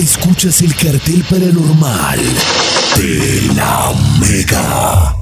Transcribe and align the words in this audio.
Escuchas 0.00 0.62
el 0.62 0.74
cartel 0.74 1.22
paranormal 1.28 2.18
de 2.96 3.52
la 3.54 3.92
Mega. 4.18 5.19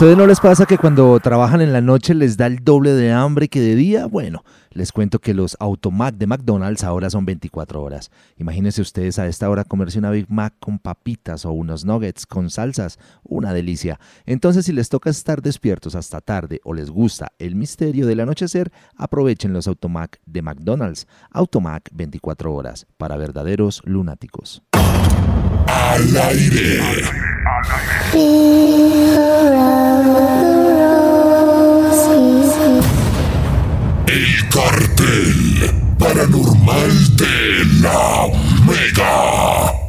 Ustedes 0.00 0.16
no 0.16 0.26
les 0.26 0.40
pasa 0.40 0.64
que 0.64 0.78
cuando 0.78 1.20
trabajan 1.20 1.60
en 1.60 1.74
la 1.74 1.82
noche 1.82 2.14
les 2.14 2.38
da 2.38 2.46
el 2.46 2.64
doble 2.64 2.92
de 2.92 3.12
hambre 3.12 3.48
que 3.48 3.60
de 3.60 3.74
día? 3.74 4.06
Bueno, 4.06 4.44
les 4.70 4.92
cuento 4.92 5.18
que 5.18 5.34
los 5.34 5.58
Automac 5.60 6.14
de 6.14 6.26
McDonald's 6.26 6.84
ahora 6.84 7.10
son 7.10 7.26
24 7.26 7.82
horas. 7.82 8.10
Imagínense 8.38 8.80
ustedes 8.80 9.18
a 9.18 9.26
esta 9.26 9.50
hora 9.50 9.62
comerse 9.62 9.98
una 9.98 10.10
Big 10.10 10.24
Mac 10.30 10.54
con 10.58 10.78
papitas 10.78 11.44
o 11.44 11.52
unos 11.52 11.84
nuggets 11.84 12.24
con 12.24 12.48
salsas, 12.48 12.98
una 13.24 13.52
delicia. 13.52 14.00
Entonces 14.24 14.64
si 14.64 14.72
les 14.72 14.88
toca 14.88 15.10
estar 15.10 15.42
despiertos 15.42 15.94
hasta 15.94 16.22
tarde 16.22 16.62
o 16.64 16.72
les 16.72 16.88
gusta 16.88 17.32
el 17.38 17.54
misterio 17.54 18.06
del 18.06 18.20
anochecer, 18.20 18.72
aprovechen 18.96 19.52
los 19.52 19.68
Automac 19.68 20.18
de 20.24 20.40
McDonald's. 20.40 21.06
Automac 21.30 21.90
24 21.92 22.54
horas 22.54 22.86
para 22.96 23.18
verdaderos 23.18 23.82
lunáticos. 23.84 24.62
Al 25.66 26.16
aire. 26.16 26.80
El 34.06 34.48
cartel 34.48 35.70
paranormal 35.98 37.16
de 37.16 37.64
la 37.82 38.26
Mega. 38.64 39.79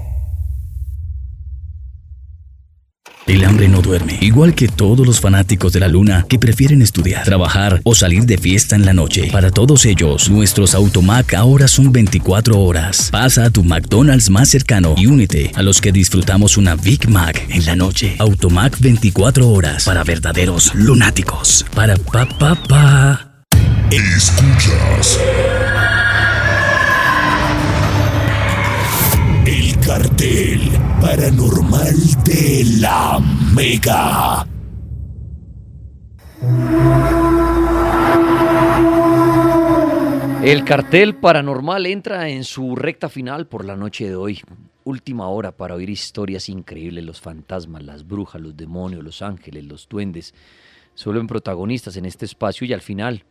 El 3.32 3.46
hambre 3.46 3.70
no 3.70 3.82
duerme, 3.82 4.18
igual 4.20 4.54
que 4.54 4.68
todos 4.68 5.08
los 5.08 5.22
fanáticos 5.22 5.72
de 5.72 5.80
la 5.80 5.88
luna 5.88 6.26
que 6.28 6.38
prefieren 6.38 6.82
estudiar, 6.82 7.24
trabajar 7.24 7.80
o 7.86 7.96
salir 7.96 8.26
de 8.26 8.38
fiesta 8.38 8.76
en 8.76 8.86
la 8.86 8.94
noche. 8.94 9.30
Para 9.32 9.52
todos 9.52 9.86
ellos, 9.86 10.30
nuestros 10.30 10.76
Automac 10.76 11.34
ahora 11.36 11.70
son 11.70 11.94
24 11.94 12.60
horas. 12.60 13.08
Pasa 13.10 13.46
a 13.46 13.50
tu 13.50 13.64
McDonald's 13.64 14.30
más 14.30 14.50
cercano 14.50 14.96
y 14.98 15.06
únete 15.06 15.50
a 15.56 15.62
los 15.62 15.80
que 15.80 15.94
disfrutamos 15.94 16.58
una 16.58 16.76
Big 16.76 17.08
Mac 17.08 17.48
en 17.48 17.66
la 17.66 17.78
noche. 17.78 18.18
Automac 18.20 18.78
24 18.82 19.48
horas 19.48 19.86
para 19.86 20.04
verdaderos 20.04 20.76
lunáticos. 20.76 21.66
Para 21.74 21.96
pa 21.96 22.28
pa 22.28 22.54
pa. 22.56 23.46
Escuchas. 23.92 25.18
El 29.46 29.80
cartel 29.80 30.81
paranormal 31.02 31.96
de 32.24 32.64
la 32.80 33.20
Mega. 33.56 34.46
El 40.44 40.64
cartel 40.64 41.16
paranormal 41.16 41.88
entra 41.88 42.30
en 42.30 42.44
su 42.44 42.76
recta 42.76 43.10
final 43.10 43.48
por 43.48 43.66
la 43.66 43.76
noche 43.76 44.08
de 44.08 44.16
hoy. 44.16 44.42
Última 44.84 45.28
hora 45.28 45.52
para 45.52 45.76
oír 45.76 45.90
historias 45.90 46.50
increíbles, 46.50 47.04
los 47.04 47.20
fantasmas, 47.20 47.84
las 47.84 48.08
brujas, 48.08 48.42
los 48.42 48.56
demonios, 48.56 49.04
los 49.04 49.22
ángeles, 49.22 49.66
los 49.66 49.90
duendes. 49.90 50.36
Solo 50.94 51.20
en 51.20 51.28
protagonistas 51.28 51.98
en 51.98 52.06
este 52.06 52.26
espacio 52.26 52.68
y 52.68 52.74
al 52.74 52.82
final 52.82 53.24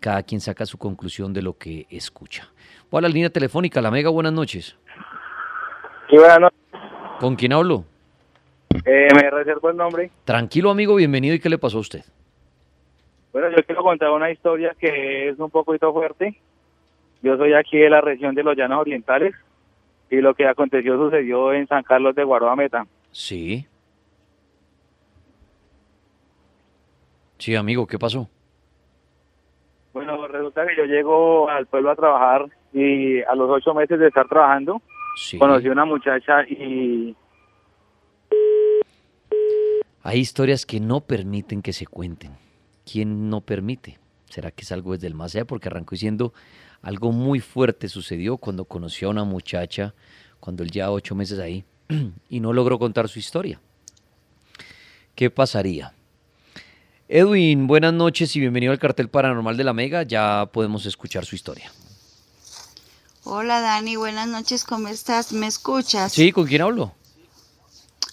cada 0.00 0.24
quien 0.24 0.40
saca 0.40 0.66
su 0.66 0.76
conclusión 0.76 1.32
de 1.32 1.42
lo 1.42 1.56
que 1.56 1.86
escucha. 1.88 2.48
Voy 2.90 2.98
a 2.98 3.02
la 3.02 3.08
línea 3.08 3.30
telefónica, 3.30 3.80
la 3.80 3.92
Mega, 3.92 4.10
buenas 4.10 4.32
noches. 4.32 4.76
Sí, 6.10 6.16
buenas 6.16 6.40
noches. 6.40 6.61
¿Con 7.22 7.36
quién 7.36 7.52
hablo? 7.52 7.84
Eh, 8.84 9.06
me 9.14 9.30
reservo 9.30 9.70
el 9.70 9.76
nombre. 9.76 10.10
Tranquilo 10.24 10.72
amigo, 10.72 10.96
bienvenido. 10.96 11.36
¿Y 11.36 11.38
qué 11.38 11.48
le 11.48 11.56
pasó 11.56 11.76
a 11.76 11.82
usted? 11.82 12.04
Bueno, 13.32 13.48
yo 13.50 13.62
quiero 13.62 13.84
contar 13.84 14.10
una 14.10 14.28
historia 14.28 14.74
que 14.76 15.28
es 15.28 15.38
un 15.38 15.48
poquito 15.48 15.92
fuerte. 15.92 16.36
Yo 17.22 17.36
soy 17.36 17.54
aquí 17.54 17.78
de 17.78 17.90
la 17.90 18.00
región 18.00 18.34
de 18.34 18.42
los 18.42 18.56
Llanos 18.56 18.80
Orientales 18.80 19.36
y 20.10 20.16
lo 20.16 20.34
que 20.34 20.48
aconteció 20.48 20.96
sucedió 20.96 21.52
en 21.52 21.68
San 21.68 21.84
Carlos 21.84 22.16
de 22.16 22.24
Guaroameta. 22.24 22.88
Sí. 23.12 23.68
Sí, 27.38 27.54
amigo, 27.54 27.86
¿qué 27.86 28.00
pasó? 28.00 28.28
Bueno, 29.92 30.26
resulta 30.26 30.66
que 30.66 30.76
yo 30.76 30.86
llego 30.86 31.48
al 31.48 31.66
pueblo 31.66 31.92
a 31.92 31.94
trabajar 31.94 32.46
y 32.72 33.22
a 33.22 33.36
los 33.36 33.48
ocho 33.48 33.74
meses 33.74 34.00
de 34.00 34.08
estar 34.08 34.26
trabajando 34.26 34.82
Sí. 35.16 35.38
conocí 35.38 35.68
una 35.68 35.84
muchacha 35.84 36.42
y 36.48 37.14
Hay 40.04 40.18
historias 40.18 40.66
que 40.66 40.80
no 40.80 41.00
permiten 41.00 41.62
que 41.62 41.72
se 41.72 41.86
cuenten. 41.86 42.32
¿Quién 42.90 43.30
no 43.30 43.40
permite? 43.40 43.98
¿Será 44.28 44.50
que 44.50 44.62
es 44.62 44.72
algo 44.72 44.92
desde 44.92 45.06
el 45.06 45.14
más 45.14 45.34
allá? 45.34 45.44
Porque 45.44 45.68
arrancó 45.68 45.94
diciendo 45.94 46.32
algo 46.80 47.12
muy 47.12 47.38
fuerte 47.38 47.88
sucedió 47.88 48.36
cuando 48.36 48.64
conoció 48.64 49.08
a 49.08 49.10
una 49.12 49.24
muchacha, 49.24 49.94
cuando 50.40 50.64
él 50.64 50.70
lleva 50.70 50.90
ocho 50.90 51.14
meses 51.14 51.38
ahí, 51.38 51.64
y 52.28 52.40
no 52.40 52.52
logró 52.52 52.78
contar 52.78 53.08
su 53.08 53.20
historia. 53.20 53.60
¿Qué 55.14 55.30
pasaría? 55.30 55.92
Edwin, 57.08 57.66
buenas 57.66 57.92
noches 57.92 58.34
y 58.34 58.40
bienvenido 58.40 58.72
al 58.72 58.78
cartel 58.78 59.08
paranormal 59.08 59.56
de 59.56 59.64
la 59.64 59.72
Mega. 59.72 60.02
Ya 60.02 60.48
podemos 60.52 60.86
escuchar 60.86 61.24
su 61.24 61.36
historia. 61.36 61.70
Hola 63.24 63.60
Dani, 63.60 63.94
buenas 63.94 64.26
noches, 64.26 64.64
¿cómo 64.64 64.88
estás? 64.88 65.32
¿Me 65.32 65.46
escuchas? 65.46 66.12
Sí, 66.12 66.32
¿con 66.32 66.44
quién 66.44 66.62
hablo? 66.62 66.92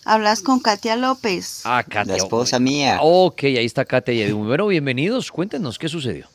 Hablas 0.05 0.43
con 0.43 0.59
Katia 0.59 0.95
López. 0.95 1.61
Ah, 1.63 1.83
Katia. 1.83 2.13
La 2.13 2.17
esposa 2.17 2.59
mía. 2.59 2.99
Ok, 3.01 3.43
ahí 3.45 3.65
está 3.65 3.85
Katia 3.85 4.13
y 4.13 4.21
Edwin. 4.21 4.45
Bueno, 4.45 4.67
bienvenidos. 4.67 5.31
Cuéntenos 5.31 5.79
qué 5.79 5.89
sucedió. 5.89 6.27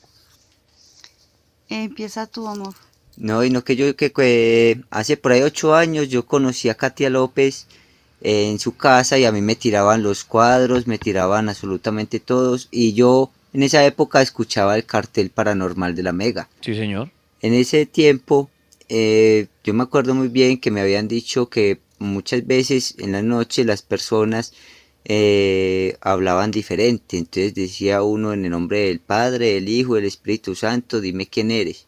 Empieza 1.68 2.26
tu 2.26 2.48
amor. 2.48 2.74
No, 3.16 3.44
y 3.44 3.50
no 3.50 3.62
que 3.62 3.76
yo 3.76 3.94
que, 3.94 4.12
que 4.12 4.80
hace 4.90 5.16
por 5.16 5.30
ahí 5.30 5.42
ocho 5.42 5.76
años 5.76 6.08
yo 6.08 6.26
conocí 6.26 6.68
a 6.68 6.74
Katia 6.74 7.10
López 7.10 7.68
eh, 8.22 8.50
en 8.50 8.58
su 8.58 8.76
casa 8.76 9.18
y 9.18 9.24
a 9.24 9.30
mí 9.30 9.40
me 9.40 9.54
tiraban 9.54 10.02
los 10.02 10.24
cuadros, 10.24 10.88
me 10.88 10.98
tiraban 10.98 11.48
absolutamente 11.48 12.18
todos 12.18 12.66
y 12.72 12.92
yo 12.94 13.30
en 13.52 13.62
esa 13.62 13.84
época 13.86 14.20
escuchaba 14.20 14.74
el 14.74 14.84
cartel 14.84 15.30
paranormal 15.30 15.94
de 15.94 16.02
la 16.02 16.12
Mega. 16.12 16.48
Sí, 16.60 16.74
señor. 16.74 17.12
En 17.40 17.54
ese 17.54 17.86
tiempo 17.86 18.50
eh, 18.88 19.48
yo 19.62 19.74
me 19.74 19.82
acuerdo 19.82 20.14
muy 20.14 20.28
bien 20.28 20.58
que 20.58 20.70
me 20.70 20.80
habían 20.80 21.08
dicho 21.08 21.48
que 21.48 21.80
muchas 21.98 22.46
veces 22.46 22.94
en 22.98 23.12
la 23.12 23.22
noche 23.22 23.64
las 23.64 23.82
personas 23.82 24.52
eh, 25.04 25.96
hablaban 26.00 26.50
diferente, 26.50 27.18
entonces 27.18 27.54
decía 27.54 28.02
uno 28.02 28.32
en 28.32 28.44
el 28.44 28.50
nombre 28.50 28.80
del 28.86 29.00
Padre, 29.00 29.54
del 29.54 29.68
Hijo, 29.68 29.94
del 29.94 30.04
Espíritu 30.04 30.54
Santo, 30.54 31.00
dime 31.00 31.26
quién 31.26 31.50
eres. 31.50 31.86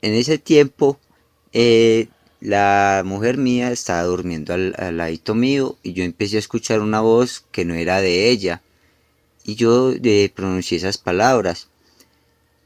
En 0.00 0.14
ese 0.14 0.38
tiempo 0.38 0.98
eh, 1.52 2.08
la 2.40 3.02
mujer 3.04 3.38
mía 3.38 3.70
estaba 3.70 4.02
durmiendo 4.02 4.54
al, 4.54 4.74
al 4.78 4.96
ladito 4.96 5.34
mío 5.34 5.78
y 5.82 5.92
yo 5.92 6.04
empecé 6.04 6.36
a 6.36 6.40
escuchar 6.40 6.80
una 6.80 7.00
voz 7.00 7.44
que 7.52 7.64
no 7.64 7.74
era 7.74 8.00
de 8.00 8.30
ella 8.30 8.62
y 9.44 9.54
yo 9.54 9.92
pronuncié 10.34 10.78
esas 10.78 10.98
palabras. 10.98 11.68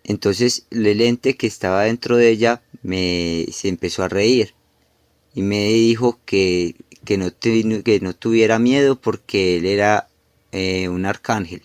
Entonces 0.04 0.66
el 0.70 1.00
ente 1.00 1.36
que 1.36 1.46
estaba 1.46 1.82
dentro 1.82 2.16
de 2.16 2.30
ella 2.30 2.62
me 2.86 3.46
se 3.52 3.68
empezó 3.68 4.04
a 4.04 4.08
reír 4.08 4.54
y 5.34 5.42
me 5.42 5.64
dijo 5.68 6.18
que, 6.24 6.76
que, 7.04 7.18
no, 7.18 7.30
que 7.38 8.00
no 8.00 8.14
tuviera 8.14 8.58
miedo 8.58 9.00
porque 9.00 9.58
él 9.58 9.66
era 9.66 10.08
eh, 10.52 10.88
un 10.88 11.04
arcángel. 11.04 11.62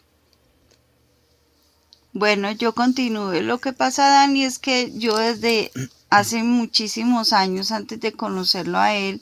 Bueno, 2.13 2.51
yo 2.51 2.73
continúo. 2.73 3.31
Lo 3.41 3.59
que 3.59 3.71
pasa, 3.71 4.09
Dani, 4.09 4.43
es 4.43 4.59
que 4.59 4.91
yo 4.97 5.17
desde 5.17 5.71
hace 6.09 6.43
muchísimos 6.43 7.31
años, 7.31 7.71
antes 7.71 8.01
de 8.01 8.11
conocerlo 8.11 8.77
a 8.77 8.93
él, 8.95 9.21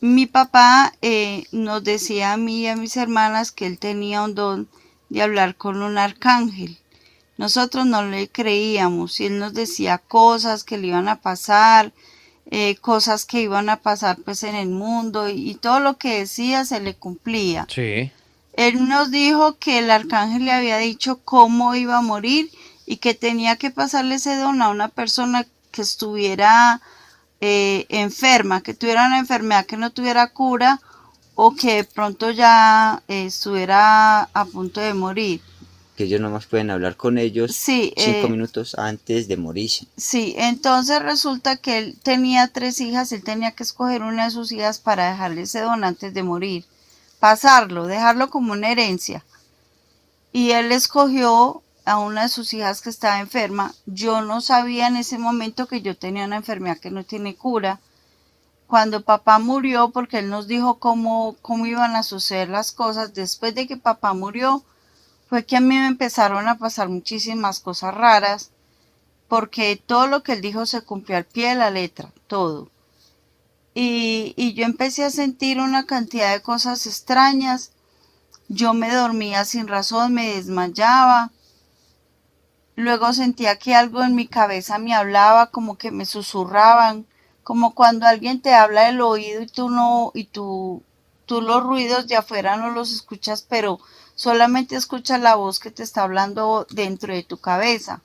mi 0.00 0.24
papá 0.24 0.94
eh, 1.02 1.44
nos 1.52 1.84
decía 1.84 2.32
a 2.32 2.38
mí 2.38 2.62
y 2.62 2.66
a 2.68 2.76
mis 2.76 2.96
hermanas 2.96 3.52
que 3.52 3.66
él 3.66 3.78
tenía 3.78 4.22
un 4.22 4.34
don 4.34 4.68
de 5.10 5.20
hablar 5.20 5.56
con 5.56 5.82
un 5.82 5.98
arcángel. 5.98 6.78
Nosotros 7.40 7.86
no 7.86 8.02
le 8.02 8.28
creíamos 8.28 9.18
y 9.18 9.24
él 9.24 9.38
nos 9.38 9.54
decía 9.54 9.96
cosas 9.96 10.62
que 10.62 10.76
le 10.76 10.88
iban 10.88 11.08
a 11.08 11.22
pasar, 11.22 11.90
eh, 12.50 12.76
cosas 12.76 13.24
que 13.24 13.40
iban 13.40 13.70
a 13.70 13.76
pasar 13.76 14.18
pues 14.22 14.42
en 14.42 14.54
el 14.54 14.68
mundo 14.68 15.26
y, 15.26 15.50
y 15.50 15.54
todo 15.54 15.80
lo 15.80 15.96
que 15.96 16.18
decía 16.18 16.66
se 16.66 16.80
le 16.80 16.94
cumplía. 16.94 17.66
Sí. 17.74 18.12
Él 18.52 18.86
nos 18.86 19.10
dijo 19.10 19.56
que 19.56 19.78
el 19.78 19.90
arcángel 19.90 20.44
le 20.44 20.52
había 20.52 20.76
dicho 20.76 21.20
cómo 21.24 21.74
iba 21.74 21.96
a 21.96 22.02
morir 22.02 22.50
y 22.84 22.98
que 22.98 23.14
tenía 23.14 23.56
que 23.56 23.70
pasarle 23.70 24.16
ese 24.16 24.36
don 24.36 24.60
a 24.60 24.68
una 24.68 24.88
persona 24.88 25.46
que 25.70 25.80
estuviera 25.80 26.82
eh, 27.40 27.86
enferma, 27.88 28.60
que 28.60 28.74
tuviera 28.74 29.06
una 29.06 29.18
enfermedad 29.18 29.64
que 29.64 29.78
no 29.78 29.92
tuviera 29.92 30.26
cura 30.26 30.78
o 31.36 31.54
que 31.54 31.76
de 31.76 31.84
pronto 31.84 32.30
ya 32.32 33.02
eh, 33.08 33.24
estuviera 33.24 34.24
a 34.24 34.44
punto 34.44 34.82
de 34.82 34.92
morir. 34.92 35.40
Que 36.00 36.04
ellos 36.06 36.22
nomás 36.22 36.46
pueden 36.46 36.70
hablar 36.70 36.96
con 36.96 37.18
ellos 37.18 37.54
Sí, 37.54 37.92
cinco 37.94 38.26
eh, 38.26 38.30
minutos 38.30 38.74
antes 38.78 39.28
de 39.28 39.36
morirse. 39.36 39.86
Sí, 39.98 40.34
entonces 40.38 41.02
resulta 41.02 41.58
que 41.58 41.76
él 41.76 41.98
tenía 42.02 42.48
tres 42.48 42.80
hijas, 42.80 43.12
él 43.12 43.22
tenía 43.22 43.50
que 43.50 43.64
escoger 43.64 44.00
una 44.00 44.24
de 44.24 44.30
sus 44.30 44.50
hijas 44.50 44.78
para 44.78 45.10
dejarle 45.10 45.42
ese 45.42 45.60
don 45.60 45.84
antes 45.84 46.14
de 46.14 46.22
morir, 46.22 46.64
pasarlo, 47.18 47.86
dejarlo 47.86 48.30
como 48.30 48.54
una 48.54 48.70
herencia. 48.70 49.26
Y 50.32 50.52
él 50.52 50.72
escogió 50.72 51.62
a 51.84 51.98
una 51.98 52.22
de 52.22 52.28
sus 52.30 52.54
hijas 52.54 52.80
que 52.80 52.88
estaba 52.88 53.20
enferma. 53.20 53.74
Yo 53.84 54.22
no 54.22 54.40
sabía 54.40 54.86
en 54.86 54.96
ese 54.96 55.18
momento 55.18 55.68
que 55.68 55.82
yo 55.82 55.98
tenía 55.98 56.24
una 56.24 56.36
enfermedad 56.36 56.78
que 56.78 56.90
no 56.90 57.04
tiene 57.04 57.34
cura. 57.34 57.78
Cuando 58.66 59.02
papá 59.02 59.38
murió, 59.38 59.90
porque 59.90 60.20
él 60.20 60.30
nos 60.30 60.48
dijo 60.48 60.78
cómo, 60.78 61.36
cómo 61.42 61.66
iban 61.66 61.94
a 61.94 62.02
suceder 62.02 62.48
las 62.48 62.72
cosas, 62.72 63.12
después 63.12 63.54
de 63.54 63.66
que 63.66 63.76
papá 63.76 64.14
murió, 64.14 64.64
fue 65.30 65.46
que 65.46 65.56
a 65.56 65.60
mí 65.60 65.76
me 65.76 65.86
empezaron 65.86 66.48
a 66.48 66.58
pasar 66.58 66.88
muchísimas 66.88 67.60
cosas 67.60 67.94
raras, 67.94 68.50
porque 69.28 69.80
todo 69.86 70.08
lo 70.08 70.24
que 70.24 70.32
él 70.32 70.40
dijo 70.40 70.66
se 70.66 70.82
cumplió 70.82 71.16
al 71.16 71.24
pie 71.24 71.50
de 71.50 71.54
la 71.54 71.70
letra, 71.70 72.12
todo. 72.26 72.68
Y, 73.72 74.34
y 74.36 74.54
yo 74.54 74.64
empecé 74.64 75.04
a 75.04 75.10
sentir 75.10 75.60
una 75.60 75.86
cantidad 75.86 76.32
de 76.32 76.42
cosas 76.42 76.84
extrañas. 76.88 77.70
Yo 78.48 78.74
me 78.74 78.92
dormía 78.92 79.44
sin 79.44 79.68
razón, 79.68 80.14
me 80.14 80.34
desmayaba. 80.34 81.30
Luego 82.74 83.12
sentía 83.12 83.56
que 83.56 83.76
algo 83.76 84.02
en 84.02 84.16
mi 84.16 84.26
cabeza 84.26 84.78
me 84.78 84.94
hablaba, 84.94 85.52
como 85.52 85.78
que 85.78 85.92
me 85.92 86.06
susurraban, 86.06 87.06
como 87.44 87.76
cuando 87.76 88.04
alguien 88.04 88.42
te 88.42 88.52
habla 88.52 88.86
del 88.86 89.00
oído 89.00 89.42
y 89.42 89.46
tú 89.46 89.70
no, 89.70 90.10
y 90.12 90.24
tú, 90.24 90.82
tú 91.24 91.40
los 91.40 91.62
ruidos 91.62 92.08
de 92.08 92.16
afuera 92.16 92.56
no 92.56 92.70
los 92.70 92.92
escuchas, 92.92 93.46
pero 93.48 93.78
solamente 94.20 94.76
escuchas 94.76 95.18
la 95.18 95.34
voz 95.34 95.58
que 95.58 95.70
te 95.70 95.82
está 95.82 96.02
hablando 96.02 96.66
dentro 96.68 97.14
de 97.14 97.22
tu 97.22 97.38
cabeza. 97.38 98.02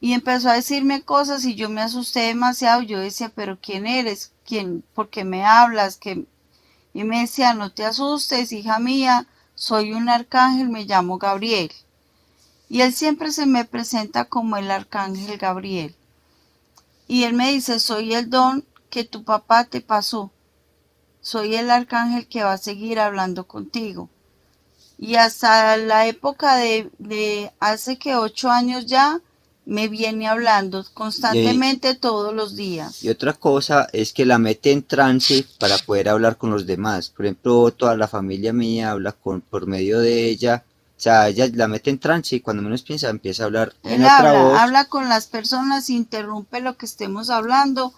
Y 0.00 0.14
empezó 0.14 0.48
a 0.48 0.54
decirme 0.54 1.02
cosas 1.02 1.44
y 1.44 1.54
yo 1.54 1.68
me 1.68 1.80
asusté 1.80 2.22
demasiado. 2.22 2.82
Yo 2.82 2.98
decía, 2.98 3.30
pero 3.32 3.56
¿quién 3.62 3.86
eres? 3.86 4.32
¿Quién? 4.44 4.82
¿Por 4.92 5.08
qué 5.08 5.22
me 5.22 5.44
hablas? 5.44 5.96
que 5.96 6.26
Y 6.92 7.04
me 7.04 7.20
decía, 7.20 7.54
no 7.54 7.72
te 7.72 7.84
asustes, 7.84 8.50
hija 8.50 8.80
mía, 8.80 9.28
soy 9.54 9.92
un 9.92 10.08
arcángel, 10.08 10.68
me 10.68 10.86
llamo 10.86 11.18
Gabriel. 11.18 11.70
Y 12.68 12.80
él 12.80 12.92
siempre 12.92 13.30
se 13.30 13.46
me 13.46 13.64
presenta 13.64 14.24
como 14.24 14.56
el 14.56 14.72
arcángel 14.72 15.38
Gabriel. 15.38 15.94
Y 17.06 17.22
él 17.22 17.34
me 17.34 17.52
dice, 17.52 17.78
soy 17.78 18.12
el 18.14 18.28
don 18.28 18.64
que 18.90 19.04
tu 19.04 19.22
papá 19.22 19.66
te 19.66 19.82
pasó. 19.82 20.32
Soy 21.20 21.54
el 21.54 21.70
arcángel 21.70 22.26
que 22.26 22.42
va 22.42 22.54
a 22.54 22.58
seguir 22.58 22.98
hablando 22.98 23.46
contigo. 23.46 24.10
Y 25.02 25.14
hasta 25.14 25.78
la 25.78 26.06
época 26.06 26.56
de, 26.56 26.90
de 26.98 27.50
hace 27.58 27.98
que 27.98 28.16
ocho 28.16 28.50
años 28.50 28.84
ya, 28.84 29.20
me 29.70 29.88
viene 29.88 30.26
hablando 30.26 30.84
constantemente 30.94 31.94
todos 31.94 32.34
los 32.34 32.56
días. 32.56 33.04
Y 33.04 33.08
otra 33.08 33.34
cosa 33.34 33.88
es 33.92 34.12
que 34.12 34.26
la 34.26 34.36
mete 34.38 34.72
en 34.72 34.82
trance 34.82 35.46
para 35.58 35.78
poder 35.78 36.08
hablar 36.08 36.36
con 36.36 36.50
los 36.50 36.66
demás. 36.66 37.08
Por 37.08 37.24
ejemplo, 37.24 37.70
toda 37.70 37.96
la 37.96 38.08
familia 38.08 38.52
mía 38.52 38.90
habla 38.90 39.12
con, 39.12 39.40
por 39.40 39.66
medio 39.68 40.00
de 40.00 40.26
ella. 40.26 40.64
O 40.98 41.00
sea, 41.00 41.28
ella 41.28 41.48
la 41.54 41.68
mete 41.68 41.88
en 41.88 41.98
trance 41.98 42.36
y 42.36 42.40
cuando 42.40 42.62
menos 42.62 42.82
piensa 42.82 43.08
empieza 43.08 43.44
a 43.44 43.46
hablar 43.46 43.72
en 43.84 44.00
Él 44.00 44.02
otra 44.02 44.18
habla, 44.18 44.42
voz. 44.42 44.58
habla 44.58 44.84
con 44.86 45.08
las 45.08 45.28
personas, 45.28 45.88
interrumpe 45.88 46.60
lo 46.60 46.76
que 46.76 46.86
estemos 46.86 47.30
hablando 47.30 47.94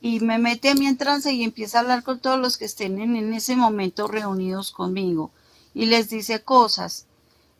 y 0.00 0.20
me 0.20 0.38
mete 0.38 0.68
a 0.68 0.74
mí 0.74 0.86
en 0.86 0.96
trance 0.98 1.32
y 1.32 1.42
empieza 1.42 1.78
a 1.78 1.80
hablar 1.80 2.02
con 2.02 2.20
todos 2.20 2.38
los 2.38 2.56
que 2.58 2.66
estén 2.66 3.00
en, 3.00 3.16
en 3.16 3.32
ese 3.32 3.56
momento 3.56 4.06
reunidos 4.06 4.70
conmigo 4.70 5.32
y 5.76 5.84
les 5.84 6.08
dice 6.08 6.40
cosas. 6.40 7.04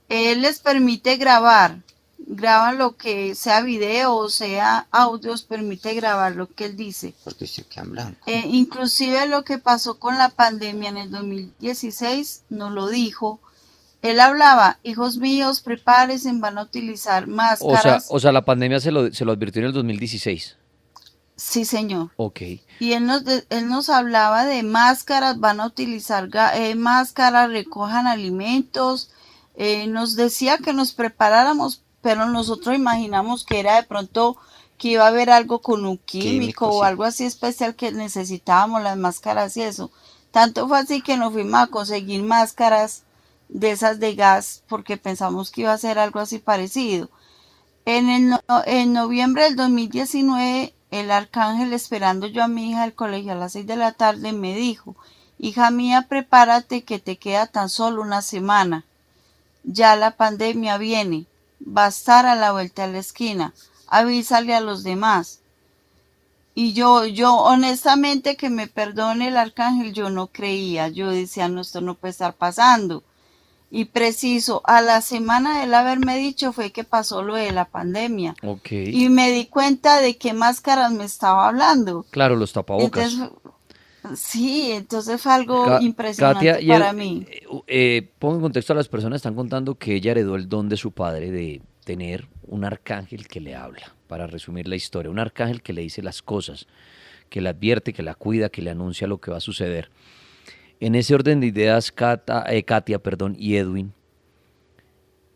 Él 0.09 0.41
les 0.41 0.59
permite 0.59 1.19
grabar, 1.19 1.83
graba 2.17 2.73
lo 2.73 2.97
que 2.97 3.35
sea 3.35 3.61
video 3.61 4.17
o 4.17 4.31
sea 4.31 4.87
audios, 4.91 5.43
permite 5.43 5.93
grabar 5.93 6.35
lo 6.35 6.47
que 6.47 6.65
él 6.65 6.77
dice. 6.77 7.13
Porque 7.25 7.47
se 7.47 7.65
quedan 7.65 7.93
blancos. 7.93 8.27
Eh, 8.27 8.45
inclusive 8.47 9.27
lo 9.27 9.45
que 9.45 9.59
pasó 9.59 9.99
con 9.99 10.17
la 10.17 10.31
pandemia 10.31 10.89
en 10.89 10.97
el 10.97 11.11
2016 11.11 12.45
nos 12.49 12.73
lo 12.73 12.89
dijo. 12.89 13.39
Él 14.01 14.19
hablaba, 14.21 14.79
hijos 14.83 15.19
míos, 15.19 15.61
prepárense, 15.61 16.31
van 16.35 16.57
a 16.57 16.63
utilizar 16.63 17.25
O 17.25 17.27
sea, 17.27 17.35
máscaras. 17.35 18.07
o 18.09 18.19
sea, 18.19 18.33
la 18.33 18.47
pandemia 18.47 18.81
se 18.81 18.93
lo, 18.93 19.13
se 19.13 19.27
lo 19.27 19.33
advirtió 19.33 19.61
en 19.61 19.67
el 19.67 19.73
2016. 19.75 20.57
Sí, 21.37 21.65
señor. 21.67 22.11
Ok. 22.17 22.41
Y 22.81 22.93
él 22.93 23.05
nos, 23.07 23.23
él 23.51 23.69
nos 23.69 23.91
hablaba 23.91 24.45
de 24.47 24.63
máscaras, 24.63 25.39
van 25.39 25.61
a 25.61 25.67
utilizar 25.67 26.29
eh, 26.55 26.75
máscaras, 26.75 27.51
recojan 27.51 28.07
alimentos. 28.07 29.11
eh, 29.55 29.87
nos 29.87 30.17
decía 30.17 30.59
que 30.59 30.73
nos 30.73 30.93
preparáramos, 30.93 31.83
pero 32.03 32.27
nosotros 32.27 32.75
imaginamos 32.75 33.45
que 33.45 33.61
era 33.61 33.77
de 33.77 33.83
pronto 33.83 34.37
que 34.79 34.89
iba 34.89 35.05
a 35.05 35.09
haber 35.09 35.31
algo 35.31 35.61
con 35.63 35.87
un 35.87 35.97
químico, 35.99 36.31
Químico, 36.31 36.69
o 36.69 36.81
sí. 36.83 36.87
algo 36.87 37.05
así 37.05 37.25
especial 37.25 37.75
que 37.75 37.93
necesitábamos, 37.93 38.83
las 38.83 38.97
máscaras 38.99 39.57
y 39.57 39.63
eso. 39.63 39.91
Tanto 40.31 40.69
fue 40.69 40.79
así 40.79 41.01
que 41.01 41.17
nos 41.17 41.33
fuimos 41.33 41.61
a 41.63 41.67
conseguir 41.69 42.23
máscaras 42.23 43.05
de 43.49 43.71
esas 43.71 43.99
de 44.01 44.15
gas 44.15 44.63
porque 44.69 44.97
pensamos 44.99 45.51
que 45.51 45.63
iba 45.63 45.73
a 45.73 45.79
ser 45.79 45.99
algo 45.99 46.21
así 46.21 46.39
parecido. 46.39 47.09
En, 47.87 48.11
el 48.11 48.29
no- 48.29 48.41
en 48.67 48.93
noviembre 48.93 49.45
del 49.45 49.57
2019, 49.57 50.75
el 50.91 51.11
arcángel, 51.11 51.73
esperando 51.73 52.27
yo 52.27 52.45
a 52.45 52.49
mi 52.49 52.71
hija 52.71 52.83
del 52.83 52.95
colegio 52.95 53.33
a 53.33 53.37
las 53.37 53.53
6 53.53 53.67
de 53.67 53.77
la 53.77 53.93
tarde, 53.93 54.33
me 54.33 54.55
dijo, 54.55 54.97
hija 55.39 55.71
mía, 55.71 56.07
prepárate 56.09 56.85
que 56.85 56.99
te 56.99 57.17
queda 57.17 57.47
tan 57.47 57.69
solo 57.69 58.03
una 58.03 58.23
semana. 58.23 58.85
Ya 59.65 59.97
la 59.97 60.13
pandemia 60.13 60.79
viene, 60.79 61.27
va 61.61 61.87
a 61.87 61.89
estar 61.89 62.27
a 62.27 62.37
la 62.37 62.53
vuelta 62.53 62.87
de 62.87 62.93
la 62.93 62.99
esquina, 62.99 63.53
avísale 63.89 64.55
a 64.55 64.61
los 64.61 64.85
demás. 64.85 65.41
Y 66.55 66.73
yo, 66.73 67.05
yo 67.05 67.35
honestamente 67.35 68.37
que 68.37 68.49
me 68.49 68.67
perdone 68.67 69.29
el 69.29 69.37
arcángel, 69.37 69.93
yo 69.93 70.09
no 70.09 70.29
creía, 70.29 70.89
yo 70.89 71.11
decía, 71.11 71.49
no, 71.49 71.61
esto 71.61 71.81
no 71.83 71.95
puede 71.95 72.13
estar 72.13 72.35
pasando. 72.35 73.03
Y 73.77 73.85
preciso, 73.85 74.63
a 74.65 74.81
la 74.81 75.03
semana 75.03 75.59
de 75.59 75.65
él 75.65 75.75
haberme 75.75 76.17
dicho 76.17 76.53
fue 76.55 76.73
que 76.73 76.83
pasó 76.83 77.23
lo 77.23 77.35
de 77.35 77.53
la 77.53 77.67
pandemia. 77.67 78.35
Ok. 78.43 78.73
Y 78.73 79.11
me 79.11 79.31
di 79.33 79.45
cuenta 79.47 80.01
de 80.01 80.17
qué 80.17 80.33
máscaras 80.33 80.93
me 80.93 81.05
estaba 81.05 81.47
hablando. 81.47 82.07
Claro, 82.11 82.37
los 82.37 82.55
tapabocas. 82.55 83.13
Entonces, 83.13 83.39
sí, 84.15 84.71
entonces 84.73 85.21
fue 85.21 85.31
algo 85.33 85.65
Ka- 85.67 85.79
impresionante 85.83 86.53
Katia, 86.53 86.79
para 86.79 86.91
el- 86.91 86.97
mí. 86.97 87.27
eh, 87.29 87.43
eh, 87.67 88.11
pongo 88.19 88.37
en 88.37 88.41
contexto 88.41 88.73
a 88.73 88.77
las 88.77 88.89
personas, 88.89 89.17
están 89.17 89.35
contando 89.35 89.75
que 89.75 89.95
ella 89.95 90.13
heredó 90.13 90.37
el 90.37 90.49
don 90.49 90.71
de 90.71 90.79
su 90.79 90.93
padre 90.93 91.31
de 91.31 91.61
tener 91.85 92.29
un 92.47 92.65
arcángel 92.65 93.29
que 93.29 93.41
le 93.41 93.55
habla, 93.55 93.95
para 94.09 94.27
resumir 94.27 94.69
la 94.69 94.77
historia, 94.77 95.11
un 95.11 95.19
arcángel 95.19 95.61
que 95.63 95.75
le 95.75 95.83
dice 95.83 96.01
las 96.03 96.23
cosas, 96.23 96.67
que 97.29 97.43
le 97.43 97.51
advierte, 97.51 97.93
que 97.93 98.03
la 98.03 98.15
cuida, 98.15 98.49
que 98.49 98.63
le 98.63 98.71
anuncia 98.71 99.07
lo 99.07 99.19
que 99.19 99.31
va 99.33 99.37
a 99.37 99.41
suceder. 99.41 99.91
En 100.81 100.95
ese 100.95 101.15
orden 101.15 101.41
de 101.41 101.47
ideas, 101.47 101.93
eh, 102.49 102.63
Katia 102.65 102.99
perdón, 102.99 103.35
y 103.39 103.57
Edwin, 103.57 103.93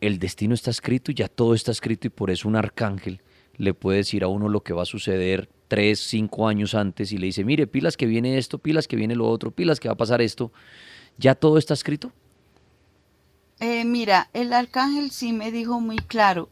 el 0.00 0.18
destino 0.18 0.54
está 0.54 0.70
escrito 0.70 1.10
y 1.10 1.14
ya 1.14 1.28
todo 1.28 1.54
está 1.54 1.70
escrito 1.70 2.06
y 2.06 2.10
por 2.10 2.30
eso 2.30 2.48
un 2.48 2.56
arcángel 2.56 3.20
le 3.56 3.74
puede 3.74 3.98
decir 3.98 4.24
a 4.24 4.28
uno 4.28 4.48
lo 4.48 4.62
que 4.62 4.72
va 4.72 4.82
a 4.82 4.86
suceder 4.86 5.48
tres, 5.68 6.00
cinco 6.00 6.48
años 6.48 6.74
antes 6.74 7.12
y 7.12 7.18
le 7.18 7.26
dice, 7.26 7.44
mire, 7.44 7.66
pilas 7.66 7.96
que 7.96 8.06
viene 8.06 8.38
esto, 8.38 8.58
pilas 8.58 8.88
que 8.88 8.96
viene 8.96 9.14
lo 9.14 9.28
otro, 9.28 9.50
pilas 9.50 9.78
que 9.78 9.88
va 9.88 9.94
a 9.94 9.98
pasar 9.98 10.20
esto. 10.20 10.52
¿Ya 11.18 11.34
todo 11.34 11.58
está 11.58 11.74
escrito? 11.74 12.12
Eh, 13.60 13.84
mira, 13.84 14.30
el 14.32 14.52
arcángel 14.52 15.10
sí 15.10 15.32
me 15.32 15.52
dijo 15.52 15.80
muy 15.80 15.98
claro, 15.98 16.48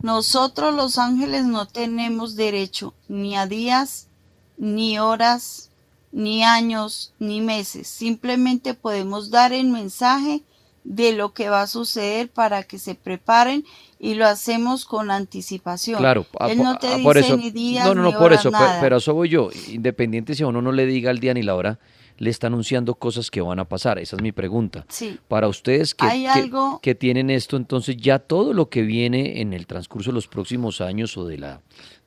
nosotros 0.00 0.74
los 0.74 0.96
ángeles 0.96 1.44
no 1.44 1.66
tenemos 1.66 2.34
derecho 2.34 2.94
ni 3.08 3.36
a 3.36 3.46
días, 3.46 4.08
ni 4.56 4.98
horas, 4.98 5.67
ni 6.12 6.42
años, 6.42 7.12
ni 7.18 7.40
meses. 7.40 7.86
Simplemente 7.88 8.74
podemos 8.74 9.30
dar 9.30 9.52
el 9.52 9.68
mensaje 9.68 10.42
de 10.84 11.12
lo 11.12 11.34
que 11.34 11.50
va 11.50 11.62
a 11.62 11.66
suceder 11.66 12.30
para 12.30 12.62
que 12.62 12.78
se 12.78 12.94
preparen 12.94 13.64
y 13.98 14.14
lo 14.14 14.26
hacemos 14.26 14.86
con 14.86 15.10
anticipación. 15.10 15.98
Claro, 15.98 16.24
a- 16.40 16.50
Él 16.50 16.58
no 16.62 16.78
te 16.78 16.86
a- 16.86 16.90
dice 16.92 17.02
por 17.02 17.18
eso, 17.18 17.36
ni 17.36 17.50
días 17.50 17.84
no, 17.86 17.94
no, 17.94 18.02
no, 18.02 18.10
ni 18.10 18.14
por 18.16 18.32
eso, 18.32 18.50
nada. 18.50 18.80
pero 18.80 18.96
eso 18.96 19.12
voy 19.12 19.28
yo. 19.28 19.50
Independiente 19.68 20.34
si 20.34 20.42
a 20.44 20.46
uno 20.46 20.62
no 20.62 20.72
le 20.72 20.86
diga 20.86 21.10
el 21.10 21.18
día 21.20 21.34
ni 21.34 21.42
la 21.42 21.54
hora, 21.56 21.78
le 22.16 22.30
está 22.30 22.46
anunciando 22.46 22.94
cosas 22.94 23.30
que 23.30 23.40
van 23.42 23.58
a 23.60 23.66
pasar. 23.68 23.98
Esa 23.98 24.16
es 24.16 24.22
mi 24.22 24.32
pregunta. 24.32 24.86
Sí. 24.88 25.18
Para 25.28 25.46
ustedes 25.46 25.94
que, 25.94 26.06
Hay 26.06 26.22
que- 26.22 26.28
algo- 26.30 26.80
que 26.82 26.94
tienen 26.94 27.28
esto, 27.30 27.56
entonces 27.56 27.96
ya 27.98 28.18
todo 28.18 28.54
lo 28.54 28.70
que 28.70 28.82
viene 28.82 29.40
en 29.42 29.52
el 29.52 29.66
transcurso 29.66 30.10
de 30.10 30.14
los 30.14 30.26
próximos 30.26 30.80
años 30.80 31.16
o 31.18 31.26
de, 31.26 31.38
la, 31.38 31.60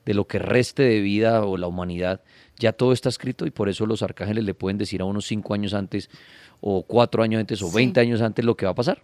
de 0.04 0.14
lo 0.14 0.26
que 0.26 0.38
reste 0.40 0.82
de 0.82 1.00
vida 1.00 1.44
o 1.46 1.56
la 1.56 1.66
humanidad, 1.68 2.20
ya 2.62 2.72
todo 2.74 2.92
está 2.94 3.10
escrito 3.10 3.46
y 3.46 3.52
por 3.52 3.68
eso 3.68 3.86
los 3.86 4.02
arcángeles 4.02 4.44
le 4.44 4.54
pueden 4.54 4.78
decir 4.78 5.02
a 5.02 5.06
unos 5.06 5.26
cinco 5.26 5.54
años 5.54 5.74
antes 5.74 6.10
o 6.62 6.84
cuatro 6.84 7.22
años 7.24 7.40
antes 7.40 7.62
o 7.62 7.70
Sí. 7.70 7.72
20 7.72 8.00
años 8.00 8.22
antes 8.22 8.44
lo 8.46 8.56
que 8.56 8.66
va 8.66 8.72
a 8.72 8.76
pasar. 8.76 9.02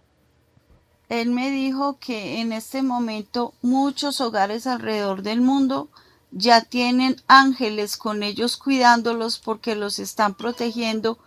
Él 1.09 1.31
me 1.31 1.51
dijo 1.51 1.99
que 1.99 2.41
en 2.41 2.53
este 2.53 2.83
momento 2.83 3.53
muchos 3.61 4.21
hogares 4.21 4.67
alrededor 4.67 5.23
del 5.23 5.41
mundo 5.41 5.89
ya 6.31 6.61
tienen 6.63 7.17
ángeles 7.27 7.97
con 7.97 8.23
ellos 8.23 8.57
cuidándolos 8.57 9.39
porque 9.39 9.75
los 9.75 9.99
están 9.99 10.35
protegiendo 10.35 11.19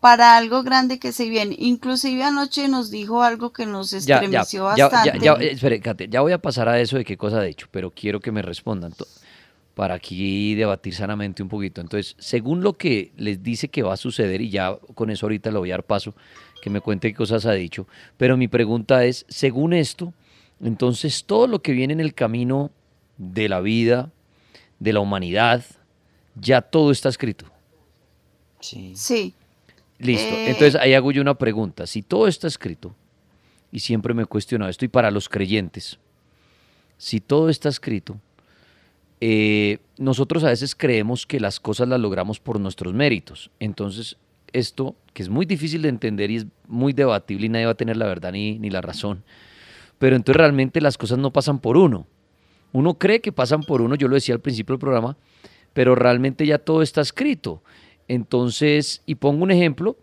para 0.00 0.36
algo 0.36 0.62
grande 0.62 1.00
que 1.00 1.12
se 1.12 1.28
viene. 1.28 1.56
Inclusive 1.58 2.22
anoche 2.24 2.68
nos 2.68 2.90
dijo 2.90 3.22
algo 3.22 3.52
que 3.52 3.66
nos 3.66 3.94
Ya, 4.04 4.26
ya, 4.28 4.50
estremeció 4.50 4.64
ya, 4.70 4.90
bastante. 4.90 5.20
ya, 5.20 5.34
ya, 5.38 5.44
eh, 5.44 5.52
espere, 5.52 5.80
Kate, 5.80 6.08
ya 6.08 6.20
voy 6.22 6.32
a 6.32 6.38
pasar 6.42 6.68
a 6.68 6.80
eso 6.80 6.96
de 6.98 7.04
qué 7.04 7.16
cosa 7.16 7.38
ha 7.40 7.42
dicho, 7.44 7.68
pero 7.70 7.90
quiero 7.92 8.20
que 8.20 8.32
me 8.32 8.42
respondan 8.42 8.94
para 9.78 9.94
aquí 9.94 10.56
debatir 10.56 10.92
sanamente 10.92 11.40
un 11.40 11.48
poquito. 11.48 11.80
Entonces, 11.80 12.16
según 12.18 12.64
lo 12.64 12.72
que 12.72 13.12
les 13.16 13.44
dice 13.44 13.68
que 13.68 13.84
va 13.84 13.92
a 13.92 13.96
suceder, 13.96 14.40
y 14.40 14.50
ya 14.50 14.76
con 14.96 15.08
eso 15.08 15.26
ahorita 15.26 15.52
le 15.52 15.58
voy 15.58 15.70
a 15.70 15.74
dar 15.74 15.84
paso, 15.84 16.16
que 16.60 16.68
me 16.68 16.80
cuente 16.80 17.06
qué 17.06 17.14
cosas 17.14 17.46
ha 17.46 17.52
dicho, 17.52 17.86
pero 18.16 18.36
mi 18.36 18.48
pregunta 18.48 19.04
es, 19.04 19.24
según 19.28 19.72
esto, 19.72 20.12
entonces 20.60 21.26
todo 21.26 21.46
lo 21.46 21.62
que 21.62 21.70
viene 21.70 21.92
en 21.92 22.00
el 22.00 22.12
camino 22.12 22.72
de 23.18 23.48
la 23.48 23.60
vida, 23.60 24.10
de 24.80 24.94
la 24.94 24.98
humanidad, 24.98 25.64
ya 26.34 26.60
todo 26.60 26.90
está 26.90 27.08
escrito. 27.08 27.46
Sí. 28.58 28.94
Sí, 28.96 29.32
Listo. 30.00 30.34
Eh, 30.34 30.50
Entonces 30.50 30.74
ahí 30.74 30.94
hago 30.94 31.12
yo 31.12 31.22
una 31.22 31.38
pregunta. 31.38 31.86
Si 31.86 32.02
todo 32.02 32.26
está 32.26 32.48
escrito, 32.48 32.96
y 33.70 33.78
siempre 33.78 34.12
me 34.12 34.24
he 34.24 34.26
cuestionado 34.26 34.72
esto, 34.72 34.84
y 34.84 34.88
para 34.88 35.12
los 35.12 35.28
creyentes, 35.28 36.00
si 36.96 37.20
todo 37.20 37.48
está 37.48 37.68
escrito, 37.68 38.20
eh, 39.20 39.78
nosotros 39.96 40.44
a 40.44 40.48
veces 40.48 40.74
creemos 40.74 41.26
que 41.26 41.40
las 41.40 41.60
cosas 41.60 41.88
las 41.88 42.00
logramos 42.00 42.40
por 42.40 42.60
nuestros 42.60 42.94
méritos. 42.94 43.50
Entonces, 43.58 44.16
esto, 44.52 44.96
que 45.12 45.22
es 45.22 45.28
muy 45.28 45.46
difícil 45.46 45.82
de 45.82 45.88
entender 45.88 46.30
y 46.30 46.36
es 46.36 46.46
muy 46.66 46.92
debatible 46.92 47.46
y 47.46 47.48
nadie 47.48 47.66
va 47.66 47.72
a 47.72 47.76
tener 47.76 47.96
la 47.96 48.06
verdad 48.06 48.32
ni, 48.32 48.58
ni 48.58 48.70
la 48.70 48.80
razón, 48.80 49.24
pero 49.98 50.16
entonces 50.16 50.36
realmente 50.36 50.80
las 50.80 50.96
cosas 50.96 51.18
no 51.18 51.32
pasan 51.32 51.58
por 51.58 51.76
uno. 51.76 52.06
Uno 52.72 52.94
cree 52.94 53.20
que 53.20 53.32
pasan 53.32 53.62
por 53.62 53.80
uno, 53.80 53.94
yo 53.94 54.08
lo 54.08 54.14
decía 54.14 54.34
al 54.34 54.40
principio 54.40 54.74
del 54.74 54.80
programa, 54.80 55.16
pero 55.72 55.94
realmente 55.94 56.46
ya 56.46 56.58
todo 56.58 56.82
está 56.82 57.00
escrito. 57.00 57.62
Entonces, 58.08 59.02
y 59.06 59.16
pongo 59.16 59.42
un 59.42 59.50
ejemplo, 59.50 59.96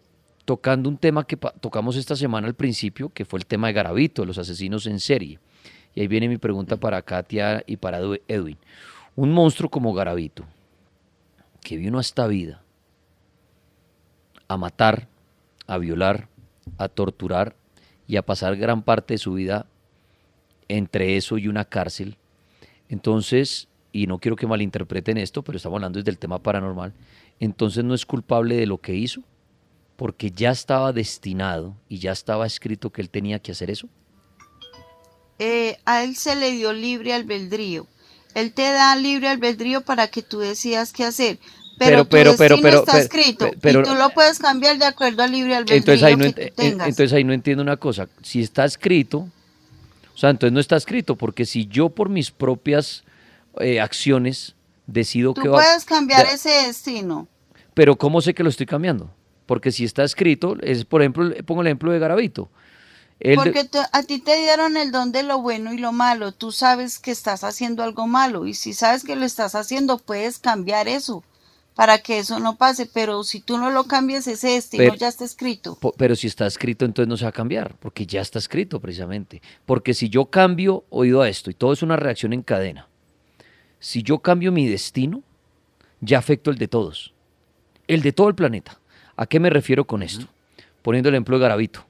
tocando 0.46 0.90
un 0.90 0.98
tema 0.98 1.26
que 1.26 1.38
tocamos 1.38 1.96
esta 1.96 2.16
semana 2.16 2.48
al 2.48 2.54
principio, 2.54 3.10
que 3.10 3.26
fue 3.26 3.40
el 3.40 3.46
tema 3.46 3.68
de 3.68 3.74
Garavito, 3.74 4.26
los 4.26 4.38
asesinos 4.38 4.86
en 4.88 5.00
serie. 5.00 5.40
Y 5.94 6.02
ahí 6.02 6.08
viene 6.08 6.28
mi 6.28 6.38
pregunta 6.38 6.78
para 6.78 7.02
Katia 7.02 7.64
y 7.66 7.78
para 7.78 8.00
Edwin. 8.28 8.58
Un 9.16 9.32
monstruo 9.32 9.70
como 9.70 9.94
Garavito, 9.94 10.44
que 11.62 11.78
vino 11.78 11.98
a 11.98 12.02
esta 12.02 12.28
vida 12.28 12.62
a 14.48 14.58
matar, 14.58 15.08
a 15.68 15.78
violar, 15.78 16.28
a 16.78 16.88
torturar 16.90 17.56
y 18.08 18.18
a 18.18 18.26
pasar 18.26 18.56
gran 18.58 18.84
parte 18.84 19.16
de 19.16 19.18
su 19.18 19.34
vida 19.34 19.66
entre 20.68 21.18
eso 21.18 21.38
y 21.38 21.48
una 21.48 21.66
cárcel. 21.66 22.18
Entonces, 22.90 23.68
y 23.92 24.08
no 24.08 24.20
quiero 24.20 24.36
que 24.36 24.48
malinterpreten 24.48 25.18
esto, 25.18 25.44
pero 25.44 25.58
estamos 25.58 25.78
hablando 25.78 26.00
desde 26.00 26.12
el 26.12 26.20
tema 26.20 26.40
paranormal, 26.40 26.94
entonces 27.40 27.84
no 27.84 27.94
es 27.94 28.06
culpable 28.06 28.56
de 28.56 28.66
lo 28.66 28.80
que 28.80 28.94
hizo, 28.94 29.22
porque 29.96 30.32
ya 30.32 30.52
estaba 30.52 30.92
destinado 30.92 31.76
y 31.88 32.00
ya 32.00 32.12
estaba 32.12 32.46
escrito 32.46 32.92
que 32.92 33.02
él 33.02 33.10
tenía 33.10 33.40
que 33.40 33.54
hacer 33.54 33.70
eso. 33.72 33.88
eh, 35.40 35.78
a 35.86 36.04
él 36.04 36.16
se 36.16 36.36
le 36.36 36.52
dio 36.52 36.74
libre 36.74 37.14
albedrío. 37.14 37.88
Él 38.36 38.52
te 38.54 38.62
da 38.72 38.96
libre 38.96 39.30
albedrío 39.30 39.82
para 39.82 40.08
que 40.10 40.22
tú 40.22 40.40
decidas 40.40 40.94
qué 40.94 41.06
hacer. 41.06 41.40
Pero, 41.78 42.06
Pero- 42.06 42.32
tu 42.34 42.38
pero- 42.38 42.58
pero- 42.62 42.80
está 42.80 42.92
pero- 42.94 43.04
escrito 43.04 43.52
pero- 43.60 43.80
y 43.82 43.84
tú 43.84 43.96
lo 43.96 44.10
puedes 44.12 44.40
cambiar 44.40 44.78
de 44.78 44.86
acuerdo 44.86 45.24
al 45.24 45.32
libre 45.32 45.56
albedrío 45.56 45.78
Entonces 45.78 46.04
ahí, 46.04 46.16
no, 46.16 46.24
que 46.26 46.32
tú 46.34 46.42
en- 46.42 46.54
tengas. 46.72 46.88
entonces 46.88 47.14
ahí 47.14 47.24
no 47.26 47.34
entiendo 47.34 47.64
una 47.64 47.76
cosa. 47.78 48.08
Si 48.22 48.42
está 48.42 48.64
escrito, 48.64 49.28
o 50.14 50.18
sea, 50.18 50.30
entonces 50.30 50.54
no 50.54 50.60
está 50.62 50.78
escrito, 50.78 51.16
porque 51.18 51.46
si 51.46 51.66
yo 51.66 51.90
por 51.90 52.08
mis 52.10 52.30
propias 52.32 53.04
eh, 53.60 53.80
acciones 53.82 54.54
decido 54.88 55.34
tú 55.34 55.42
que 55.42 55.48
va... 55.50 55.58
puedes 55.58 55.84
cambiar 55.86 56.26
Ya. 56.28 56.34
ese 56.34 56.50
destino. 56.68 57.28
Pero 57.74 57.98
¿cómo 57.98 58.22
sé 58.22 58.34
que 58.34 58.44
lo 58.44 58.50
estoy 58.50 58.66
cambiando? 58.66 59.10
Porque 59.46 59.72
si 59.72 59.84
está 59.84 60.04
escrito, 60.04 60.58
es 60.62 60.86
por 60.86 61.02
ejemplo, 61.02 61.32
pongo 61.46 61.62
el 61.62 61.68
ejemplo 61.68 61.92
de 61.92 62.00
Garavito. 62.00 62.50
Porque 63.36 63.68
a 63.92 64.04
ti 64.04 64.20
te 64.20 64.38
dieron 64.38 64.78
el 64.78 64.92
don 64.92 65.12
de 65.12 65.24
lo 65.24 65.42
bueno 65.42 65.74
y 65.74 65.78
lo 65.78 65.92
malo. 65.92 66.32
Tú 66.32 66.52
sabes 66.52 67.00
que 67.00 67.12
estás 67.12 67.44
haciendo 67.44 67.82
algo 67.84 68.08
malo 68.08 68.46
y 68.46 68.54
si 68.54 68.74
sabes 68.74 69.04
que 69.04 69.16
lo 69.16 69.26
estás 69.26 69.56
haciendo, 69.56 69.98
puedes 69.98 70.38
cambiar 70.38 70.88
eso 70.88 71.24
para 71.76 72.00
que 72.00 72.20
eso 72.20 72.40
no 72.40 72.58
pase. 72.58 72.86
Pero 72.86 73.24
si 73.24 73.40
tú 73.40 73.58
no 73.58 73.72
lo 73.72 73.86
cambias, 73.86 74.28
ese 74.28 74.50
destino 74.50 74.84
Pero- 74.84 74.96
ya 74.96 75.08
está 75.08 75.24
escrito. 75.24 75.78
Pero 75.98 76.16
si 76.16 76.28
está 76.28 76.46
escrito, 76.46 76.84
entonces 76.86 77.08
no 77.08 77.16
se 77.18 77.24
va 77.24 77.30
a 77.30 77.34
cambiar, 77.34 77.76
porque 77.80 78.06
ya 78.06 78.22
está 78.22 78.38
escrito 78.38 78.80
precisamente. 78.80 79.42
Porque 79.66 79.94
si 79.94 80.10
yo 80.10 80.26
cambio, 80.26 80.84
oído 80.90 81.22
a 81.22 81.30
esto, 81.30 81.50
y 81.50 81.54
todo 81.54 81.74
es 81.74 81.82
una 81.82 81.96
reacción 81.96 82.34
en 82.34 82.42
cadena, 82.42 82.88
si 83.80 84.04
yo 84.04 84.20
cambio 84.20 84.52
mi 84.52 84.68
destino, 84.68 85.24
ya 86.02 86.20
afecto 86.20 86.52
el 86.52 86.58
de 86.58 86.68
todos, 86.68 87.14
el 87.88 88.02
de 88.02 88.12
todo 88.12 88.28
el 88.28 88.36
planeta. 88.36 88.80
¿A 89.16 89.26
qué 89.26 89.40
me 89.40 89.50
refiero 89.50 89.86
con 89.86 90.04
esto? 90.04 90.28
Poniendo 90.82 91.10
el 91.10 91.16
ejemplo 91.16 91.38
de 91.38 91.44
Garavito. 91.44 91.86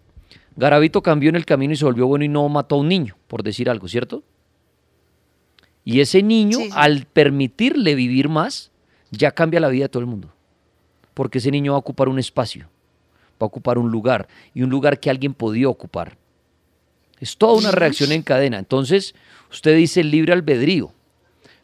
Garavito 0.55 1.01
cambió 1.01 1.29
en 1.29 1.35
el 1.35 1.45
camino 1.45 1.74
y 1.74 1.77
se 1.77 1.85
volvió 1.85 2.07
bueno 2.07 2.25
y 2.25 2.29
no 2.29 2.47
mató 2.50 2.75
a 2.75 2.79
un 2.79 2.88
niño, 2.88 3.17
por 3.27 3.43
decir 3.43 3.69
algo, 3.69 3.88
¿cierto? 3.88 4.24
Y 5.83 6.00
ese 6.00 6.24
niño, 6.24 6.57
Sí, 6.59 6.69
al 6.74 7.05
permitirle 7.05 7.95
vivir 7.95 8.29
más, 8.29 8.71
ya 9.12 9.31
cambia 9.31 9.59
la 9.59 9.69
vida 9.69 9.85
de 9.85 9.89
todo 9.89 10.01
el 10.01 10.07
mundo. 10.07 10.33
Porque 11.13 11.38
ese 11.38 11.51
niño 11.51 11.74
va 11.74 11.77
a 11.77 11.79
ocupar 11.79 12.09
un 12.09 12.19
espacio 12.19 12.67
va 13.41 13.45
a 13.45 13.47
ocupar 13.47 13.77
un 13.77 13.91
lugar 13.91 14.27
y 14.53 14.63
un 14.63 14.69
lugar 14.69 15.00
que 15.00 15.09
alguien 15.09 15.33
podía 15.33 15.69
ocupar. 15.69 16.17
Es 17.19 17.38
toda 17.38 17.53
una 17.53 17.71
reacción 17.71 18.12
en 18.12 18.21
cadena. 18.21 18.59
Entonces, 18.59 19.15
usted 19.51 19.75
dice 19.75 20.03
libre 20.03 20.33
albedrío. 20.33 20.91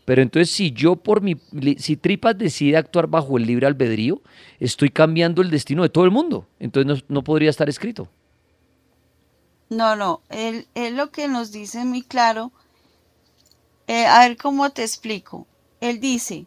Pero 0.06 0.22
entonces, 0.22 0.50
si 0.50 0.72
yo 0.72 0.96
por 0.96 1.22
mi, 1.22 1.38
si 1.78 1.96
Tripas 1.96 2.38
decide 2.38 2.78
actuar 2.78 3.08
bajo 3.08 3.38
el 3.38 3.46
libre 3.46 3.68
albedrío, 3.68 4.22
estoy 4.60 4.90
cambiando 4.90 5.42
el 5.42 5.52
destino 5.52 5.84
de 5.84 5.90
todo 5.90 6.06
el 6.06 6.12
mundo. 6.12 6.48
Entonces 6.60 7.06
no, 7.08 7.16
no 7.16 7.24
podría 7.24 7.50
estar 7.50 7.70
escrito. 7.70 8.10
No, 9.72 9.96
no, 9.96 10.22
él, 10.28 10.68
él 10.76 10.98
lo 10.98 11.12
que 11.12 11.30
nos 11.30 11.54
dice 11.54 11.86
muy 11.86 12.02
claro, 12.02 12.52
eh, 13.88 14.06
a 14.06 14.20
ver 14.28 14.36
cómo 14.36 14.70
te 14.70 14.84
explico. 14.84 15.48
Él 15.80 16.02
dice, 16.02 16.46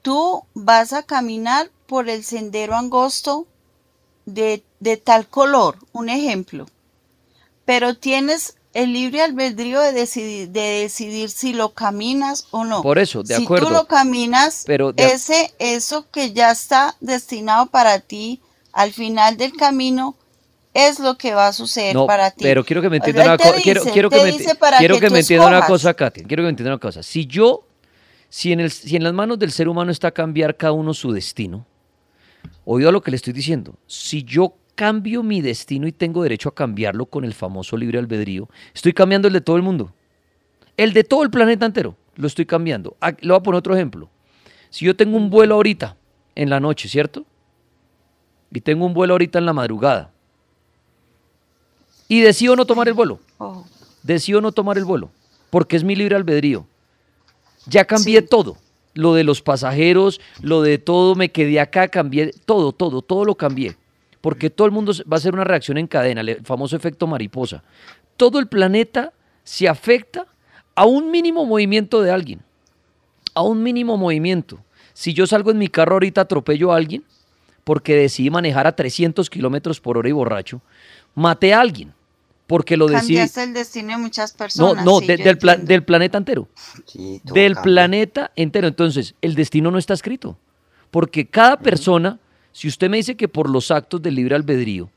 tú 0.00 0.44
vas 0.54 0.92
a 0.92 1.02
caminar 1.02 1.72
por 1.88 2.08
el 2.08 2.22
sendero 2.22 2.76
angosto 2.76 3.48
de, 4.24 4.62
de 4.78 4.98
tal 4.98 5.26
color, 5.26 5.78
un 5.92 6.10
ejemplo, 6.10 6.66
pero 7.64 7.96
tienes 7.96 8.56
el 8.72 8.92
libre 8.92 9.22
albedrío 9.22 9.80
de 9.80 9.90
decidir, 9.92 10.50
de 10.50 10.82
decidir 10.82 11.28
si 11.28 11.54
lo 11.54 11.74
caminas 11.74 12.46
o 12.52 12.64
no. 12.64 12.82
Por 12.82 13.00
eso, 13.00 13.24
de 13.24 13.34
si 13.34 13.42
acuerdo. 13.42 13.66
tú 13.66 13.72
lo 13.72 13.88
caminas, 13.88 14.62
Pero 14.64 14.94
ese, 14.96 15.52
eso 15.58 16.08
que 16.12 16.32
ya 16.32 16.52
está 16.52 16.94
destinado 17.00 17.66
para 17.66 17.98
ti 17.98 18.40
al 18.72 18.92
final 18.92 19.36
del 19.36 19.56
camino, 19.56 20.14
es 20.74 20.98
lo 20.98 21.16
que 21.16 21.34
va 21.34 21.48
a 21.48 21.52
suceder 21.52 21.94
No, 21.94 22.06
para 22.06 22.30
ti. 22.30 22.42
pero 22.42 22.64
quiero 22.64 22.82
que 22.82 22.90
me 22.90 22.96
entienda 22.96 23.24
una 23.24 23.38
cosa. 23.38 23.54
Quiero, 23.62 24.10
que 24.10 24.22
me, 24.22 24.32
dice 24.32 24.54
para 24.56 24.78
quiero 24.78 24.96
que 24.96 25.00
que 25.00 25.06
tú 25.06 25.12
me 25.12 25.20
entienda 25.20 25.46
una 25.46 25.66
cosa, 25.66 25.94
Katia. 25.94 26.24
Quiero 26.26 26.42
que 26.42 26.46
me 26.46 26.50
entienda 26.50 26.72
una 26.72 26.80
cosa. 26.80 27.02
Si 27.02 27.26
yo, 27.26 27.66
si 28.28 28.52
en, 28.52 28.60
el, 28.60 28.70
si 28.70 28.96
en 28.96 29.04
las 29.04 29.12
manos 29.14 29.38
del 29.38 29.52
ser 29.52 29.68
humano 29.68 29.90
está 29.92 30.10
cambiar 30.10 30.56
cada 30.56 30.72
uno 30.72 30.92
su 30.92 31.12
destino, 31.12 31.64
oído 32.64 32.88
a 32.88 32.92
lo 32.92 33.02
que 33.02 33.12
le 33.12 33.16
estoy 33.16 33.32
diciendo, 33.32 33.76
si 33.86 34.24
yo 34.24 34.56
cambio 34.74 35.22
mi 35.22 35.40
destino 35.40 35.86
y 35.86 35.92
tengo 35.92 36.22
derecho 36.22 36.48
a 36.48 36.54
cambiarlo 36.54 37.06
con 37.06 37.24
el 37.24 37.32
famoso 37.32 37.76
libre 37.76 37.98
albedrío, 37.98 38.48
estoy 38.74 38.92
cambiando 38.92 39.28
el 39.28 39.34
de 39.34 39.40
todo 39.40 39.56
el 39.56 39.62
mundo. 39.62 39.94
El 40.76 40.92
de 40.92 41.04
todo 41.04 41.22
el 41.22 41.30
planeta 41.30 41.66
entero 41.66 41.96
lo 42.16 42.26
estoy 42.26 42.46
cambiando. 42.46 42.96
Ah, 43.00 43.12
Le 43.20 43.28
voy 43.28 43.36
a 43.36 43.40
poner 43.40 43.58
otro 43.58 43.74
ejemplo. 43.74 44.10
Si 44.70 44.84
yo 44.84 44.96
tengo 44.96 45.16
un 45.16 45.30
vuelo 45.30 45.54
ahorita, 45.54 45.96
en 46.34 46.50
la 46.50 46.60
noche, 46.60 46.88
¿cierto? 46.88 47.24
Y 48.52 48.60
tengo 48.60 48.86
un 48.86 48.94
vuelo 48.94 49.14
ahorita 49.14 49.38
en 49.38 49.46
la 49.46 49.52
madrugada. 49.52 50.13
Y 52.14 52.20
decido 52.20 52.54
no 52.56 52.64
tomar 52.64 52.86
el 52.88 52.94
vuelo. 52.94 53.18
Oh, 53.38 53.64
Decido 54.02 54.40
no 54.40 54.52
tomar 54.52 54.78
el 54.78 54.84
vuelo. 54.84 55.10
Porque 55.50 55.76
es 55.76 55.82
mi 55.84 55.96
libre 55.96 56.14
albedrío. 56.14 56.66
Ya 57.66 57.84
cambié 57.84 58.20
Sí. 58.20 58.26
todo. 58.28 58.56
Lo 58.92 59.14
de 59.14 59.24
los 59.24 59.40
pasajeros, 59.42 60.20
lo 60.40 60.62
de 60.62 60.78
todo, 60.78 61.14
me 61.16 61.30
quedé 61.30 61.58
acá, 61.58 61.88
cambié 61.88 62.32
todo, 62.44 62.72
todo, 62.72 63.02
todo 63.02 63.24
lo 63.24 63.34
cambié. 63.34 63.76
porque 64.20 64.48
todo 64.48 64.66
el 64.66 64.72
mundo 64.72 64.92
va 65.10 65.16
a 65.16 65.18
hacer 65.18 65.34
una 65.34 65.44
reacción 65.44 65.76
en 65.76 65.86
cadena, 65.86 66.22
el 66.22 66.40
famoso 66.44 66.76
efecto 66.76 67.06
mariposa. 67.06 67.62
Todo 68.16 68.38
el 68.38 68.46
planeta 68.48 69.12
se 69.42 69.68
afecta 69.68 70.26
a 70.74 70.86
un 70.86 71.10
mínimo 71.10 71.44
movimiento 71.44 72.00
de 72.00 72.10
alguien, 72.10 72.40
a 73.34 73.42
un 73.42 73.62
mínimo 73.62 73.98
movimiento. 73.98 74.60
Si 74.94 75.12
yo 75.12 75.26
salgo 75.26 75.50
en 75.50 75.58
mi 75.58 75.68
carro 75.68 75.96
ahorita 75.96 76.22
atropello 76.22 76.72
a 76.72 76.76
alguien 76.76 77.04
porque 77.64 77.96
decidí 77.96 78.30
manejar 78.30 78.66
a 78.66 78.74
300 78.74 79.28
kilómetros 79.28 79.78
por 79.80 79.98
hora 79.98 80.08
y 80.08 80.12
borracho, 80.12 80.62
maté 81.14 81.52
a 81.52 81.60
alguien 81.60 81.92
porque 82.54 82.76
lo 82.76 82.86
decidí. 82.86 83.14
Cambiaste 83.16 83.42
el 83.42 83.52
destino 83.52 83.88
de 83.88 83.98
muchas 83.98 84.32
personas. 84.32 84.84
No, 84.84 84.92
no, 84.92 85.00
sí, 85.00 85.08
de- 85.08 85.18
yo 85.18 85.24
del, 85.24 85.38
pla- 85.38 85.52
entiendo. 85.54 85.68
del 85.72 85.82
planeta 85.82 86.18
entero. 86.18 86.48
Sí, 86.86 87.20
Del 87.24 87.54
cambia. 87.54 87.62
planeta 87.62 88.30
entero. 88.36 88.68
Entonces, 88.68 89.16
el 89.22 89.34
destino 89.34 89.72
no 89.72 89.78
está 89.78 89.92
escrito. 89.94 90.38
Porque 90.92 91.26
cada 91.26 91.58
persona, 91.58 92.20
si 92.52 92.68
usted 92.68 92.88
me 92.88 92.98
dice 92.98 93.16
que 93.16 93.26
por 93.26 93.50
los 93.50 93.72
actos 93.72 94.00
del 94.02 94.14
libre 94.14 94.36
albedrío 94.36 94.88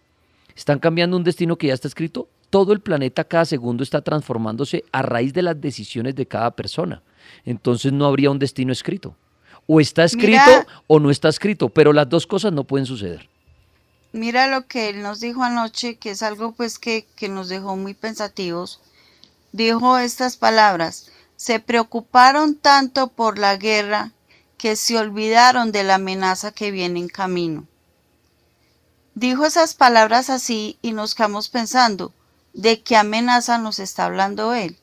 están 0.55 0.77
cambiando 0.77 1.17
un 1.17 1.23
destino 1.23 1.55
que 1.57 1.65
ya 1.65 1.73
está 1.73 1.87
escrito, 1.87 2.27
todo 2.51 2.73
el 2.73 2.79
planeta 2.79 3.23
cada 3.23 3.45
segundo 3.45 3.81
está 3.81 4.01
transformándose 4.01 4.83
a 4.91 5.01
raíz 5.01 5.33
de 5.33 5.41
las 5.41 5.59
decisiones 5.59 6.13
de 6.13 6.27
cada 6.27 6.51
persona. 6.51 7.01
Entonces 7.43 7.91
no 7.91 8.05
habría 8.05 8.29
un 8.29 8.37
destino 8.37 8.71
escrito. 8.71 9.15
O 9.65 9.81
está 9.81 10.03
escrito 10.03 10.27
Mira- 10.45 10.67
o 10.85 10.99
no 10.99 11.09
está 11.09 11.27
escrito, 11.29 11.69
pero 11.69 11.91
las 11.91 12.07
dos 12.07 12.27
cosas 12.27 12.53
no 12.53 12.63
pueden 12.65 12.85
suceder. 12.85 13.27
Mira 14.13 14.47
lo 14.47 14.67
que 14.67 14.89
él 14.89 15.01
nos 15.03 15.19
dijo 15.19 15.43
anoche, 15.43 15.97
que 15.97 16.11
es 16.11 16.23
algo 16.23 16.53
pues 16.53 16.79
que, 16.79 17.07
que 17.15 17.29
nos 17.29 17.49
dejó 17.49 17.75
muy 17.75 17.93
pensativos. 17.93 18.81
Dijo 19.51 19.97
estas 19.97 20.37
palabras, 20.37 21.07
se 21.35 21.59
preocuparon 21.59 22.55
tanto 22.55 23.09
por 23.09 23.37
la 23.37 23.57
guerra 23.57 24.11
que 24.57 24.75
se 24.75 24.97
olvidaron 24.97 25.71
de 25.71 25.83
la 25.83 25.95
amenaza 25.95 26.51
que 26.51 26.71
viene 26.71 26.99
en 26.99 27.09
camino. 27.09 27.67
Dijo 29.13 29.45
esas 29.45 29.73
palabras 29.73 30.29
así 30.29 30.77
y 30.81 30.93
nos 30.93 31.15
quedamos 31.15 31.49
pensando, 31.49 32.13
¿de 32.53 32.81
qué 32.81 32.97
amenaza 32.97 33.57
nos 33.57 33.79
está 33.79 34.05
hablando 34.05 34.53
él? 34.53 34.77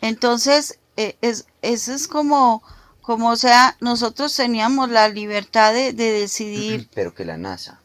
Entonces, 0.00 0.78
eh, 0.96 1.16
es, 1.20 1.46
eso 1.62 1.92
es 1.92 2.06
como, 2.06 2.62
como, 3.00 3.30
o 3.30 3.36
sea, 3.36 3.76
nosotros 3.80 4.34
teníamos 4.36 4.88
la 4.90 5.08
libertad 5.08 5.72
de, 5.72 5.92
de 5.92 6.12
decidir 6.12 6.88
Pero 6.94 7.14
que 7.14 7.24
la 7.24 7.36
NASA. 7.36 7.80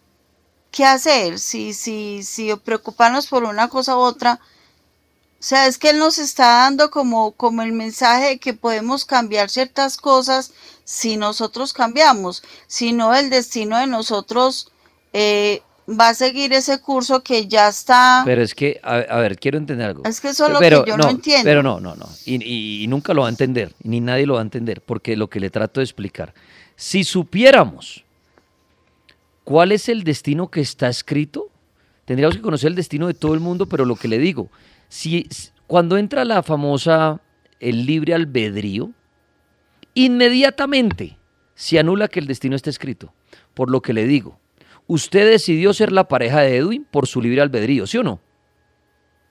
Qué 0.72 0.86
hacer, 0.86 1.40
si, 1.40 1.74
si, 1.74 2.24
si 2.24 2.54
preocuparnos 2.64 3.28
por 3.28 3.44
una 3.44 3.68
cosa 3.68 3.96
u 3.98 4.00
otra. 4.00 4.40
O 5.40 5.42
sea, 5.44 5.68
es 5.68 5.78
que 5.78 5.92
él 5.92 6.00
nos 6.00 6.18
está 6.18 6.46
dando 6.64 6.92
como, 6.92 7.32
como 7.32 7.62
el 7.62 7.72
mensaje 7.72 8.26
de 8.28 8.40
que 8.40 8.54
podemos 8.54 9.06
cambiar 9.06 9.50
ciertas 9.50 9.96
cosas 9.98 10.52
si 10.84 11.16
nosotros 11.18 11.72
cambiamos, 11.72 12.44
si 12.68 12.92
no 12.92 13.16
el 13.16 13.30
destino 13.30 13.78
de 13.78 13.88
nosotros 13.88 14.70
eh, 15.14 15.62
va 15.90 16.10
a 16.10 16.14
seguir 16.14 16.52
ese 16.52 16.82
curso 16.82 17.24
que 17.24 17.48
ya 17.48 17.70
está. 17.70 18.22
Pero 18.26 18.44
es 18.44 18.54
que, 18.54 18.82
a, 18.84 18.96
a 18.98 19.18
ver, 19.20 19.40
quiero 19.40 19.58
entender 19.58 19.88
algo. 19.88 20.04
Es 20.04 20.20
que 20.20 20.30
eso 20.30 20.48
es 20.48 20.52
lo 20.52 20.60
Pero 20.60 20.84
que 20.84 20.92
yo 20.92 20.98
no, 20.98 21.10
entiendo. 21.10 21.46
Pero 21.46 21.64
no, 21.64 21.80
no, 21.80 21.96
no. 21.96 22.10
Y, 22.26 22.44
y- 22.44 22.84
y 22.84 22.88
nunca 22.88 23.14
lo 23.14 23.22
va 23.22 23.28
a 23.28 23.32
entender, 23.32 23.74
ni 23.82 24.02
nadie 24.02 24.26
lo 24.26 24.34
va 24.34 24.40
a 24.42 24.44
entender, 24.44 24.82
porque 24.82 25.16
lo 25.16 25.30
que 25.30 25.40
le 25.40 25.50
trato 25.50 25.80
de 25.80 25.86
explicar. 25.86 26.34
Si 26.76 27.04
supiéramos 27.06 28.04
cuál 29.50 29.72
es 29.72 29.90
el 29.90 30.04
destino 30.04 30.52
que 30.52 30.62
está 30.62 30.90
escrito, 30.90 31.50
tendríamos 32.06 32.36
que 32.36 32.42
conocer 32.44 32.68
el 32.68 32.76
destino 32.76 33.08
de 33.08 33.16
todo 33.16 33.34
el 33.34 33.40
mundo, 33.40 33.66
pero 33.66 33.84
lo 33.84 33.96
que 33.96 34.08
le 34.08 34.20
digo, 34.20 34.52
si 34.90 35.28
cuando 35.66 35.98
entra 35.98 36.24
la 36.24 36.44
famosa 36.44 37.20
el 37.60 37.88
libre 37.88 38.14
albedrío, 38.14 38.92
inmediatamente 39.96 41.18
se 41.56 41.80
anula 41.80 42.10
que 42.10 42.20
el 42.20 42.28
destino 42.28 42.56
está 42.56 42.70
escrito. 42.70 43.12
Por 43.56 43.72
lo 43.72 43.82
que 43.82 43.92
le 43.92 44.06
digo, 44.06 44.40
usted 44.86 45.28
decidió 45.28 45.74
ser 45.74 45.92
la 45.92 46.08
pareja 46.08 46.42
de 46.42 46.58
Edwin 46.58 46.86
por 46.92 47.08
su 47.08 47.20
libre 47.20 47.42
albedrío, 47.42 47.88
¿sí 47.88 47.98
o 47.98 48.04
no? 48.04 48.20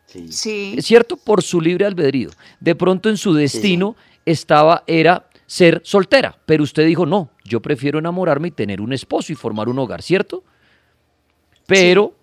Sí. 0.07 0.33
Sí, 0.33 0.75
Es 0.77 0.85
cierto, 0.87 1.17
por 1.17 1.45
su 1.45 1.61
libre 1.61 1.87
albedrío. 1.87 2.31
De 2.59 2.75
pronto 2.75 3.09
en 3.09 3.19
su 3.19 3.35
destino 3.35 3.95
estaba, 4.27 4.83
era 4.89 5.29
ser 5.47 5.81
soltera, 5.85 6.41
pero 6.45 6.65
usted 6.65 6.85
dijo, 6.87 7.07
no, 7.07 7.31
yo 7.49 7.61
prefiero 7.61 7.99
enamorarme 7.99 8.49
y 8.49 8.51
tener 8.53 8.81
un 8.81 8.93
esposo 8.93 9.33
y 9.33 9.37
formar 9.37 9.69
un 9.69 9.79
hogar, 9.79 10.03
¿cierto? 10.03 10.45
Pero, 11.67 12.15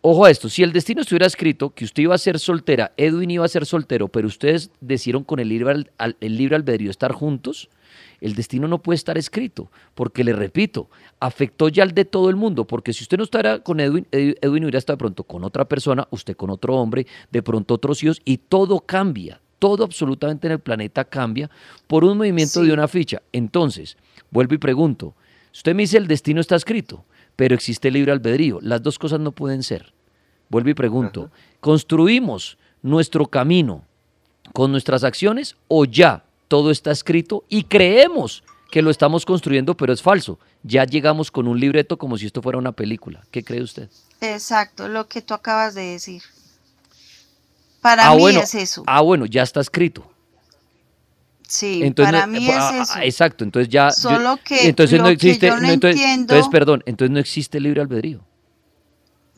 ojo 0.00 0.24
a 0.24 0.30
esto, 0.30 0.48
si 0.48 0.62
el 0.62 0.72
destino 0.72 1.02
estuviera 1.02 1.26
escrito 1.26 1.70
que 1.70 1.84
usted 1.84 2.04
iba 2.04 2.14
a 2.14 2.18
ser 2.18 2.38
soltera, 2.38 2.92
Edwin 2.96 3.30
iba 3.30 3.44
a 3.44 3.48
ser 3.48 3.66
soltero, 3.66 4.08
pero 4.08 4.26
ustedes 4.26 4.70
decidieron 4.80 5.24
con 5.24 5.38
el 5.38 5.48
libre, 5.48 5.86
el 6.20 6.36
libre 6.36 6.56
albedrío 6.56 6.90
estar 6.90 7.12
juntos, 7.12 7.68
el 8.22 8.34
destino 8.34 8.66
no 8.66 8.78
puede 8.82 8.96
estar 8.96 9.18
escrito, 9.18 9.70
porque 9.94 10.24
le 10.24 10.32
repito, 10.32 10.88
afectó 11.20 11.68
ya 11.68 11.82
al 11.82 11.92
de 11.92 12.06
todo 12.06 12.30
el 12.30 12.36
mundo, 12.36 12.64
porque 12.66 12.94
si 12.94 13.02
usted 13.04 13.18
no 13.18 13.24
estará 13.24 13.58
con 13.58 13.78
Edwin, 13.80 14.06
Ed- 14.10 14.36
Edwin 14.40 14.64
hubiera 14.64 14.78
estado 14.78 14.96
de 14.96 15.00
pronto 15.00 15.24
con 15.24 15.44
otra 15.44 15.66
persona, 15.66 16.08
usted 16.10 16.34
con 16.34 16.48
otro 16.48 16.74
hombre, 16.76 17.06
de 17.30 17.42
pronto 17.42 17.74
otros 17.74 18.02
hijos, 18.02 18.22
y 18.24 18.38
todo 18.38 18.80
cambia, 18.80 19.38
todo 19.58 19.84
absolutamente 19.84 20.46
en 20.46 20.54
el 20.54 20.60
planeta 20.60 21.04
cambia 21.04 21.50
por 21.86 22.04
un 22.04 22.16
movimiento 22.16 22.60
Sí. 22.62 22.66
de 22.66 22.72
una 22.72 22.88
ficha. 22.88 23.20
Entonces, 23.32 23.96
vuelvo 24.30 24.54
y 24.54 24.58
pregunto, 24.58 25.14
usted 25.52 25.74
me 25.74 25.82
dice 25.82 25.98
el 25.98 26.06
destino 26.06 26.40
está 26.40 26.56
escrito, 26.56 27.04
pero 27.36 27.54
existe 27.54 27.90
libre 27.90 28.12
albedrío, 28.12 28.58
las 28.62 28.82
dos 28.82 28.98
cosas 28.98 29.20
no 29.20 29.32
pueden 29.32 29.62
ser. 29.62 29.92
Vuelvo 30.48 30.70
y 30.70 30.74
pregunto, 30.74 31.30
¿construimos 31.60 32.56
nuestro 32.82 33.26
camino 33.26 33.84
con 34.52 34.70
nuestras 34.70 35.02
acciones 35.02 35.56
o 35.68 35.84
ya 35.84 36.24
todo 36.48 36.70
está 36.70 36.92
escrito 36.92 37.44
y 37.48 37.64
creemos 37.64 38.44
que 38.70 38.82
lo 38.82 38.90
estamos 38.90 39.26
construyendo, 39.26 39.76
pero 39.76 39.92
es 39.92 40.02
falso? 40.02 40.38
Ya 40.62 40.84
llegamos 40.84 41.30
con 41.30 41.48
un 41.48 41.58
libreto 41.58 41.96
como 41.98 42.16
si 42.16 42.26
esto 42.26 42.42
fuera 42.42 42.58
una 42.58 42.72
película. 42.72 43.24
¿Qué 43.30 43.42
cree 43.42 43.62
usted? 43.62 43.88
exacto, 44.20 44.88
lo 44.88 45.08
que 45.08 45.20
tú 45.20 45.34
acabas 45.34 45.74
de 45.74 45.82
decir. 45.82 46.22
Para 47.80 48.08
ah, 48.08 48.14
mí 48.14 48.20
bueno, 48.20 48.40
es 48.40 48.54
eso. 48.54 48.82
ah, 48.86 49.00
bueno, 49.00 49.26
ya 49.26 49.42
está 49.42 49.60
escrito. 49.60 50.10
Sí, 51.46 51.80
Entonces, 51.82 52.12
para 52.12 52.26
mí 52.26 52.48
ah, 52.50 52.70
es 52.80 52.90
ah, 52.90 52.98
eso. 52.98 52.98
Exacto, 53.06 53.44
entonces 53.44 53.68
ya. 53.68 53.90
Solo 53.90 54.38
que 54.44 54.68
entonces 54.68 54.98
lo 54.98 55.04
no 55.04 55.08
que 55.08 55.14
existe. 55.14 55.46
yo 55.48 55.56
no 55.60 55.68
entonces, 55.68 56.00
entiendo- 56.00 56.34
entonces, 56.34 56.50
perdón, 56.50 56.82
entonces 56.86 57.12
no 57.12 57.18
existe 57.20 57.60
libre 57.60 57.80
albedrío. 57.80 58.24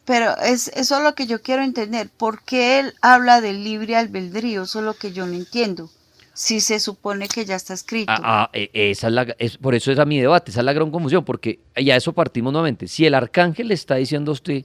Pero 0.04 0.34
es, 0.38 0.68
eso 0.68 0.96
es 0.96 1.02
lo 1.02 1.14
que 1.14 1.26
yo 1.26 1.42
quiero 1.42 1.62
entender. 1.62 2.08
¿Por 2.08 2.42
qué 2.42 2.80
él 2.80 2.94
habla 3.02 3.40
del 3.42 3.62
libre 3.62 3.94
albedrío? 3.94 4.62
Eso 4.62 4.78
es 4.78 4.84
lo 4.86 4.94
que 4.94 5.12
yo 5.12 5.26
no 5.26 5.34
entiendo. 5.34 5.90
Si 6.32 6.60
se 6.60 6.80
supone 6.80 7.28
que 7.28 7.44
ya 7.44 7.56
está 7.56 7.74
escrito. 7.74 8.10
Ah, 8.12 8.20
ah, 8.44 8.50
eh, 8.52 8.70
esa 8.72 9.08
es 9.08 9.12
la, 9.12 9.22
es- 9.38 9.58
por 9.58 9.74
eso 9.74 9.90
era 9.92 10.04
mi 10.06 10.18
debate, 10.20 10.50
esa 10.50 10.60
es 10.60 10.64
la 10.64 10.72
gran 10.72 10.90
confusión, 10.90 11.24
porque 11.24 11.58
ya 11.76 11.96
eso 11.96 12.12
partimos 12.12 12.52
nuevamente. 12.52 12.88
Si 12.88 13.04
el 13.04 13.14
arcángel 13.14 13.68
le 13.68 13.74
está 13.74 13.96
diciendo 13.96 14.30
a 14.30 14.34
usted 14.34 14.64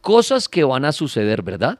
cosas 0.00 0.48
que 0.48 0.64
van 0.64 0.84
a 0.84 0.92
suceder, 0.92 1.42
¿verdad? 1.42 1.78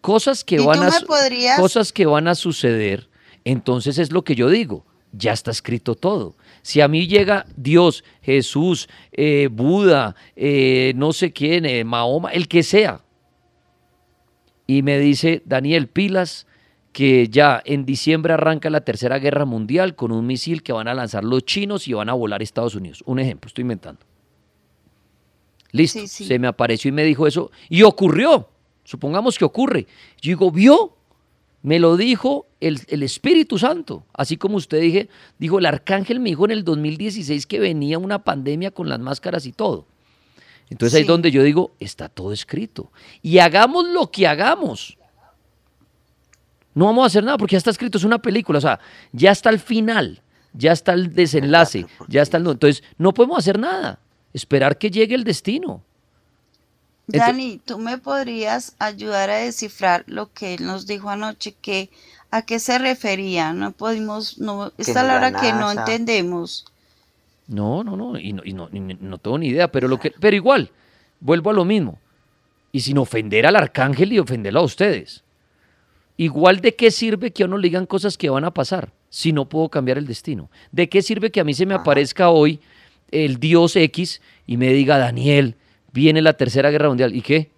Cosas 0.00 0.44
que 0.44 0.56
¿Y 0.56 0.64
van 0.64 0.82
a 0.82 0.90
podrías- 1.06 1.58
cosas 1.58 1.92
que 1.92 2.06
van 2.06 2.26
a 2.28 2.34
suceder, 2.34 3.08
entonces 3.44 3.98
es 3.98 4.12
lo 4.12 4.22
que 4.22 4.34
yo 4.34 4.48
digo, 4.48 4.84
ya 5.12 5.32
está 5.32 5.50
escrito 5.50 5.94
todo. 5.94 6.36
Si 6.62 6.80
a 6.80 6.88
mí 6.88 7.06
llega 7.06 7.46
Dios, 7.56 8.04
Jesús, 8.22 8.88
eh, 9.12 9.48
Buda, 9.50 10.14
eh, 10.36 10.92
no 10.96 11.12
sé 11.12 11.32
quién, 11.32 11.64
eh, 11.66 11.84
Mahoma, 11.84 12.30
el 12.30 12.48
que 12.48 12.62
sea, 12.62 13.02
y 14.66 14.82
me 14.82 14.98
dice 14.98 15.42
Daniel 15.44 15.88
Pilas 15.88 16.46
que 16.92 17.28
ya 17.28 17.62
en 17.64 17.84
diciembre 17.84 18.32
arranca 18.34 18.68
la 18.70 18.80
tercera 18.82 19.18
guerra 19.18 19.44
mundial 19.44 19.94
con 19.94 20.12
un 20.12 20.26
misil 20.26 20.62
que 20.62 20.72
van 20.72 20.88
a 20.88 20.94
lanzar 20.94 21.24
los 21.24 21.44
chinos 21.44 21.86
y 21.88 21.92
van 21.92 22.08
a 22.08 22.14
volar 22.14 22.42
Estados 22.42 22.74
Unidos. 22.74 23.02
Un 23.06 23.18
ejemplo, 23.20 23.48
estoy 23.48 23.62
inventando. 23.62 24.00
Listo, 25.72 26.00
Sí, 26.00 26.08
sí. 26.08 26.24
se 26.24 26.38
me 26.38 26.48
apareció 26.48 26.88
y 26.88 26.92
me 26.92 27.04
dijo 27.04 27.26
eso 27.26 27.50
y 27.68 27.82
ocurrió. 27.82 28.48
Supongamos 28.90 29.38
que 29.38 29.44
ocurre. 29.44 29.86
Yo 30.20 30.30
digo, 30.30 30.50
¿vio? 30.50 30.96
Me 31.62 31.78
lo 31.78 31.96
dijo 31.96 32.48
el, 32.58 32.80
el 32.88 33.04
Espíritu 33.04 33.56
Santo. 33.56 34.04
Así 34.12 34.36
como 34.36 34.56
usted 34.56 34.80
dije, 34.80 35.08
dijo, 35.38 35.60
el 35.60 35.66
arcángel 35.66 36.18
me 36.18 36.30
dijo 36.30 36.44
en 36.44 36.50
el 36.50 36.64
2016 36.64 37.46
que 37.46 37.60
venía 37.60 38.00
una 38.00 38.24
pandemia 38.24 38.72
con 38.72 38.88
las 38.88 38.98
máscaras 38.98 39.46
y 39.46 39.52
todo. 39.52 39.86
Entonces 40.70 40.96
ahí 40.96 41.02
es 41.02 41.06
donde 41.06 41.30
yo 41.30 41.44
digo, 41.44 41.70
está 41.78 42.08
todo 42.08 42.32
escrito. 42.32 42.90
Y 43.22 43.38
hagamos 43.38 43.86
lo 43.86 44.10
que 44.10 44.26
hagamos. 44.26 44.98
No 46.74 46.86
vamos 46.86 47.04
a 47.04 47.06
hacer 47.06 47.22
nada 47.22 47.38
porque 47.38 47.52
ya 47.52 47.58
está 47.58 47.70
escrito, 47.70 47.96
es 47.96 48.02
una 48.02 48.20
película, 48.20 48.58
o 48.58 48.62
sea, 48.62 48.80
ya 49.12 49.30
está 49.30 49.50
el 49.50 49.60
final, 49.60 50.20
ya 50.52 50.72
está 50.72 50.94
el 50.94 51.14
desenlace, 51.14 51.86
ya 52.08 52.22
está 52.22 52.38
el... 52.38 52.46
Entonces, 52.48 52.82
no 52.98 53.14
podemos 53.14 53.38
hacer 53.38 53.56
nada, 53.56 54.00
esperar 54.32 54.78
que 54.78 54.90
llegue 54.90 55.14
el 55.14 55.22
destino. 55.22 55.84
Dani, 57.12 57.60
¿tú 57.64 57.78
me 57.78 57.98
podrías 57.98 58.74
ayudar 58.78 59.30
a 59.30 59.36
descifrar 59.38 60.04
lo 60.06 60.32
que 60.32 60.54
él 60.54 60.64
nos 60.66 60.86
dijo 60.86 61.10
anoche? 61.10 61.54
Que, 61.60 61.90
¿A 62.30 62.42
qué 62.42 62.58
se 62.58 62.78
refería? 62.78 63.52
No 63.52 63.72
podemos, 63.72 64.38
no, 64.38 64.72
esta 64.78 65.02
hora 65.02 65.32
que 65.32 65.52
no 65.52 65.70
entendemos. 65.72 66.64
No, 67.48 67.82
no, 67.82 67.96
no, 67.96 68.18
y 68.18 68.32
no, 68.32 68.42
y 68.44 68.52
no, 68.52 68.68
y 68.72 68.78
no- 68.80 68.96
no 69.00 69.18
tengo 69.18 69.38
ni 69.38 69.48
idea, 69.48 69.70
pero, 69.72 69.88
lo 69.88 69.98
que, 69.98 70.12
pero 70.20 70.36
igual, 70.36 70.70
vuelvo 71.20 71.50
a 71.50 71.54
lo 71.54 71.64
mismo. 71.64 71.98
Y 72.72 72.80
sin 72.80 72.98
ofender 72.98 73.46
al 73.46 73.56
arcángel 73.56 74.12
y 74.12 74.20
ofenderlo 74.20 74.60
a 74.60 74.64
ustedes. 74.64 75.24
Igual 76.16 76.60
de 76.60 76.76
qué 76.76 76.90
sirve 76.90 77.32
que 77.32 77.42
a 77.42 77.46
uno 77.46 77.58
le 77.58 77.68
digan 77.68 77.86
cosas 77.86 78.16
que 78.16 78.30
van 78.30 78.44
a 78.44 78.52
pasar 78.52 78.92
si 79.08 79.32
no 79.32 79.48
puedo 79.48 79.68
cambiar 79.68 79.98
el 79.98 80.06
destino. 80.06 80.48
¿De 80.70 80.88
qué 80.88 81.02
sirve 81.02 81.30
que 81.30 81.40
a 81.40 81.44
mí 81.44 81.54
se 81.54 81.66
me 81.66 81.74
Ajá. 81.74 81.82
aparezca 81.82 82.30
hoy 82.30 82.60
el 83.10 83.40
dios 83.40 83.74
X 83.74 84.20
y 84.46 84.56
me 84.56 84.72
diga, 84.72 84.98
Daniel, 84.98 85.56
viene 85.92 86.22
la 86.22 86.34
tercera 86.34 86.70
guerra 86.70 86.88
mundial. 86.88 87.14
¿Y 87.14 87.22
qué? 87.22 87.50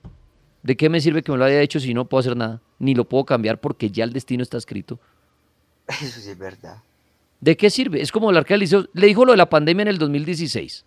¿De 0.63 0.77
qué 0.77 0.89
me 0.89 1.01
sirve 1.01 1.23
que 1.23 1.33
me 1.33 1.39
lo 1.39 1.45
haya 1.45 1.61
hecho 1.61 1.81
si 1.81 1.93
no 1.95 2.05
puedo 2.05 2.21
hacer 2.21 2.37
nada? 2.37 2.61
Ni 2.79 2.95
lo 2.95 3.05
puedo 3.05 3.25
cambiar 3.25 3.61
porque 3.61 3.91
ya 3.91 4.05
el 4.05 4.13
destino 4.13 4.43
está 4.43 4.59
escrito. 4.59 4.99
Eso 5.89 6.21
sí 6.21 6.31
es 6.31 6.39
verdad. 6.39 6.77
¿De 7.41 7.57
qué 7.57 7.71
sirve? 7.71 8.01
Es 8.01 8.13
como 8.13 8.31
el 8.31 8.37
arquero 8.37 8.87
le 8.93 9.07
dijo 9.07 9.25
lo 9.25 9.33
de 9.33 9.37
la 9.37 9.51
pandemia 9.51 9.83
en 9.83 9.89
el 9.89 9.99
2016. 9.99 10.85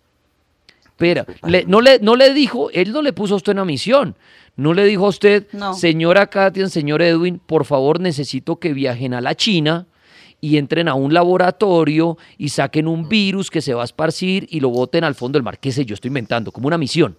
Espera, 0.84 1.26
no, 1.66 1.82
le, 1.82 1.98
no 1.98 2.16
le 2.16 2.32
dijo, 2.32 2.70
él 2.70 2.90
no 2.90 3.02
le 3.02 3.12
puso 3.12 3.34
a 3.34 3.36
usted 3.36 3.52
una 3.52 3.66
misión. 3.66 4.16
No 4.56 4.72
le 4.72 4.86
dijo 4.86 5.04
a 5.04 5.10
usted, 5.10 5.46
señora 5.74 6.28
Katia, 6.28 6.66
señor 6.70 7.02
Edwin, 7.02 7.38
por 7.38 7.66
favor 7.66 8.00
necesito 8.00 8.56
que 8.56 8.72
viajen 8.72 9.12
a 9.12 9.20
la 9.20 9.34
China 9.34 9.86
y 10.40 10.56
entren 10.56 10.88
a 10.88 10.94
un 10.94 11.12
laboratorio 11.12 12.16
y 12.38 12.48
saquen 12.48 12.88
un 12.88 13.10
virus 13.10 13.50
que 13.50 13.60
se 13.60 13.74
va 13.74 13.82
a 13.82 13.84
esparcir 13.84 14.46
y 14.50 14.60
lo 14.60 14.70
boten 14.70 15.04
al 15.04 15.14
fondo 15.14 15.36
del 15.36 15.42
mar. 15.42 15.58
¿Qué 15.58 15.72
sé 15.72 15.84
yo? 15.84 15.92
Estoy 15.92 16.08
inventando, 16.08 16.50
como 16.50 16.68
una 16.68 16.78
misión. 16.78 17.18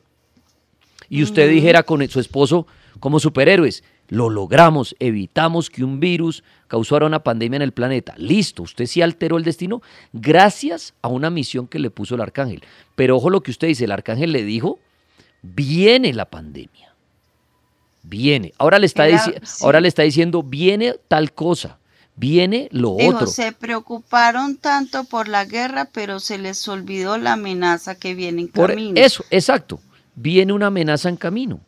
Y 1.10 1.24
usted 1.24 1.50
dijera 1.50 1.84
con 1.84 2.08
su 2.10 2.20
esposo, 2.20 2.68
como 3.00 3.20
superhéroes, 3.20 3.84
lo 4.10 4.30
logramos, 4.30 4.96
evitamos 5.00 5.70
que 5.70 5.84
un 5.84 6.00
virus 6.00 6.44
causara 6.68 7.06
una 7.06 7.24
pandemia 7.24 7.58
en 7.58 7.62
el 7.62 7.74
planeta. 7.74 8.14
Listo, 8.18 8.64
usted 8.64 8.86
sí 8.86 9.02
alteró 9.02 9.38
el 9.38 9.44
destino 9.44 9.82
gracias 10.14 10.94
a 11.02 11.10
una 11.10 11.30
misión 11.30 11.68
que 11.68 11.80
le 11.80 11.90
puso 11.90 12.16
el 12.16 12.22
arcángel. 12.22 12.64
Pero 12.96 13.18
ojo 13.18 13.30
lo 13.30 13.42
que 13.42 13.52
usted 13.52 13.68
dice, 13.68 13.86
el 13.86 13.92
arcángel 13.92 14.32
le 14.32 14.44
dijo, 14.44 14.80
viene 15.42 16.14
la 16.14 16.26
pandemia. 16.26 16.94
Viene. 18.04 18.54
Ahora 18.58 18.80
le 18.80 18.86
está, 18.86 19.06
ahora 19.62 19.82
le 19.82 19.90
está 19.90 20.04
diciendo, 20.04 20.42
viene 20.42 20.96
tal 21.08 21.34
cosa. 21.34 21.78
Viene 22.16 22.68
lo 22.72 22.94
otro. 22.94 23.28
Se 23.28 23.52
preocuparon 23.52 24.58
tanto 24.58 25.04
por 25.04 25.28
la 25.28 25.46
guerra, 25.46 25.90
pero 25.92 26.20
se 26.20 26.40
les 26.40 26.68
olvidó 26.68 27.18
la 27.20 27.34
amenaza 27.34 27.94
que 27.94 28.16
viene 28.16 28.42
en 28.42 28.48
por 28.48 28.72
camino. 28.72 29.00
Eso, 29.00 29.24
exacto. 29.30 29.80
Viene 30.20 30.52
una 30.52 30.68
amenaza 30.68 31.10
en 31.10 31.16
camino. 31.16 31.62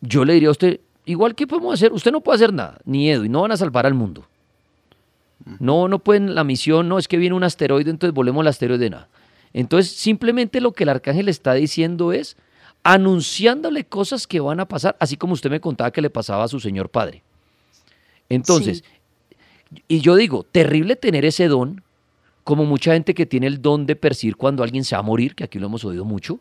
Yo 0.00 0.24
le 0.24 0.32
diría 0.32 0.48
a 0.48 0.52
usted, 0.52 0.80
igual 1.04 1.34
que 1.34 1.46
podemos 1.46 1.74
hacer, 1.74 1.92
usted 1.92 2.10
no 2.10 2.22
puede 2.22 2.36
hacer 2.36 2.54
nada, 2.54 2.78
ni 2.86 3.10
Edu, 3.10 3.24
y 3.24 3.28
no 3.28 3.42
van 3.42 3.52
a 3.52 3.56
salvar 3.58 3.84
al 3.84 3.92
mundo. 3.92 4.26
No, 5.60 5.88
no 5.88 5.98
pueden, 5.98 6.34
la 6.34 6.42
misión 6.42 6.88
no 6.88 6.98
es 6.98 7.06
que 7.06 7.18
viene 7.18 7.36
un 7.36 7.44
asteroide, 7.44 7.90
entonces 7.90 8.14
volvemos 8.14 8.40
al 8.40 8.46
asteroide, 8.46 8.88
nada. 8.88 9.08
Entonces, 9.52 9.92
simplemente 9.92 10.62
lo 10.62 10.72
que 10.72 10.84
el 10.84 10.88
arcángel 10.88 11.28
está 11.28 11.52
diciendo 11.52 12.12
es 12.12 12.38
anunciándole 12.82 13.84
cosas 13.84 14.26
que 14.26 14.40
van 14.40 14.60
a 14.60 14.66
pasar, 14.66 14.96
así 14.98 15.18
como 15.18 15.34
usted 15.34 15.50
me 15.50 15.60
contaba 15.60 15.90
que 15.90 16.00
le 16.00 16.08
pasaba 16.08 16.44
a 16.44 16.48
su 16.48 16.60
señor 16.60 16.88
padre. 16.88 17.22
Entonces, 18.30 18.84
y 19.86 20.00
yo 20.00 20.16
digo, 20.16 20.44
terrible 20.44 20.96
tener 20.96 21.26
ese 21.26 21.48
don, 21.48 21.82
como 22.42 22.64
mucha 22.64 22.94
gente 22.94 23.12
que 23.12 23.26
tiene 23.26 23.46
el 23.46 23.60
don 23.60 23.84
de 23.84 23.96
percibir 23.96 24.36
cuando 24.36 24.62
alguien 24.62 24.84
se 24.84 24.94
va 24.94 25.00
a 25.00 25.02
morir, 25.02 25.34
que 25.34 25.44
aquí 25.44 25.58
lo 25.58 25.66
hemos 25.66 25.84
oído 25.84 26.06
mucho, 26.06 26.40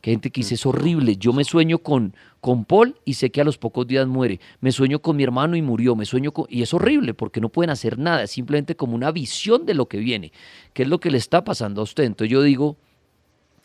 que 0.00 0.12
gente 0.12 0.30
que 0.30 0.40
dice, 0.40 0.54
es 0.54 0.64
horrible, 0.64 1.16
yo 1.16 1.32
me 1.32 1.44
sueño 1.44 1.78
con, 1.78 2.14
con 2.40 2.64
Paul 2.64 2.96
y 3.04 3.14
sé 3.14 3.30
que 3.30 3.40
a 3.40 3.44
los 3.44 3.58
pocos 3.58 3.86
días 3.86 4.06
muere, 4.06 4.40
me 4.60 4.70
sueño 4.70 5.00
con 5.00 5.16
mi 5.16 5.24
hermano 5.24 5.56
y 5.56 5.62
murió, 5.62 5.96
me 5.96 6.04
sueño 6.04 6.32
con... 6.32 6.46
Y 6.48 6.62
es 6.62 6.72
horrible 6.72 7.14
porque 7.14 7.40
no 7.40 7.48
pueden 7.48 7.70
hacer 7.70 7.98
nada, 7.98 8.22
es 8.22 8.30
simplemente 8.30 8.76
como 8.76 8.94
una 8.94 9.10
visión 9.10 9.66
de 9.66 9.74
lo 9.74 9.86
que 9.86 9.98
viene, 9.98 10.32
que 10.72 10.84
es 10.84 10.88
lo 10.88 11.00
que 11.00 11.10
le 11.10 11.18
está 11.18 11.42
pasando 11.42 11.80
a 11.80 11.84
usted. 11.84 12.04
Entonces 12.04 12.30
yo 12.30 12.42
digo, 12.42 12.76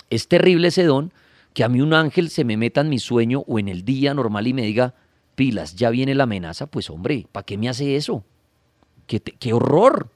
es 0.10 0.28
terrible 0.28 0.70
ese 0.70 0.86
don, 0.86 1.14
que 1.54 1.64
a 1.64 1.70
mí 1.70 1.82
un 1.82 1.94
ángel 1.94 2.32
se 2.32 2.44
me 2.44 2.58
meta 2.58 2.82
en 2.82 2.90
mi 2.90 2.98
sueño 2.98 3.44
o 3.48 3.60
en 3.60 3.68
el 3.68 3.86
día 3.86 4.16
normal 4.16 4.48
y 4.48 4.54
me 4.54 4.64
diga, 4.64 4.96
pilas, 5.36 5.76
ya 5.76 5.92
viene 5.92 6.16
la 6.16 6.24
amenaza, 6.24 6.66
pues 6.66 6.90
hombre, 6.90 7.28
¿para 7.32 7.46
qué 7.46 7.60
me 7.60 7.70
hace 7.70 7.96
eso? 7.96 8.24
qué, 9.06 9.20
qué 9.20 9.54
horror, 9.54 10.10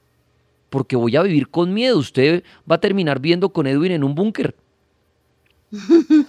porque 0.70 0.96
voy 0.96 1.14
a 1.14 1.22
vivir 1.22 1.48
con 1.48 1.72
miedo, 1.72 1.98
usted 1.98 2.42
va 2.68 2.76
a 2.76 2.80
terminar 2.80 3.20
viendo 3.20 3.50
con 3.50 3.66
Edwin 3.66 3.92
en 3.92 4.02
un 4.02 4.14
búnker 4.14 4.56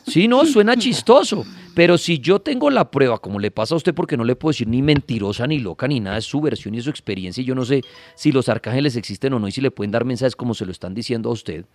Sí, 0.05 0.27
no, 0.27 0.45
suena 0.45 0.75
chistoso. 0.75 1.45
Pero 1.73 1.97
si 1.97 2.19
yo 2.19 2.39
tengo 2.39 2.69
la 2.69 2.91
prueba, 2.91 3.19
como 3.19 3.39
le 3.39 3.51
pasa 3.51 3.73
a 3.73 3.77
usted, 3.77 3.93
porque 3.93 4.17
no 4.17 4.25
le 4.25 4.35
puedo 4.35 4.51
decir 4.51 4.67
ni 4.67 4.81
mentirosa, 4.81 5.47
ni 5.47 5.59
loca, 5.59 5.87
ni 5.87 5.99
nada, 5.99 6.17
es 6.17 6.25
su 6.25 6.41
versión 6.41 6.75
y 6.75 6.81
su 6.81 6.89
experiencia, 6.89 7.41
y 7.41 7.45
yo 7.45 7.55
no 7.55 7.63
sé 7.63 7.81
si 8.15 8.31
los 8.31 8.49
arcángeles 8.49 8.95
existen 8.95 9.33
o 9.33 9.39
no, 9.39 9.47
y 9.47 9.51
si 9.51 9.61
le 9.61 9.71
pueden 9.71 9.91
dar 9.91 10.03
mensajes 10.03 10.35
como 10.35 10.53
se 10.53 10.65
lo 10.65 10.71
están 10.71 10.93
diciendo 10.93 11.29
a 11.29 11.33
usted. 11.33 11.65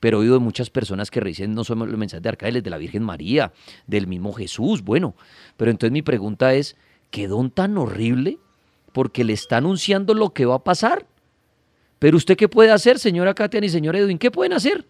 Pero 0.00 0.18
he 0.18 0.20
oído 0.22 0.34
de 0.34 0.40
muchas 0.40 0.70
personas 0.70 1.10
que 1.10 1.20
dicen 1.20 1.54
no 1.54 1.62
son 1.62 1.78
los 1.78 1.98
mensajes 1.98 2.22
de 2.22 2.28
arcángeles 2.28 2.64
de 2.64 2.70
la 2.70 2.78
Virgen 2.78 3.04
María, 3.04 3.52
del 3.86 4.08
mismo 4.08 4.32
Jesús. 4.32 4.82
Bueno, 4.82 5.14
pero 5.56 5.70
entonces 5.70 5.92
mi 5.92 6.02
pregunta 6.02 6.54
es: 6.54 6.76
¿qué 7.10 7.28
don 7.28 7.50
tan 7.50 7.78
horrible? 7.78 8.38
Porque 8.92 9.22
le 9.22 9.34
está 9.34 9.58
anunciando 9.58 10.14
lo 10.14 10.30
que 10.30 10.44
va 10.44 10.56
a 10.56 10.64
pasar. 10.64 11.06
Pero 12.00 12.16
usted, 12.16 12.36
¿qué 12.36 12.48
puede 12.48 12.72
hacer, 12.72 12.98
señora 12.98 13.32
Katia 13.34 13.64
y 13.64 13.68
señor 13.68 13.94
Edwin? 13.94 14.18
¿Qué 14.18 14.32
pueden 14.32 14.54
hacer? 14.54 14.86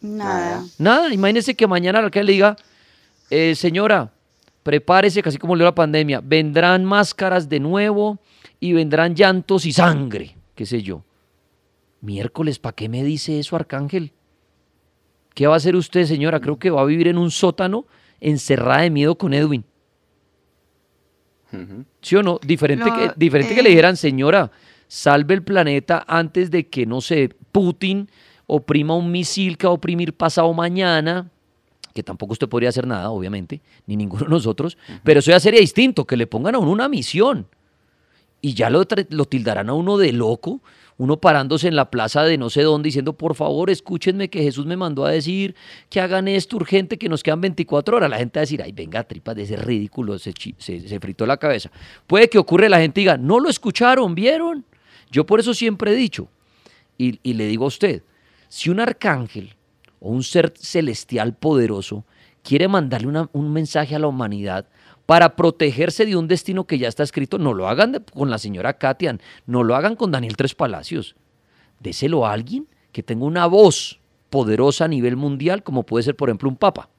Nada. 0.00 0.64
Nada, 0.78 1.12
imagínese 1.12 1.54
que 1.54 1.66
mañana 1.66 2.00
la 2.00 2.10
que 2.10 2.22
le 2.22 2.32
diga, 2.32 2.56
eh, 3.30 3.54
señora, 3.54 4.12
prepárese, 4.62 5.22
casi 5.22 5.38
como 5.38 5.56
le 5.56 5.64
la 5.64 5.74
pandemia, 5.74 6.20
vendrán 6.22 6.84
máscaras 6.84 7.48
de 7.48 7.60
nuevo 7.60 8.18
y 8.60 8.72
vendrán 8.72 9.14
llantos 9.14 9.66
y 9.66 9.72
sangre, 9.72 10.36
qué 10.54 10.66
sé 10.66 10.82
yo. 10.82 11.04
Miércoles, 12.00 12.58
¿para 12.58 12.76
qué 12.76 12.88
me 12.88 13.02
dice 13.02 13.38
eso, 13.38 13.56
Arcángel? 13.56 14.12
¿Qué 15.34 15.46
va 15.46 15.54
a 15.54 15.56
hacer 15.56 15.74
usted, 15.76 16.04
señora? 16.04 16.40
Creo 16.40 16.58
que 16.58 16.70
va 16.70 16.82
a 16.82 16.84
vivir 16.84 17.08
en 17.08 17.18
un 17.18 17.30
sótano 17.30 17.86
encerrada 18.20 18.82
de 18.82 18.90
miedo 18.90 19.16
con 19.16 19.34
Edwin. 19.34 19.64
¿Sí 22.02 22.16
o 22.16 22.22
no? 22.22 22.38
Diferente, 22.44 22.90
que, 22.90 23.12
diferente 23.16 23.54
que 23.54 23.62
le 23.62 23.68
eh. 23.68 23.72
dijeran, 23.72 23.96
señora, 23.96 24.50
salve 24.86 25.34
el 25.34 25.42
planeta 25.42 26.04
antes 26.06 26.50
de 26.50 26.68
que, 26.68 26.86
no 26.86 27.00
sé, 27.00 27.30
Putin 27.52 28.10
oprima 28.48 28.96
un 28.96 29.12
misil 29.12 29.56
que 29.56 29.68
va 29.68 29.70
a 29.70 29.74
oprimir 29.74 30.12
pasado 30.14 30.52
mañana, 30.52 31.30
que 31.94 32.02
tampoco 32.02 32.32
usted 32.32 32.48
podría 32.48 32.70
hacer 32.70 32.86
nada, 32.86 33.10
obviamente, 33.10 33.60
ni 33.86 33.96
ninguno 33.96 34.24
de 34.24 34.30
nosotros, 34.30 34.76
pero 35.04 35.20
eso 35.20 35.30
ya 35.30 35.38
sería 35.38 35.60
distinto, 35.60 36.04
que 36.04 36.16
le 36.16 36.26
pongan 36.26 36.56
a 36.56 36.58
uno 36.58 36.72
una 36.72 36.88
misión 36.88 37.46
y 38.40 38.54
ya 38.54 38.70
lo, 38.70 38.82
lo 39.10 39.24
tildarán 39.26 39.68
a 39.68 39.74
uno 39.74 39.98
de 39.98 40.12
loco, 40.12 40.60
uno 40.96 41.18
parándose 41.18 41.68
en 41.68 41.76
la 41.76 41.90
plaza 41.90 42.24
de 42.24 42.38
no 42.38 42.50
sé 42.50 42.62
dónde 42.62 42.88
diciendo, 42.88 43.12
por 43.12 43.34
favor, 43.34 43.70
escúchenme 43.70 44.30
que 44.30 44.42
Jesús 44.42 44.66
me 44.66 44.76
mandó 44.76 45.04
a 45.04 45.10
decir 45.10 45.54
que 45.90 46.00
hagan 46.00 46.26
esto 46.26 46.56
urgente, 46.56 46.98
que 46.98 47.08
nos 47.08 47.22
quedan 47.22 47.40
24 47.40 47.96
horas. 47.96 48.10
La 48.10 48.18
gente 48.18 48.38
va 48.38 48.40
a 48.40 48.46
decir, 48.46 48.62
ay, 48.62 48.72
venga, 48.72 49.04
tripas 49.04 49.36
de 49.36 49.42
ese 49.42 49.56
ridículo, 49.56 50.18
se, 50.18 50.32
se, 50.58 50.88
se 50.88 51.00
fritó 51.00 51.24
la 51.24 51.36
cabeza. 51.36 51.70
Puede 52.06 52.28
que 52.28 52.38
ocurre, 52.38 52.68
la 52.68 52.80
gente 52.80 53.00
diga, 53.00 53.16
no 53.16 53.38
lo 53.38 53.48
escucharon, 53.48 54.14
¿vieron? 54.14 54.64
Yo 55.10 55.24
por 55.24 55.38
eso 55.38 55.54
siempre 55.54 55.92
he 55.92 55.96
dicho, 55.96 56.28
y, 56.96 57.20
y 57.22 57.34
le 57.34 57.46
digo 57.46 57.64
a 57.64 57.68
usted, 57.68 58.02
si 58.48 58.70
un 58.70 58.80
arcángel 58.80 59.54
o 60.00 60.10
un 60.10 60.22
ser 60.22 60.52
celestial 60.56 61.34
poderoso 61.34 62.04
quiere 62.42 62.68
mandarle 62.68 63.28
un 63.32 63.52
mensaje 63.52 63.94
a 63.94 63.98
la 63.98 64.06
humanidad 64.06 64.66
para 65.06 65.36
protegerse 65.36 66.04
de 66.04 66.16
un 66.16 66.28
destino 66.28 66.66
que 66.66 66.78
ya 66.78 66.88
está 66.88 67.02
escrito, 67.02 67.38
no 67.38 67.54
lo 67.54 67.66
hagan 67.68 68.04
con 68.12 68.30
la 68.30 68.38
señora 68.38 68.78
Katian, 68.78 69.20
no 69.46 69.62
lo 69.62 69.74
hagan 69.74 69.96
con 69.96 70.10
Daniel 70.10 70.36
Tres 70.36 70.54
Palacios. 70.54 71.16
Déselo 71.80 72.26
a 72.26 72.32
alguien 72.32 72.68
que 72.92 73.02
tenga 73.02 73.24
una 73.24 73.46
voz 73.46 74.00
poderosa 74.30 74.84
a 74.84 74.88
nivel 74.88 75.16
mundial, 75.16 75.62
como 75.62 75.84
puede 75.84 76.02
ser, 76.02 76.16
por 76.16 76.28
ejemplo, 76.28 76.48
un 76.48 76.56
papa, 76.56 76.90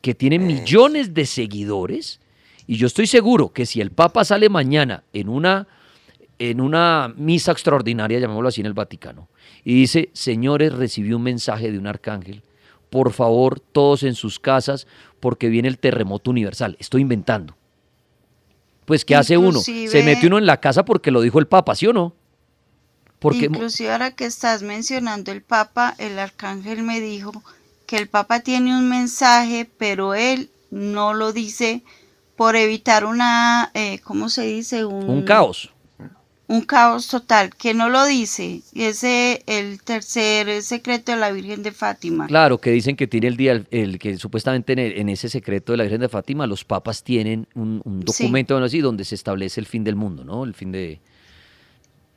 que 0.00 0.14
tiene 0.14 0.38
millones 0.38 1.14
de 1.14 1.26
seguidores. 1.26 2.20
Y 2.66 2.76
yo 2.76 2.86
estoy 2.86 3.06
seguro 3.06 3.52
que 3.52 3.66
si 3.66 3.80
el 3.80 3.90
papa 3.90 4.24
sale 4.24 4.48
mañana 4.48 5.04
en 5.12 5.28
una, 5.28 5.66
en 6.38 6.60
una 6.60 7.12
misa 7.16 7.52
extraordinaria, 7.52 8.18
llamémoslo 8.18 8.48
así, 8.48 8.60
en 8.60 8.66
el 8.66 8.74
Vaticano, 8.74 9.28
y 9.64 9.74
dice, 9.74 10.10
señores, 10.12 10.72
recibí 10.72 11.12
un 11.12 11.22
mensaje 11.22 11.70
de 11.70 11.78
un 11.78 11.86
arcángel, 11.86 12.42
por 12.90 13.12
favor, 13.12 13.60
todos 13.60 14.02
en 14.02 14.14
sus 14.14 14.38
casas, 14.38 14.86
porque 15.20 15.48
viene 15.48 15.68
el 15.68 15.78
terremoto 15.78 16.30
universal. 16.30 16.76
Estoy 16.78 17.02
inventando. 17.02 17.56
Pues, 18.84 19.04
¿qué 19.04 19.16
hace 19.16 19.36
uno? 19.36 19.60
Se 19.60 20.02
mete 20.04 20.26
uno 20.26 20.38
en 20.38 20.46
la 20.46 20.60
casa 20.60 20.84
porque 20.84 21.10
lo 21.10 21.20
dijo 21.20 21.38
el 21.38 21.46
Papa, 21.46 21.74
¿sí 21.74 21.86
o 21.86 21.92
no? 21.92 22.14
Porque... 23.18 23.46
Inclusive 23.46 23.90
ahora 23.90 24.10
que 24.12 24.26
estás 24.26 24.62
mencionando 24.62 25.32
el 25.32 25.42
Papa, 25.42 25.94
el 25.98 26.18
arcángel 26.18 26.82
me 26.82 27.00
dijo 27.00 27.32
que 27.86 27.96
el 27.96 28.08
Papa 28.08 28.40
tiene 28.40 28.76
un 28.76 28.88
mensaje, 28.88 29.68
pero 29.78 30.14
él 30.14 30.50
no 30.70 31.14
lo 31.14 31.32
dice 31.32 31.82
por 32.36 32.54
evitar 32.54 33.06
una, 33.06 33.70
eh, 33.74 34.00
¿cómo 34.04 34.28
se 34.28 34.42
dice? 34.42 34.84
un 34.84 35.22
caos 35.22 35.73
un 36.54 36.62
caos 36.62 37.08
total, 37.08 37.54
que 37.54 37.74
no 37.74 37.88
lo 37.88 38.04
dice, 38.06 38.62
ese 38.74 39.42
el 39.46 39.82
tercer 39.82 40.62
secreto 40.62 41.12
de 41.12 41.18
la 41.18 41.32
Virgen 41.32 41.62
de 41.62 41.72
Fátima. 41.72 42.26
Claro, 42.26 42.58
que 42.58 42.70
dicen 42.70 42.96
que 42.96 43.06
tiene 43.06 43.26
el 43.26 43.36
día, 43.36 43.64
el, 43.70 43.98
que 43.98 44.16
supuestamente 44.16 45.00
en, 45.00 45.08
ese 45.08 45.28
secreto 45.28 45.72
de 45.72 45.78
la 45.78 45.84
Virgen 45.84 46.00
de 46.00 46.08
Fátima 46.08 46.46
los 46.46 46.64
papas 46.64 47.02
tienen 47.02 47.48
un, 47.54 47.82
documento 48.04 48.56
así, 48.58 48.80
donde 48.80 49.04
se 49.04 49.14
establece 49.14 49.60
el 49.60 49.66
fin 49.66 49.84
del 49.84 49.96
mundo, 49.96 50.24
¿no? 50.24 50.44
El 50.44 50.54
fin 50.54 50.70
de, 50.70 51.00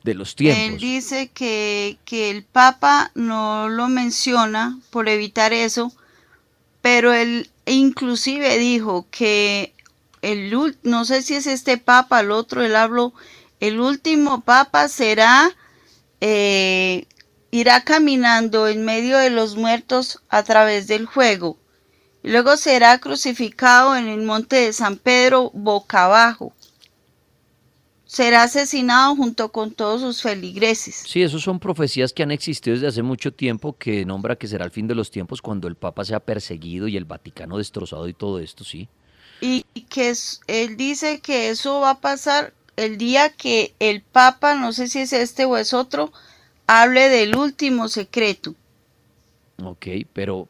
de 0.04 0.14
los 0.14 0.36
tiempos. 0.36 0.64
Él 0.64 0.78
dice 0.78 1.28
que, 1.28 1.98
que 2.04 2.30
el 2.30 2.44
papa 2.44 3.10
no 3.14 3.68
lo 3.68 3.88
menciona 3.88 4.78
por 4.90 5.08
evitar 5.08 5.52
eso, 5.52 5.92
pero 6.80 7.12
él 7.12 7.50
inclusive 7.66 8.56
dijo 8.58 9.06
que 9.10 9.74
el 10.22 10.54
no 10.82 11.04
sé 11.04 11.22
si 11.22 11.34
es 11.34 11.46
este 11.46 11.78
papa, 11.78 12.20
el 12.20 12.30
otro, 12.30 12.62
él 12.62 12.76
habló 12.76 13.12
el 13.60 13.80
último 13.80 14.40
papa 14.42 14.88
será 14.88 15.50
eh, 16.20 17.06
irá 17.50 17.82
caminando 17.84 18.68
en 18.68 18.84
medio 18.84 19.18
de 19.18 19.30
los 19.30 19.56
muertos 19.56 20.20
a 20.28 20.42
través 20.42 20.86
del 20.86 21.08
fuego. 21.08 21.58
Y 22.22 22.30
luego 22.30 22.56
será 22.56 22.98
crucificado 22.98 23.96
en 23.96 24.08
el 24.08 24.22
monte 24.22 24.56
de 24.56 24.72
San 24.72 24.96
Pedro 24.96 25.50
boca 25.54 26.04
abajo. 26.04 26.52
Será 28.04 28.42
asesinado 28.44 29.14
junto 29.16 29.52
con 29.52 29.70
todos 29.72 30.00
sus 30.00 30.22
feligreses. 30.22 31.04
Sí, 31.06 31.22
esos 31.22 31.42
son 31.42 31.60
profecías 31.60 32.12
que 32.12 32.22
han 32.22 32.30
existido 32.30 32.74
desde 32.74 32.86
hace 32.88 33.02
mucho 33.02 33.32
tiempo, 33.32 33.76
que 33.76 34.04
nombra 34.06 34.36
que 34.36 34.48
será 34.48 34.64
el 34.64 34.70
fin 34.70 34.88
de 34.88 34.94
los 34.94 35.10
tiempos 35.10 35.42
cuando 35.42 35.68
el 35.68 35.76
Papa 35.76 36.04
sea 36.06 36.18
perseguido 36.18 36.88
y 36.88 36.96
el 36.96 37.04
Vaticano 37.04 37.58
destrozado 37.58 38.08
y 38.08 38.14
todo 38.14 38.38
esto, 38.40 38.64
sí. 38.64 38.88
Y 39.40 39.62
que 39.90 40.08
es- 40.10 40.40
él 40.46 40.76
dice 40.76 41.20
que 41.20 41.50
eso 41.50 41.80
va 41.80 41.90
a 41.90 42.00
pasar 42.00 42.54
el 42.78 42.96
día 42.98 43.30
que 43.30 43.74
el 43.80 44.02
Papa, 44.02 44.54
no 44.54 44.72
sé 44.72 44.88
si 44.88 45.00
es 45.00 45.12
este 45.12 45.44
o 45.44 45.56
es 45.56 45.74
otro, 45.74 46.12
hable 46.66 47.08
del 47.08 47.34
último 47.36 47.88
secreto. 47.88 48.54
Ok, 49.62 49.86
pero, 50.12 50.48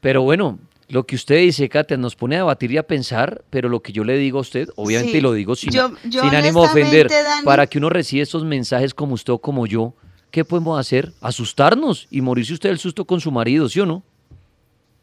pero 0.00 0.22
bueno, 0.22 0.58
lo 0.88 1.04
que 1.06 1.14
usted 1.16 1.36
dice, 1.38 1.68
Katia, 1.68 1.96
nos 1.96 2.16
pone 2.16 2.36
a 2.36 2.40
debatir 2.40 2.72
y 2.72 2.78
a 2.78 2.82
pensar, 2.82 3.42
pero 3.50 3.68
lo 3.68 3.80
que 3.80 3.92
yo 3.92 4.02
le 4.04 4.16
digo 4.18 4.38
a 4.38 4.42
usted, 4.42 4.68
obviamente, 4.76 5.12
Sí, 5.12 5.18
y 5.18 5.20
lo 5.20 5.32
digo 5.32 5.54
sin, 5.54 5.72
yo- 5.72 5.90
yo 6.04 6.22
sin 6.22 6.34
ánimo 6.34 6.62
de 6.62 6.66
ofender, 6.68 7.08
Dani- 7.08 7.44
para 7.44 7.66
que 7.66 7.78
uno 7.78 7.88
reciba 7.90 8.22
estos 8.22 8.44
mensajes 8.44 8.94
como 8.94 9.14
usted 9.14 9.32
o 9.32 9.38
como 9.38 9.66
yo, 9.66 9.94
¿qué 10.30 10.44
podemos 10.44 10.78
hacer? 10.80 11.12
Asustarnos 11.20 12.08
y 12.10 12.20
morirse 12.20 12.54
usted 12.54 12.70
el 12.70 12.78
susto 12.78 13.04
con 13.04 13.20
su 13.20 13.30
marido, 13.30 13.68
¿sí 13.68 13.80
o 13.80 13.86
no? 13.86 14.02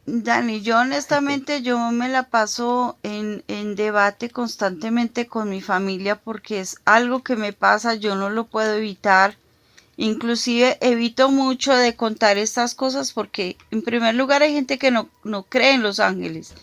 Dani, 0.08 0.62
yo 0.62 0.78
honestamente 0.78 1.64
yo 1.64 1.80
me 1.92 2.08
la 2.10 2.30
paso 2.30 2.98
en, 3.02 3.44
en 3.48 3.76
debate 3.76 4.30
constantemente 4.30 5.26
con 5.26 5.50
mi 5.50 5.62
familia 5.62 6.16
porque 6.16 6.60
es 6.60 6.78
algo 6.86 7.24
que 7.24 7.36
me 7.36 7.54
pasa, 7.54 7.96
yo 7.96 8.16
no 8.16 8.30
lo 8.30 8.46
puedo 8.46 8.76
evitar. 8.76 9.38
Inclusive 9.98 10.78
evito 10.82 11.32
mucho 11.32 11.74
de 11.74 11.96
contar 11.96 12.38
estas 12.38 12.76
cosas 12.76 13.14
porque 13.14 13.58
en 13.72 13.82
primer 13.82 14.14
lugar 14.14 14.44
hay 14.44 14.54
gente 14.54 14.78
que 14.78 14.92
no, 14.92 15.10
no 15.24 15.44
cree 15.44 15.74
en 15.74 15.82
los 15.82 16.00
ángeles. 16.00 16.52
En 16.52 16.58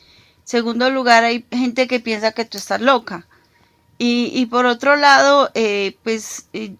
segundo 0.44 0.88
lugar 0.90 1.24
hay 1.24 1.44
gente 1.50 1.88
que 1.88 1.98
piensa 1.98 2.32
que 2.32 2.44
tú 2.44 2.58
estás 2.58 2.80
loca. 2.80 3.26
Y, 3.98 4.30
y 4.32 4.46
por 4.46 4.66
otro 4.66 4.94
lado, 4.94 5.50
eh, 5.54 5.96
pues 6.04 6.46
eh, 6.52 6.76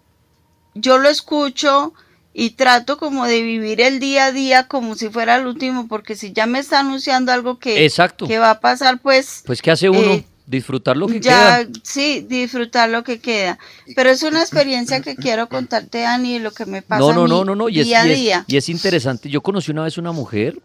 yo 0.75 0.97
lo 0.97 1.09
escucho 1.09 1.93
y 2.33 2.51
trato 2.51 2.97
como 2.97 3.25
de 3.25 3.41
vivir 3.43 3.79
el 3.81 3.99
día 3.99 4.25
a 4.25 4.31
día 4.31 4.67
como 4.67 4.95
si 4.95 5.09
fuera 5.09 5.35
el 5.37 5.45
último, 5.47 5.87
porque 5.87 6.15
si 6.15 6.33
ya 6.33 6.45
me 6.47 6.59
está 6.59 6.79
anunciando 6.79 7.31
algo 7.31 7.59
que, 7.59 7.85
Exacto. 7.85 8.27
que 8.27 8.39
va 8.39 8.49
a 8.51 8.59
pasar, 8.59 8.99
pues 8.99 9.43
Pues, 9.45 9.61
¿qué 9.61 9.71
hace 9.71 9.89
uno? 9.89 10.13
Eh, 10.13 10.25
Disfrutar 10.45 10.97
lo 10.97 11.07
que 11.07 11.21
ya, 11.21 11.63
queda. 11.63 11.69
sí, 11.83 12.25
disfrutar 12.27 12.89
lo 12.89 13.03
que 13.05 13.19
queda. 13.19 13.57
Pero 13.95 14.09
es 14.09 14.23
una 14.23 14.41
experiencia 14.41 14.99
que 15.01 15.15
quiero 15.15 15.47
contarte, 15.47 15.99
Dani, 16.01 16.39
lo 16.39 16.51
que 16.51 16.65
me 16.65 16.81
pasa 16.81 16.99
No, 16.99 17.09
a 17.11 17.13
no, 17.13 17.23
mí 17.23 17.29
no, 17.29 17.45
no, 17.45 17.55
no, 17.55 17.69
y 17.69 17.79
es, 17.79 17.85
día 17.87 18.01
a 18.01 18.07
y 18.07 18.29
es- 18.29 18.43
y 18.47 18.57
es 18.57 18.67
interesante. 18.67 19.29
Yo 19.29 19.39
conocí 19.41 19.71
una 19.71 19.83
vez 19.83 19.97
una 19.97 20.11
mujer 20.11 20.59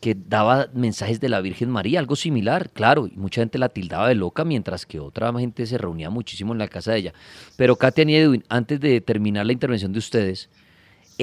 que 0.00 0.16
daba 0.16 0.68
mensajes 0.72 1.20
de 1.20 1.28
la 1.28 1.40
Virgen 1.42 1.68
María, 1.70 1.98
algo 2.00 2.16
similar, 2.16 2.70
claro, 2.70 3.06
y 3.06 3.12
mucha 3.16 3.42
gente 3.42 3.58
la 3.58 3.68
tildaba 3.68 4.08
de 4.08 4.14
loca, 4.14 4.44
mientras 4.44 4.86
que 4.86 4.98
otra 4.98 5.30
gente 5.38 5.66
se 5.66 5.76
reunía 5.78 6.08
muchísimo 6.08 6.52
en 6.54 6.58
la 6.58 6.68
casa 6.68 6.92
de 6.92 6.98
ella. 6.98 7.12
Pero 7.56 7.76
Katia 7.76 8.04
y 8.08 8.16
Edwin, 8.16 8.44
antes 8.48 8.80
de 8.80 9.00
terminar 9.02 9.44
la 9.46 9.52
intervención 9.52 9.92
de 9.92 9.98
ustedes, 9.98 10.48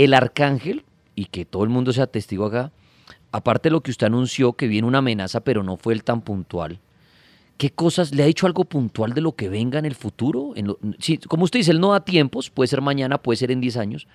el 0.04 0.14
arcángel, 0.14 0.84
y 1.16 1.26
que 1.26 1.46
todo 1.46 1.64
el 1.64 1.70
mundo 1.70 1.92
sea 1.92 2.08
testigo 2.08 2.46
acá, 2.46 2.72
aparte 3.32 3.70
de 3.70 3.74
lo 3.74 3.82
que 3.82 3.92
usted 3.92 4.08
anunció, 4.08 4.54
que 4.54 4.68
viene 4.68 4.88
una 4.88 5.00
amenaza, 5.00 5.42
pero 5.42 5.64
no 5.64 5.78
fue 5.78 5.94
el 5.94 6.04
tan 6.04 6.22
puntual, 6.22 6.80
¿qué 7.58 7.70
cosas 7.70 8.14
le 8.14 8.24
ha 8.24 8.26
dicho 8.26 8.48
algo 8.48 8.64
puntual 8.66 9.14
de 9.14 9.22
lo 9.22 9.34
que 9.34 9.50
venga 9.50 9.78
en 9.80 9.86
el 9.86 9.96
futuro? 9.96 10.54
Sí, 11.00 11.18
como 11.18 11.44
usted 11.44 11.60
dice, 11.60 11.72
él 11.72 11.82
no 11.82 11.92
da 11.92 12.06
tiempos, 12.06 12.50
puede 12.50 12.68
ser 12.68 12.82
mañana, 12.82 13.18
puede 13.18 13.38
ser 13.38 13.52
en 13.52 13.60
10 13.60 13.78
años, 13.78 14.08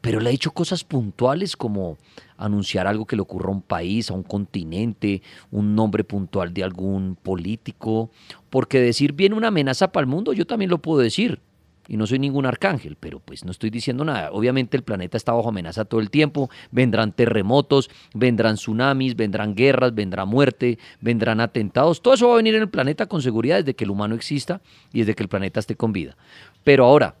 pero 0.00 0.20
le 0.20 0.28
ha 0.28 0.32
dicho 0.32 0.50
cosas 0.50 0.84
puntuales 0.84 1.56
como 1.56 1.98
anunciar 2.38 2.86
algo 2.86 3.06
que 3.06 3.16
le 3.16 3.22
ocurra 3.22 3.48
a 3.48 3.52
un 3.52 3.62
país, 3.62 4.10
a 4.10 4.14
un 4.14 4.22
continente, 4.22 5.22
un 5.50 5.74
nombre 5.74 6.04
puntual 6.04 6.54
de 6.54 6.64
algún 6.64 7.16
político, 7.22 8.10
porque 8.48 8.80
decir 8.80 9.12
viene 9.12 9.34
una 9.34 9.48
amenaza 9.48 9.92
para 9.92 10.02
el 10.02 10.08
mundo, 10.08 10.32
yo 10.32 10.46
también 10.46 10.70
lo 10.70 10.78
puedo 10.78 11.00
decir. 11.00 11.40
Y 11.88 11.96
no 11.96 12.06
soy 12.06 12.18
ningún 12.18 12.46
arcángel, 12.46 12.96
pero 12.98 13.20
pues 13.20 13.44
no 13.44 13.50
estoy 13.50 13.70
diciendo 13.70 14.04
nada. 14.04 14.30
Obviamente 14.32 14.76
el 14.76 14.82
planeta 14.82 15.16
está 15.16 15.32
bajo 15.32 15.48
amenaza 15.48 15.84
todo 15.84 16.00
el 16.00 16.10
tiempo. 16.10 16.50
Vendrán 16.70 17.12
terremotos, 17.12 17.90
vendrán 18.14 18.56
tsunamis, 18.56 19.16
vendrán 19.16 19.54
guerras, 19.54 19.94
vendrá 19.94 20.24
muerte, 20.24 20.78
vendrán 21.00 21.40
atentados. 21.40 22.02
Todo 22.02 22.14
eso 22.14 22.28
va 22.28 22.34
a 22.34 22.38
venir 22.38 22.54
en 22.54 22.62
el 22.62 22.68
planeta 22.68 23.06
con 23.06 23.22
seguridad 23.22 23.56
desde 23.56 23.74
que 23.74 23.84
el 23.84 23.90
humano 23.90 24.14
exista 24.14 24.60
y 24.92 25.00
desde 25.00 25.14
que 25.14 25.22
el 25.22 25.28
planeta 25.28 25.60
esté 25.60 25.76
con 25.76 25.92
vida. 25.92 26.16
Pero 26.64 26.84
ahora, 26.84 27.14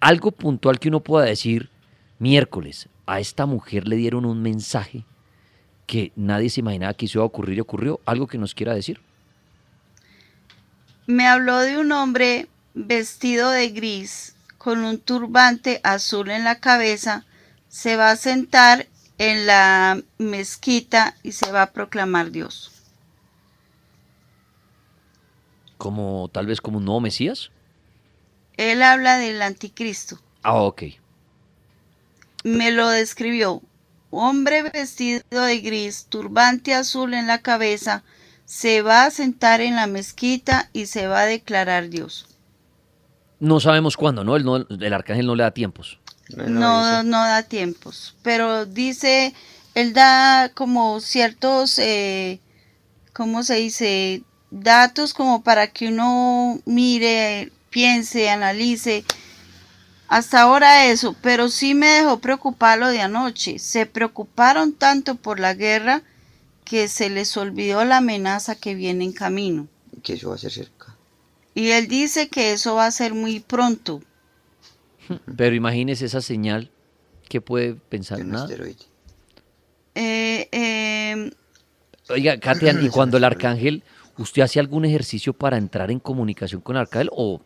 algo 0.00 0.32
puntual 0.32 0.78
que 0.78 0.88
uno 0.88 1.00
pueda 1.00 1.24
decir, 1.24 1.70
miércoles, 2.18 2.88
a 3.06 3.20
esta 3.20 3.46
mujer 3.46 3.88
le 3.88 3.96
dieron 3.96 4.24
un 4.24 4.42
mensaje 4.42 5.04
que 5.86 6.12
nadie 6.16 6.48
se 6.48 6.60
imaginaba 6.60 6.94
que 6.94 7.06
iba 7.12 7.22
a 7.22 7.26
ocurrir 7.26 7.58
y 7.58 7.60
ocurrió. 7.60 8.00
Algo 8.06 8.26
que 8.26 8.38
nos 8.38 8.54
quiera 8.54 8.74
decir. 8.74 9.00
Me 11.06 11.26
habló 11.26 11.58
de 11.58 11.78
un 11.78 11.90
hombre 11.92 12.46
vestido 12.74 13.50
de 13.50 13.68
gris 13.70 14.34
con 14.58 14.84
un 14.84 14.98
turbante 14.98 15.80
azul 15.84 16.30
en 16.30 16.44
la 16.44 16.60
cabeza. 16.60 17.24
Se 17.68 17.96
va 17.96 18.10
a 18.10 18.16
sentar 18.16 18.88
en 19.18 19.46
la 19.46 20.00
mezquita 20.18 21.16
y 21.22 21.32
se 21.32 21.52
va 21.52 21.62
a 21.62 21.72
proclamar 21.72 22.30
Dios. 22.30 22.72
Como 25.78 26.30
tal 26.32 26.46
vez 26.46 26.60
como 26.60 26.78
un 26.78 26.84
nuevo 26.84 27.00
Mesías. 27.00 27.50
Él 28.56 28.82
habla 28.82 29.16
del 29.18 29.42
anticristo. 29.42 30.20
Ah, 30.42 30.54
ok. 30.62 30.82
me 32.44 32.70
lo 32.72 32.88
describió. 32.88 33.62
Hombre 34.10 34.62
vestido 34.62 35.22
de 35.30 35.60
gris, 35.60 36.06
turbante 36.08 36.74
azul 36.74 37.14
en 37.14 37.26
la 37.26 37.40
cabeza, 37.40 38.04
se 38.44 38.82
va 38.82 39.04
a 39.06 39.10
sentar 39.10 39.60
en 39.62 39.76
la 39.76 39.86
mezquita 39.86 40.68
y 40.72 40.86
se 40.86 41.06
va 41.06 41.20
a 41.20 41.26
declarar 41.26 41.88
Dios. 41.88 42.26
No 43.42 43.58
sabemos 43.58 43.96
cuándo, 43.96 44.22
¿no? 44.22 44.36
El, 44.36 44.44
no- 44.44 44.58
el 44.68 44.92
arcángel 44.92 45.26
no 45.26 45.34
le 45.34 45.42
da 45.42 45.50
tiempos. 45.50 45.98
No, 46.36 47.02
no 47.02 47.18
da 47.18 47.42
tiempos, 47.42 48.14
pero 48.22 48.66
dice, 48.66 49.34
él 49.74 49.92
da 49.94 50.52
como 50.54 51.00
ciertos, 51.00 51.76
eh, 51.80 52.38
¿cómo 53.12 53.42
se 53.42 53.56
dice? 53.56 54.22
Datos 54.52 55.12
como 55.12 55.42
para 55.42 55.66
que 55.66 55.88
uno 55.88 56.60
mire, 56.66 57.50
piense, 57.70 58.30
analice. 58.30 59.04
Hasta 60.06 60.42
ahora 60.42 60.86
eso, 60.86 61.16
pero 61.20 61.48
sí 61.48 61.74
me 61.74 61.88
dejó 61.88 62.20
preocupar 62.20 62.78
lo 62.78 62.88
de 62.88 63.00
anoche. 63.00 63.58
Se 63.58 63.86
preocuparon 63.86 64.72
tanto 64.72 65.16
por 65.16 65.40
la 65.40 65.54
guerra 65.54 66.02
que 66.64 66.86
se 66.86 67.10
les 67.10 67.36
olvidó 67.36 67.84
la 67.84 67.96
amenaza 67.96 68.54
que 68.54 68.76
viene 68.76 69.04
en 69.04 69.12
camino. 69.12 69.66
Que 70.04 70.12
eso 70.12 70.28
va 70.28 70.36
a 70.36 70.38
ser 70.38 70.52
cerca. 70.52 70.81
Y 71.54 71.70
él 71.70 71.86
dice 71.88 72.28
que 72.28 72.52
eso 72.52 72.74
va 72.76 72.86
a 72.86 72.90
ser 72.90 73.14
muy 73.14 73.40
pronto. 73.40 74.00
Pero 75.36 75.54
imagínese 75.54 76.06
esa 76.06 76.20
señal 76.20 76.70
que 77.28 77.40
puede 77.40 77.74
pensar 77.74 78.24
nada. 78.24 78.48
Eh, 79.94 80.48
eh, 80.52 81.30
Oiga, 82.08 82.38
Katia, 82.38 82.72
¿y 82.82 82.88
cuando 82.88 83.16
el 83.16 83.24
arcángel, 83.24 83.82
usted 84.18 84.42
hace 84.42 84.60
algún 84.60 84.84
ejercicio 84.84 85.32
para 85.32 85.56
entrar 85.58 85.90
en 85.90 86.00
comunicación 86.00 86.60
con 86.60 86.76
el 86.76 86.82
arcángel? 86.82 87.10
O, 87.12 87.40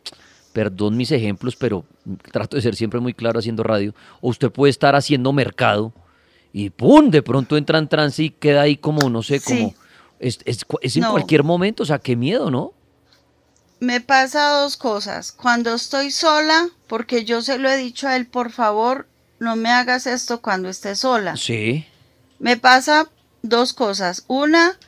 perdón 0.52 0.96
mis 0.96 1.10
ejemplos, 1.12 1.56
pero 1.56 1.84
trato 2.32 2.56
de 2.56 2.62
ser 2.62 2.76
siempre 2.76 3.00
muy 3.00 3.14
claro 3.14 3.38
haciendo 3.38 3.62
radio. 3.62 3.94
O 4.20 4.28
usted 4.30 4.50
puede 4.50 4.70
estar 4.70 4.94
haciendo 4.94 5.32
mercado 5.32 5.92
y 6.52 6.70
¡pum! 6.70 7.10
De 7.10 7.22
pronto 7.22 7.56
entra 7.56 7.78
en 7.78 7.88
trance 7.88 8.22
y 8.22 8.30
queda 8.30 8.62
ahí 8.62 8.76
como, 8.76 9.10
no 9.10 9.22
sé, 9.22 9.40
Sí. 9.40 9.44
como... 9.58 9.74
Es, 10.18 10.38
es 10.46 10.64
cu- 10.64 10.78
es 10.80 10.96
en 10.96 11.02
No. 11.02 11.10
cualquier 11.10 11.42
momento, 11.44 11.82
o 11.82 11.86
sea, 11.86 11.98
qué 11.98 12.16
miedo, 12.16 12.50
¿no? 12.50 12.72
Me 13.80 14.00
pasa 14.00 14.50
dos 14.50 14.76
cosas. 14.76 15.32
Cuando 15.32 15.74
estoy 15.74 16.10
sola, 16.10 16.68
porque 16.86 17.24
yo 17.24 17.42
se 17.42 17.58
lo 17.58 17.68
he 17.68 17.76
dicho 17.76 18.08
a 18.08 18.16
él, 18.16 18.26
por 18.26 18.50
favor, 18.50 19.08
no 19.38 19.56
me 19.56 19.70
hagas 19.70 20.06
esto 20.06 20.40
cuando 20.40 20.68
esté 20.68 20.96
sola. 20.96 21.36
Sí. 21.36 21.86
Me 22.38 22.56
pasa 22.56 23.08
dos 23.42 23.72
cosas. 23.72 24.24
Una, 24.28 24.78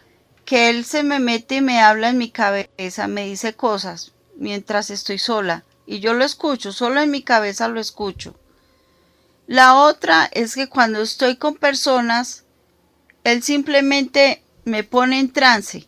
que 0.45 0.71
él 0.71 0.85
se 0.85 1.03
me 1.03 1.19
mete 1.19 1.57
y 1.57 1.61
me 1.61 1.81
habla 1.81 2.09
en 2.09 2.19
mi 2.19 2.31
cabeza, 2.31 3.09
me 3.09 3.27
dice 3.27 3.55
cosas 3.55 4.13
mientras 4.39 4.91
estoy 4.91 5.19
sola. 5.19 5.65
Y 5.87 6.01
yo 6.01 6.15
lo 6.15 6.25
escucho, 6.25 6.73
solo 6.73 7.01
en 7.01 7.11
mi 7.11 7.23
cabeza 7.23 7.69
lo 7.69 7.81
escucho. 7.81 8.35
La 9.47 9.77
otra 9.77 10.29
es 10.33 10.55
que 10.55 10.69
cuando 10.69 11.01
estoy 11.03 11.37
con 11.37 11.57
personas, 11.57 12.45
él 13.25 13.43
simplemente 13.43 14.43
me 14.65 14.85
pone 14.85 15.19
en 15.19 15.33
trance. 15.33 15.88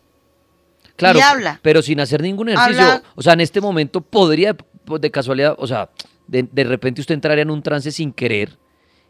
Claro, 1.01 1.19
Y 1.19 1.23
habla. 1.23 1.59
pero 1.63 1.83
sin 1.83 1.99
hacer 2.01 2.23
ningún 2.23 2.51
ejercicio. 2.51 2.83
Habla. 2.85 3.03
O 3.17 3.23
sea, 3.23 3.33
en 3.33 3.41
este 3.41 3.61
momento 3.61 4.01
podría, 4.01 4.57
de 5.01 5.11
casualidad, 5.11 5.55
o 5.59 5.67
sea, 5.67 5.91
de, 6.29 6.43
de 6.53 6.65
repente 6.65 7.01
usted 7.01 7.15
entraría 7.15 7.43
en 7.43 7.51
un 7.51 7.63
trance 7.63 7.91
sin 7.91 8.13
querer 8.13 8.57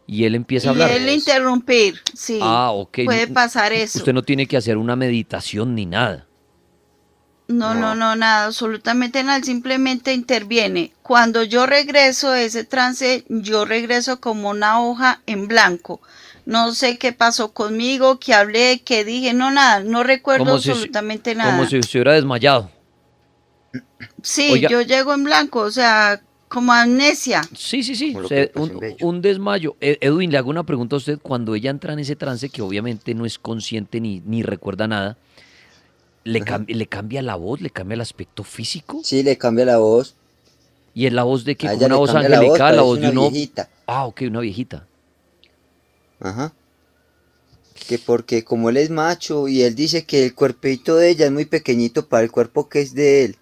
y 0.07 0.23
él 0.25 0.33
empieza 0.35 0.69
a 0.69 0.71
Y 0.71 0.73
hablar. 0.73 0.91
él 0.91 1.09
interrumpir, 1.09 1.95
sí. 2.15 2.39
Ah, 2.41 2.71
ok. 2.71 2.99
Puede 3.05 3.27
No- 3.27 3.33
pasar 3.33 3.71
eso. 3.73 3.99
Usted 3.99 4.13
no 4.13 4.23
tiene 4.23 4.47
que 4.47 4.57
hacer 4.57 4.77
una 4.77 4.95
meditación 4.95 5.75
ni 5.75 5.85
nada. 5.85 6.25
No, 7.47 7.73
no, 7.73 7.95
no, 7.95 8.15
nada, 8.15 8.45
absolutamente 8.45 9.21
nada, 9.23 9.43
simplemente 9.43 10.13
interviene. 10.13 10.93
Cuando 11.01 11.43
yo 11.43 11.65
regreso 11.65 12.31
de 12.31 12.45
ese 12.45 12.63
trance, 12.63 13.25
yo 13.27 13.65
regreso 13.65 14.21
como 14.21 14.49
una 14.49 14.81
hoja 14.81 15.21
en 15.25 15.49
blanco. 15.49 15.99
No 16.51 16.73
sé 16.73 16.97
qué 16.97 17.13
pasó 17.13 17.53
conmigo, 17.53 18.19
qué 18.19 18.33
hablé, 18.33 18.81
qué 18.83 19.05
dije, 19.05 19.33
no, 19.33 19.51
nada, 19.51 19.79
no 19.79 20.03
recuerdo 20.03 20.43
Como 20.45 20.59
si- 20.59 20.69
absolutamente 20.71 21.33
nada. 21.33 21.51
Como 21.55 21.65
si 21.65 21.77
estuviera 21.77 22.11
desmayado. 22.13 22.69
Sí, 24.21 24.49
Oiga. 24.51 24.69
yo 24.69 24.81
llego 24.81 25.13
en 25.13 25.23
blanco, 25.23 25.61
o 25.61 25.71
sea, 25.71 26.21
como 26.49 26.73
amnesia. 26.73 27.41
Sí, 27.55 27.83
sí, 27.83 27.95
sí. 27.95 28.13
Un, 28.99 29.21
desmayo. 29.21 29.77
E- 29.79 29.97
Edwin, 30.01 30.29
le 30.29 30.37
hago 30.37 30.49
una 30.49 30.63
pregunta 30.63 30.97
a 30.97 30.97
usted. 30.97 31.19
Cuando 31.21 31.55
ella 31.55 31.69
entra 31.71 31.93
en 31.93 31.99
ese 31.99 32.17
trance, 32.17 32.49
que 32.49 32.61
obviamente 32.61 33.13
no 33.13 33.25
es 33.25 33.39
consciente 33.39 34.01
ni, 34.01 34.19
ni 34.25 34.43
recuerda 34.43 34.87
nada, 34.89 35.17
¿le, 36.25 36.41
cam- 36.41 36.65
¿le 36.67 36.85
cambia 36.87 37.21
la 37.21 37.35
voz? 37.35 37.61
¿Le 37.61 37.69
cambia 37.69 37.95
el 37.95 38.01
aspecto 38.01 38.43
físico? 38.43 38.99
Sí, 39.05 39.23
le 39.23 39.37
cambia 39.37 39.63
la 39.63 39.77
voz. 39.77 40.15
¿Y 40.93 41.05
es 41.05 41.13
la 41.13 41.23
voz 41.23 41.45
de 41.45 41.53
ella 41.53 41.85
una 41.85 41.95
voz 41.95 42.13
la 42.13 42.19
angelical, 42.19 42.75
la 42.75 42.81
voz 42.81 42.99
de 42.99 43.09
una 43.09 43.21
uno? 43.21 43.29
viejita. 43.31 43.69
Ah, 43.87 44.05
ok, 44.05 44.23
una 44.27 44.41
viejita. 44.41 44.85
Ajá. 46.21 46.53
Que 47.87 47.97
porque 47.99 48.43
como 48.43 48.69
él 48.69 48.77
es 48.77 48.89
macho 48.89 49.47
y 49.47 49.63
él 49.63 49.75
dice 49.75 50.05
que 50.05 50.25
el 50.25 50.35
cuerpito 50.35 50.95
de 50.95 51.09
ella 51.09 51.25
es 51.25 51.31
muy 51.31 51.45
pequeñito 51.45 52.07
para 52.07 52.23
el 52.23 52.31
cuerpo 52.31 52.69
que 52.69 52.81
es 52.81 52.93
de 52.93 53.25
él. 53.25 53.37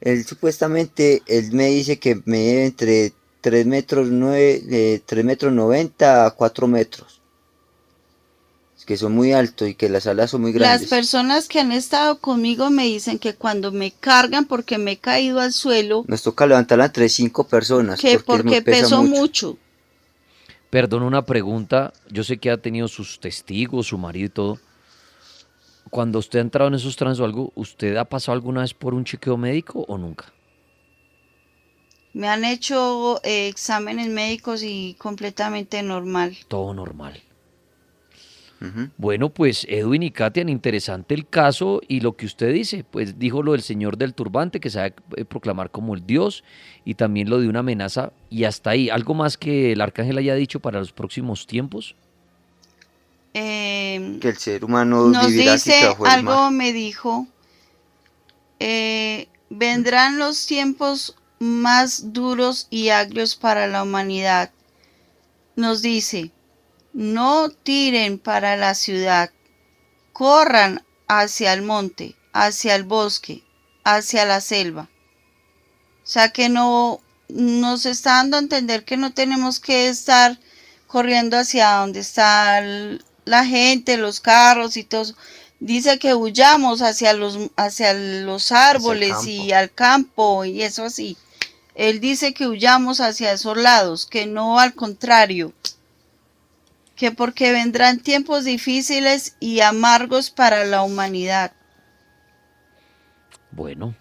Él 0.00 0.24
supuestamente, 0.24 1.22
él 1.26 1.52
me 1.52 1.66
dice 1.66 1.98
que 1.98 2.22
mide 2.24 2.66
entre 2.66 3.12
3 3.40 3.66
metros, 3.66 4.08
9, 4.10 4.62
eh, 4.70 5.02
3 5.04 5.24
metros 5.24 5.52
90 5.52 6.26
a 6.26 6.30
4 6.30 6.68
metros. 6.68 7.20
Es 8.78 8.84
que 8.84 8.96
son 8.96 9.12
muy 9.12 9.32
altos 9.32 9.68
y 9.68 9.74
que 9.74 9.88
las 9.88 10.06
alas 10.06 10.30
son 10.30 10.42
muy 10.42 10.52
Las 10.52 10.60
grandes. 10.60 10.88
personas 10.88 11.48
que 11.48 11.58
han 11.58 11.72
estado 11.72 12.20
conmigo 12.20 12.70
me 12.70 12.84
dicen 12.84 13.18
que 13.18 13.34
cuando 13.34 13.72
me 13.72 13.90
cargan 13.90 14.44
porque 14.44 14.78
me 14.78 14.92
he 14.92 14.98
caído 14.98 15.40
al 15.40 15.52
suelo, 15.52 16.04
Nos 16.06 16.22
toca 16.22 16.46
levantarla 16.46 16.84
entre 16.86 17.08
5 17.08 17.48
personas. 17.48 17.98
que 18.00 18.20
porque, 18.20 18.42
porque 18.44 18.62
pesa 18.62 18.82
peso 18.82 19.02
mucho. 19.02 19.18
mucho. 19.48 19.58
Perdón, 20.70 21.02
una 21.02 21.22
pregunta. 21.22 21.92
Yo 22.10 22.24
sé 22.24 22.38
que 22.38 22.50
ha 22.50 22.58
tenido 22.58 22.88
sus 22.88 23.20
testigos, 23.20 23.86
su 23.88 23.98
marido 23.98 24.26
y 24.26 24.30
todo. 24.30 24.58
Cuando 25.90 26.18
usted 26.18 26.40
ha 26.40 26.42
entrado 26.42 26.68
en 26.68 26.74
esos 26.74 26.96
trances 26.96 27.20
o 27.20 27.24
algo, 27.24 27.52
¿usted 27.54 27.96
ha 27.96 28.04
pasado 28.04 28.34
alguna 28.34 28.60
vez 28.60 28.74
por 28.74 28.92
un 28.92 29.04
chequeo 29.04 29.36
médico 29.38 29.84
o 29.88 29.96
nunca? 29.96 30.26
Me 32.12 32.28
han 32.28 32.44
hecho 32.44 33.20
eh, 33.22 33.48
exámenes 33.48 34.08
médicos 34.08 34.62
y 34.62 34.96
completamente 34.98 35.82
normal. 35.82 36.36
Todo 36.48 36.74
normal. 36.74 37.22
Bueno, 38.96 39.28
pues 39.28 39.64
Edwin 39.68 40.02
y 40.02 40.10
Katian, 40.10 40.48
interesante 40.48 41.14
el 41.14 41.28
caso 41.28 41.80
y 41.86 42.00
lo 42.00 42.16
que 42.16 42.26
usted 42.26 42.52
dice, 42.52 42.84
pues 42.90 43.18
dijo 43.18 43.42
lo 43.42 43.52
del 43.52 43.62
señor 43.62 43.96
del 43.96 44.14
turbante 44.14 44.58
que 44.58 44.68
se 44.68 44.80
va 44.80 44.86
a 44.86 45.24
proclamar 45.24 45.70
como 45.70 45.94
el 45.94 46.04
Dios 46.04 46.42
y 46.84 46.94
también 46.94 47.30
lo 47.30 47.40
de 47.40 47.48
una 47.48 47.60
amenaza 47.60 48.12
y 48.30 48.44
hasta 48.44 48.70
ahí. 48.70 48.90
¿Algo 48.90 49.14
más 49.14 49.36
que 49.36 49.72
el 49.72 49.80
arcángel 49.80 50.18
haya 50.18 50.34
dicho 50.34 50.58
para 50.58 50.80
los 50.80 50.92
próximos 50.92 51.46
tiempos? 51.46 51.94
Eh, 53.34 54.18
Que 54.20 54.30
el 54.30 54.36
ser 54.38 54.64
humano 54.64 55.08
nos 55.08 55.28
vivirá 55.28 55.52
dice, 55.52 55.86
bajo 55.86 56.06
el 56.06 56.12
algo 56.12 56.30
mar. 56.30 56.52
me 56.52 56.72
dijo, 56.72 57.28
eh, 58.58 59.28
vendrán 59.50 60.18
los 60.18 60.46
tiempos 60.46 61.16
más 61.38 62.12
duros 62.12 62.66
y 62.70 62.88
agrios 62.88 63.36
para 63.36 63.68
la 63.68 63.84
humanidad. 63.84 64.50
Nos 65.54 65.82
dice, 65.82 66.32
no 66.98 67.48
tiren 67.48 68.18
para 68.18 68.56
la 68.56 68.74
ciudad, 68.74 69.30
corran 70.12 70.84
hacia 71.06 71.52
el 71.52 71.62
monte, 71.62 72.16
hacia 72.32 72.74
el 72.74 72.82
bosque, 72.82 73.44
hacia 73.84 74.24
la 74.24 74.40
selva. 74.40 74.88
O 76.02 76.06
sea 76.06 76.30
que 76.30 76.48
no 76.48 77.00
nos 77.28 77.86
está 77.86 78.14
dando 78.14 78.36
a 78.36 78.40
entender 78.40 78.84
que 78.84 78.96
no 78.96 79.14
tenemos 79.14 79.60
que 79.60 79.86
estar 79.86 80.40
corriendo 80.88 81.38
hacia 81.38 81.74
donde 81.74 82.00
está 82.00 82.60
la 83.24 83.44
gente, 83.44 83.96
los 83.96 84.18
carros 84.18 84.76
y 84.76 84.82
todo. 84.82 85.14
Dice 85.60 86.00
que 86.00 86.16
huyamos 86.16 86.82
hacia 86.82 87.12
los, 87.12 87.38
hacia 87.54 87.94
los 87.94 88.50
árboles 88.50 89.24
y 89.24 89.52
al 89.52 89.70
campo 89.72 90.44
y 90.44 90.62
eso 90.62 90.82
así. 90.82 91.16
Él 91.76 92.00
dice 92.00 92.34
que 92.34 92.48
huyamos 92.48 93.00
hacia 93.00 93.30
esos 93.30 93.56
lados, 93.56 94.04
que 94.04 94.26
no 94.26 94.58
al 94.58 94.74
contrario. 94.74 95.52
Que 96.98 97.12
porque 97.12 97.52
vendrán 97.52 98.00
tiempos 98.00 98.44
difíciles 98.44 99.36
y 99.40 99.60
amargos 99.60 100.30
para 100.30 100.64
la 100.64 100.82
humanidad. 100.82 101.52
Bueno, 103.50 103.94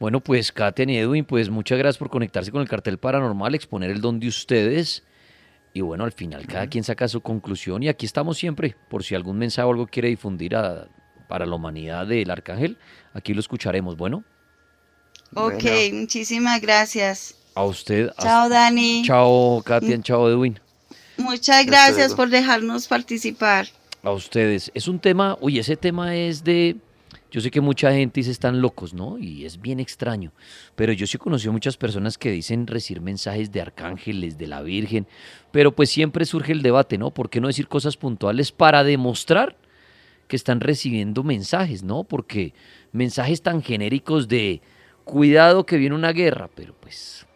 bueno, 0.00 0.20
pues 0.20 0.50
Katian 0.50 0.90
y 0.90 0.96
Edwin, 0.98 1.24
pues 1.24 1.50
muchas 1.50 1.78
gracias 1.78 1.98
por 1.98 2.10
conectarse 2.10 2.50
con 2.50 2.62
el 2.62 2.68
cartel 2.68 2.98
paranormal, 2.98 3.54
exponer 3.54 3.90
el 3.90 4.00
don 4.00 4.18
de 4.18 4.28
ustedes. 4.28 5.04
Y 5.74 5.80
bueno, 5.82 6.04
al 6.04 6.12
final 6.12 6.46
cada 6.46 6.66
quien 6.66 6.84
saca 6.84 7.06
su 7.08 7.20
conclusión 7.20 7.82
y 7.82 7.88
aquí 7.88 8.04
estamos 8.06 8.36
siempre, 8.38 8.76
por 8.88 9.04
si 9.04 9.14
algún 9.14 9.38
mensaje 9.38 9.64
o 9.66 9.70
algo 9.70 9.86
quiere 9.86 10.08
difundir 10.08 10.56
a- 10.56 10.88
para 11.28 11.46
la 11.46 11.54
humanidad 11.54 12.06
del 12.06 12.30
arcángel, 12.30 12.76
aquí 13.14 13.32
lo 13.34 13.40
escucharemos. 13.40 13.96
Bueno, 13.96 14.24
Ok, 15.34 15.62
Bueno. 15.62 15.96
muchísimas 16.00 16.60
gracias. 16.60 17.34
a 17.54 17.64
usted. 17.64 18.10
Chao, 18.18 18.48
Dani. 18.50 19.02
Chao, 19.06 19.62
Katian, 19.64 20.02
chao, 20.02 20.28
Edwin. 20.28 20.58
Muchas 21.16 21.66
gracias 21.66 22.14
por 22.14 22.28
dejarnos 22.30 22.88
participar. 22.88 23.66
A 24.02 24.10
ustedes. 24.10 24.70
Es 24.74 24.88
un 24.88 24.98
tema, 24.98 25.36
uy, 25.40 25.58
ese 25.58 25.76
tema 25.76 26.16
es 26.16 26.42
de, 26.42 26.76
yo 27.30 27.40
sé 27.40 27.50
que 27.50 27.60
mucha 27.60 27.92
gente 27.92 28.20
dice 28.20 28.30
están 28.30 28.60
locos, 28.60 28.92
¿no? 28.92 29.16
Y 29.18 29.44
es 29.44 29.60
bien 29.60 29.78
extraño, 29.78 30.32
pero 30.74 30.92
yo 30.92 31.06
sí 31.06 31.16
he 31.16 31.20
conocido 31.20 31.52
muchas 31.52 31.76
personas 31.76 32.18
que 32.18 32.30
dicen 32.30 32.66
recibir 32.66 33.00
mensajes 33.00 33.52
de 33.52 33.60
arcángeles, 33.60 34.38
de 34.38 34.48
la 34.48 34.62
Virgen, 34.62 35.06
pero 35.52 35.74
pues 35.74 35.90
siempre 35.90 36.24
surge 36.24 36.52
el 36.52 36.62
debate, 36.62 36.98
¿no? 36.98 37.12
¿Por 37.12 37.30
qué 37.30 37.40
no 37.40 37.46
decir 37.46 37.68
cosas 37.68 37.96
puntuales 37.96 38.50
para 38.50 38.82
demostrar 38.82 39.56
que 40.26 40.36
están 40.36 40.60
recibiendo 40.60 41.22
mensajes, 41.22 41.82
¿no? 41.82 42.04
Porque 42.04 42.54
mensajes 42.90 43.42
tan 43.42 43.62
genéricos 43.62 44.28
de 44.28 44.60
cuidado 45.04 45.64
que 45.66 45.76
viene 45.76 45.94
una 45.94 46.12
guerra, 46.12 46.48
pero 46.54 46.74
pues 46.80 47.26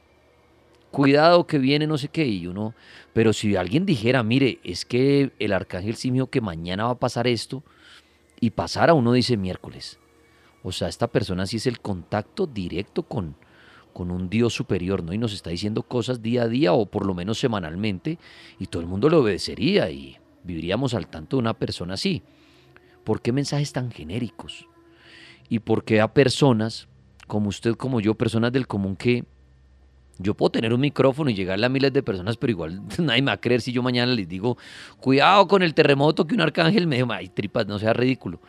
cuidado 0.96 1.46
que 1.46 1.58
viene 1.58 1.86
no 1.86 1.98
sé 1.98 2.08
qué, 2.08 2.26
y 2.26 2.46
uno, 2.46 2.74
pero 3.12 3.34
si 3.34 3.54
alguien 3.54 3.84
dijera, 3.84 4.22
mire, 4.22 4.60
es 4.64 4.86
que 4.86 5.30
el 5.38 5.52
arcángel 5.52 5.94
sí 5.96 6.10
dijo 6.10 6.28
que 6.28 6.40
mañana 6.40 6.84
va 6.84 6.92
a 6.92 6.98
pasar 6.98 7.26
esto, 7.26 7.62
y 8.40 8.50
pasara, 8.50 8.94
uno 8.94 9.12
dice 9.12 9.36
miércoles. 9.36 9.98
O 10.62 10.72
sea, 10.72 10.88
esta 10.88 11.08
persona 11.08 11.44
sí 11.44 11.58
es 11.58 11.66
el 11.66 11.80
contacto 11.80 12.46
directo 12.46 13.02
con, 13.02 13.36
con 13.92 14.10
un 14.10 14.30
Dios 14.30 14.54
superior, 14.54 15.02
¿no? 15.02 15.12
Y 15.12 15.18
nos 15.18 15.34
está 15.34 15.50
diciendo 15.50 15.82
cosas 15.82 16.22
día 16.22 16.44
a 16.44 16.48
día 16.48 16.72
o 16.72 16.86
por 16.86 17.04
lo 17.04 17.12
menos 17.12 17.38
semanalmente, 17.38 18.18
y 18.58 18.66
todo 18.68 18.80
el 18.80 18.88
mundo 18.88 19.10
le 19.10 19.16
obedecería 19.16 19.90
y 19.90 20.16
viviríamos 20.44 20.94
al 20.94 21.08
tanto 21.08 21.36
de 21.36 21.42
una 21.42 21.52
persona 21.52 21.92
así. 21.92 22.22
¿Por 23.04 23.20
qué 23.20 23.32
mensajes 23.32 23.70
tan 23.70 23.90
genéricos? 23.90 24.66
¿Y 25.50 25.58
por 25.58 25.84
qué 25.84 26.00
a 26.00 26.14
personas 26.14 26.88
como 27.26 27.50
usted, 27.50 27.74
como 27.74 28.00
yo, 28.00 28.14
personas 28.14 28.50
del 28.50 28.66
común 28.66 28.96
que 28.96 29.24
yo 30.18 30.34
puedo 30.34 30.50
tener 30.50 30.72
un 30.72 30.80
micrófono 30.80 31.30
y 31.30 31.34
llegarle 31.34 31.66
a 31.66 31.68
miles 31.68 31.92
de 31.92 32.02
personas, 32.02 32.36
pero 32.36 32.50
igual 32.50 32.82
nadie 32.98 33.22
me 33.22 33.26
va 33.26 33.34
a 33.34 33.40
creer 33.40 33.60
si 33.60 33.72
yo 33.72 33.82
mañana 33.82 34.12
les 34.12 34.28
digo, 34.28 34.56
cuidado 34.98 35.46
con 35.46 35.62
el 35.62 35.74
terremoto 35.74 36.26
que 36.26 36.34
un 36.34 36.40
arcángel 36.40 36.86
me 36.86 36.96
dijo, 36.96 37.12
ay, 37.12 37.28
tripas, 37.28 37.66
no 37.66 37.78
sea 37.78 37.92
ridículo. 37.92 38.40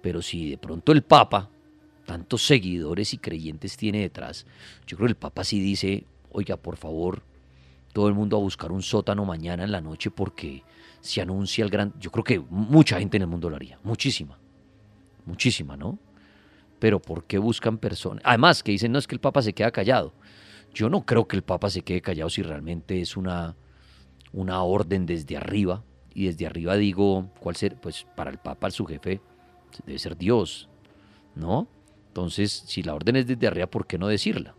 Pero 0.00 0.22
si 0.22 0.50
de 0.50 0.58
pronto 0.58 0.92
el 0.92 1.02
Papa, 1.02 1.50
tantos 2.04 2.46
seguidores 2.46 3.12
y 3.12 3.18
creyentes 3.18 3.76
tiene 3.76 4.00
detrás, 4.00 4.46
yo 4.86 4.96
creo 4.96 5.06
que 5.06 5.12
el 5.12 5.16
Papa 5.16 5.42
sí 5.42 5.60
dice, 5.60 6.04
oiga, 6.30 6.56
por 6.56 6.76
favor, 6.76 7.22
todo 7.92 8.08
el 8.08 8.14
mundo 8.14 8.36
a 8.36 8.40
buscar 8.40 8.72
un 8.72 8.82
sótano 8.82 9.24
mañana 9.24 9.64
en 9.64 9.72
la 9.72 9.80
noche 9.80 10.10
porque 10.10 10.62
se 11.00 11.20
anuncia 11.20 11.64
el 11.64 11.70
gran... 11.70 11.92
Yo 11.98 12.10
creo 12.10 12.24
que 12.24 12.38
mucha 12.38 12.98
gente 12.98 13.16
en 13.16 13.22
el 13.22 13.28
mundo 13.28 13.50
lo 13.50 13.56
haría, 13.56 13.78
muchísima, 13.82 14.38
muchísima, 15.24 15.76
¿no? 15.76 15.98
Pero 16.78 17.00
¿por 17.00 17.24
qué 17.24 17.38
buscan 17.38 17.78
personas? 17.78 18.22
Además, 18.24 18.62
que 18.62 18.72
dicen, 18.72 18.92
no 18.92 18.98
es 18.98 19.06
que 19.06 19.14
el 19.14 19.20
Papa 19.20 19.40
se 19.40 19.54
queda 19.54 19.70
callado. 19.70 20.12
Yo 20.76 20.90
no 20.90 21.06
creo 21.06 21.26
que 21.26 21.36
el 21.36 21.42
Papa 21.42 21.70
se 21.70 21.80
quede 21.80 22.02
callado 22.02 22.28
si 22.28 22.42
realmente 22.42 23.00
es 23.00 23.16
una, 23.16 23.56
una 24.34 24.62
orden 24.62 25.06
desde 25.06 25.38
arriba. 25.38 25.82
Y 26.12 26.26
desde 26.26 26.46
arriba 26.46 26.76
digo, 26.76 27.30
¿cuál 27.40 27.56
ser? 27.56 27.80
Pues 27.80 28.06
para 28.14 28.30
el 28.30 28.36
Papa, 28.36 28.70
su 28.70 28.84
jefe, 28.84 29.22
debe 29.86 29.98
ser 29.98 30.18
Dios, 30.18 30.68
¿no? 31.34 31.66
Entonces, 32.08 32.52
si 32.66 32.82
la 32.82 32.94
orden 32.94 33.16
es 33.16 33.26
desde 33.26 33.46
arriba, 33.46 33.68
¿por 33.68 33.86
qué 33.86 33.96
no 33.96 34.06
decirla? 34.06 34.54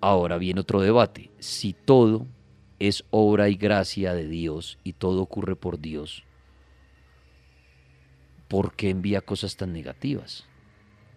Ahora 0.00 0.38
viene 0.38 0.60
otro 0.60 0.80
debate. 0.80 1.30
Si 1.38 1.74
todo 1.74 2.26
es 2.78 3.04
obra 3.10 3.50
y 3.50 3.56
gracia 3.56 4.14
de 4.14 4.26
Dios 4.26 4.78
y 4.84 4.94
todo 4.94 5.20
ocurre 5.20 5.54
por 5.54 5.78
Dios, 5.78 6.24
¿por 8.48 8.74
qué 8.74 8.88
envía 8.88 9.20
cosas 9.20 9.54
tan 9.54 9.74
negativas? 9.74 10.46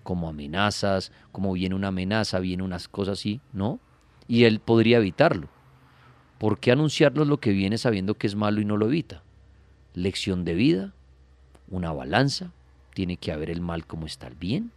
Como 0.04 0.30
amenazas, 0.30 1.12
como 1.32 1.54
viene 1.54 1.76
una 1.76 1.90
amenaza, 1.90 2.40
viene 2.40 2.64
unas 2.64 2.88
cosas 2.88 3.20
así, 3.20 3.42
¿no? 3.54 3.80
Y 4.28 4.46
él 4.46 4.60
podría 4.60 4.98
evitarlo. 4.98 5.50
¿Por 6.38 6.60
qué 6.60 6.72
anunciarnos 6.72 7.28
lo 7.28 7.40
que 7.40 7.52
viene 7.52 7.78
sabiendo 7.78 8.16
que 8.16 8.28
es 8.28 8.36
malo 8.36 8.62
y 8.62 8.66
no 8.66 8.78
lo 8.78 8.88
evita? 8.88 9.24
Lección 9.94 10.46
de 10.46 10.54
vida, 10.54 10.94
una 11.68 11.92
balanza, 11.92 12.54
tiene 12.94 13.18
que 13.18 13.32
haber 13.32 13.50
el 13.50 13.60
mal 13.60 13.86
como 13.86 14.06
está 14.06 14.28
el 14.28 14.36
bien. 14.36 14.72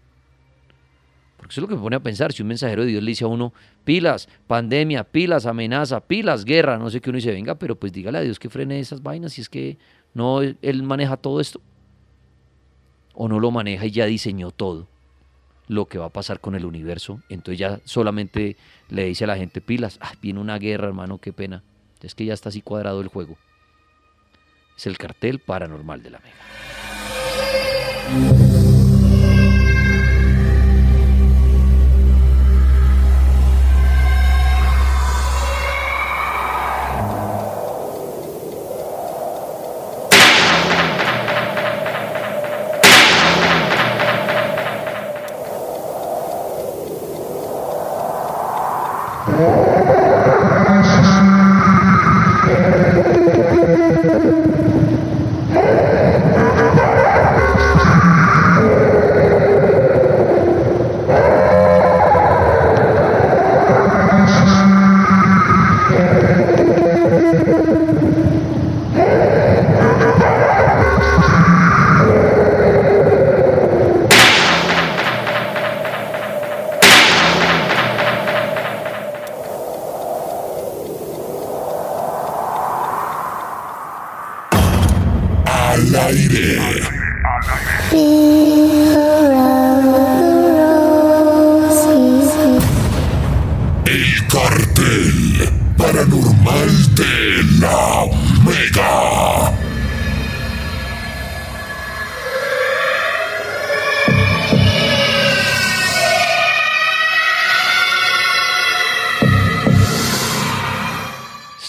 Porque 1.36 1.52
eso 1.52 1.60
es 1.60 1.62
lo 1.62 1.68
que 1.68 1.76
me 1.76 1.80
pone 1.80 1.96
a 1.96 2.00
pensar. 2.00 2.32
Si 2.32 2.42
un 2.42 2.48
mensajero 2.48 2.82
de 2.82 2.88
Dios 2.88 3.02
le 3.02 3.10
dice 3.10 3.24
a 3.24 3.28
uno, 3.28 3.52
pilas, 3.84 4.28
pandemia, 4.46 5.04
pilas, 5.04 5.46
amenaza, 5.46 6.00
pilas, 6.00 6.44
guerra, 6.44 6.78
no 6.78 6.90
sé 6.90 7.00
qué 7.00 7.10
uno 7.10 7.16
dice, 7.16 7.32
venga, 7.32 7.54
pero 7.56 7.76
pues 7.76 7.92
dígale 7.92 8.18
a 8.18 8.22
Dios 8.22 8.38
que 8.38 8.48
frene 8.48 8.80
esas 8.80 9.02
vainas 9.02 9.32
si 9.32 9.40
es 9.40 9.48
que 9.48 9.78
no, 10.14 10.40
Él 10.40 10.82
maneja 10.82 11.16
todo 11.16 11.40
esto. 11.40 11.60
O 13.14 13.28
no 13.28 13.40
lo 13.40 13.50
maneja 13.50 13.86
y 13.86 13.90
ya 13.90 14.06
diseñó 14.06 14.50
todo 14.50 14.88
lo 15.68 15.86
que 15.86 15.98
va 15.98 16.06
a 16.06 16.12
pasar 16.12 16.40
con 16.40 16.54
el 16.54 16.64
universo. 16.64 17.20
Entonces 17.28 17.58
ya 17.58 17.80
solamente 17.84 18.56
le 18.88 19.04
dice 19.04 19.24
a 19.24 19.28
la 19.28 19.36
gente, 19.36 19.60
pilas, 19.60 19.98
ah, 20.00 20.12
viene 20.20 20.40
una 20.40 20.58
guerra, 20.58 20.88
hermano, 20.88 21.18
qué 21.18 21.32
pena. 21.32 21.62
Es 22.00 22.14
que 22.14 22.24
ya 22.24 22.34
está 22.34 22.48
así 22.48 22.62
cuadrado 22.62 23.00
el 23.00 23.08
juego. 23.08 23.36
Es 24.76 24.86
el 24.86 24.98
cartel 24.98 25.38
paranormal 25.38 26.02
de 26.02 26.10
la 26.10 26.20
Mega. 26.20 26.34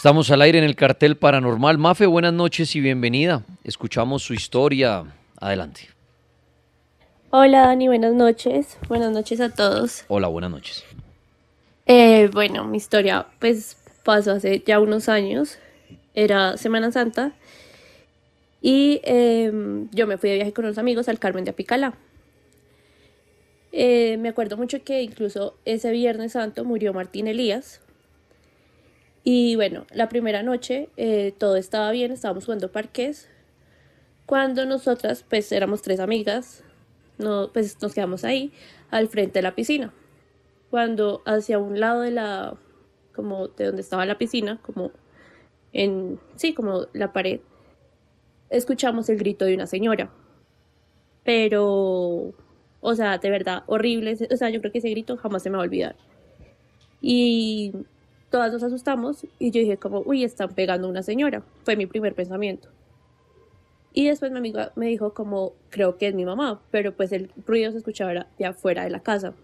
Estamos 0.04 0.30
al 0.32 0.42
aire 0.42 0.58
en 0.58 0.66
el 0.66 0.76
cartel 0.76 1.16
paranormal. 1.16 1.78
Mafe, 1.78 2.06
buenas 2.06 2.34
noches 2.34 2.76
y 2.76 2.82
bienvenida. 2.82 3.46
Escuchamos 3.64 4.22
su 4.22 4.34
historia. 4.34 5.06
Adelante. 5.40 5.88
Hola 7.30 7.68
Dani, 7.68 7.88
buenas 7.88 8.14
noches. 8.14 8.78
Buenas 8.90 9.14
noches 9.14 9.40
a 9.40 9.48
todos. 9.54 10.04
Hola, 10.10 10.28
buenas 10.28 10.52
noches. 10.52 10.84
Eh, 11.86 12.30
bueno, 12.34 12.66
mi 12.66 12.76
historia 12.76 13.28
pues 13.40 13.78
pasó 14.04 14.34
hace 14.34 14.62
ya 14.68 14.82
unos 14.82 15.08
años. 15.08 15.58
Era 16.14 16.58
Semana 16.58 16.92
Santa. 16.92 17.32
Y 18.62 19.00
em, 19.06 19.90
yo 19.92 20.06
me 20.06 20.18
fui 20.18 20.32
de 20.32 20.36
viaje 20.36 20.52
con 20.52 20.66
unos 20.66 20.80
amigos 20.80 21.08
al 21.08 21.18
Carmen 21.18 21.46
de 21.46 21.52
Apicalá. 21.52 21.94
Eh, 23.72 24.18
me 24.18 24.28
acuerdo 24.28 24.58
mucho 24.58 24.84
que 24.84 25.02
incluso 25.02 25.56
ese 25.64 25.92
Viernes 25.92 26.34
Santo 26.34 26.66
murió 26.66 26.94
Martín 26.94 27.28
Elías. 27.28 27.80
Y 29.24 29.56
bueno, 29.56 29.86
la 29.92 30.10
primera 30.10 30.44
noche 30.44 30.90
eh, 30.98 31.34
todo 31.38 31.56
estaba 31.56 31.92
bien, 31.92 32.12
estábamos 32.12 32.46
jugando 32.46 32.72
parques. 32.72 33.30
Cuando 34.26 34.66
nosotras, 34.66 35.26
pues 35.30 35.52
éramos 35.52 35.82
tres 35.82 36.00
amigas, 36.00 36.64
no, 37.18 37.50
pues 37.54 37.82
nos 37.82 37.94
quedamos 37.94 38.24
ahí, 38.24 38.52
al 38.90 39.08
frente 39.08 39.40
de 39.40 39.44
la 39.44 39.56
piscina. 39.56 39.94
Cuando 40.70 41.22
hacia 41.26 41.60
un 41.60 41.80
lado 41.80 42.02
de 42.02 42.12
la, 42.12 42.58
como 43.14 43.48
de 43.48 43.66
donde 43.66 43.82
estaba 43.82 44.06
la 44.06 44.18
piscina, 44.18 44.60
como 44.62 44.92
en, 45.72 46.20
sí, 46.36 46.54
como 46.54 46.88
la 46.94 47.14
pared, 47.14 47.40
escuchamos 48.50 49.10
el 49.10 49.18
grito 49.18 49.46
de 49.46 49.56
una 49.56 49.68
señora. 49.68 50.12
Pero, 51.24 52.34
o 52.82 52.96
sea, 52.96 53.18
de 53.18 53.30
verdad, 53.30 53.64
horrible. 53.68 54.18
O 54.32 54.38
sea, 54.38 54.50
yo 54.50 54.60
creo 54.60 54.72
que 54.72 54.80
ese 54.80 54.90
grito 54.90 55.18
jamás 55.18 55.44
se 55.44 55.50
me 55.50 55.58
va 55.58 55.64
a 55.64 55.66
olvidar. 55.66 55.96
Y 57.02 57.74
todas 58.34 58.52
nos 58.52 58.64
asustamos 58.64 59.28
y 59.38 59.52
yo 59.52 59.60
dije 59.62 59.78
como, 59.78 60.00
uy, 60.00 60.24
están 60.24 60.50
pegando 60.56 60.88
a 60.88 60.90
una 60.90 61.04
señora. 61.04 61.44
Fue 61.66 61.76
mi 61.76 61.86
primer 61.86 62.16
pensamiento. 62.16 62.68
Y 63.94 64.08
después 64.08 64.32
mi 64.32 64.40
amiga 64.40 64.72
me 64.76 64.88
dijo 64.88 65.14
como, 65.14 65.54
creo 65.70 66.00
que 66.00 66.08
es 66.08 66.16
mi 66.16 66.26
mamá, 66.26 66.60
pero 66.72 66.96
pues 66.96 67.12
el 67.12 67.30
ruido 67.46 67.72
se 67.72 67.78
escuchaba 67.78 68.26
de 68.40 68.46
afuera 68.48 68.86
de 68.86 68.90
la 68.90 69.02
casa. 69.02 69.36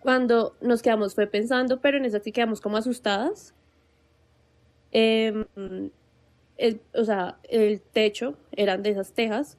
Cuando 0.00 0.56
nos 0.60 0.82
quedamos 0.82 1.14
fue 1.14 1.28
pensando, 1.28 1.80
pero 1.80 1.98
en 1.98 2.04
eso 2.04 2.18
sí 2.18 2.32
quedamos 2.32 2.60
como 2.60 2.76
asustadas. 2.76 3.54
Em, 4.90 5.44
el- 6.56 6.80
o 6.94 7.04
sea, 7.04 7.38
el 7.44 7.80
techo 7.80 8.34
eran 8.50 8.82
de 8.82 8.90
esas 8.90 9.12
tejas. 9.12 9.56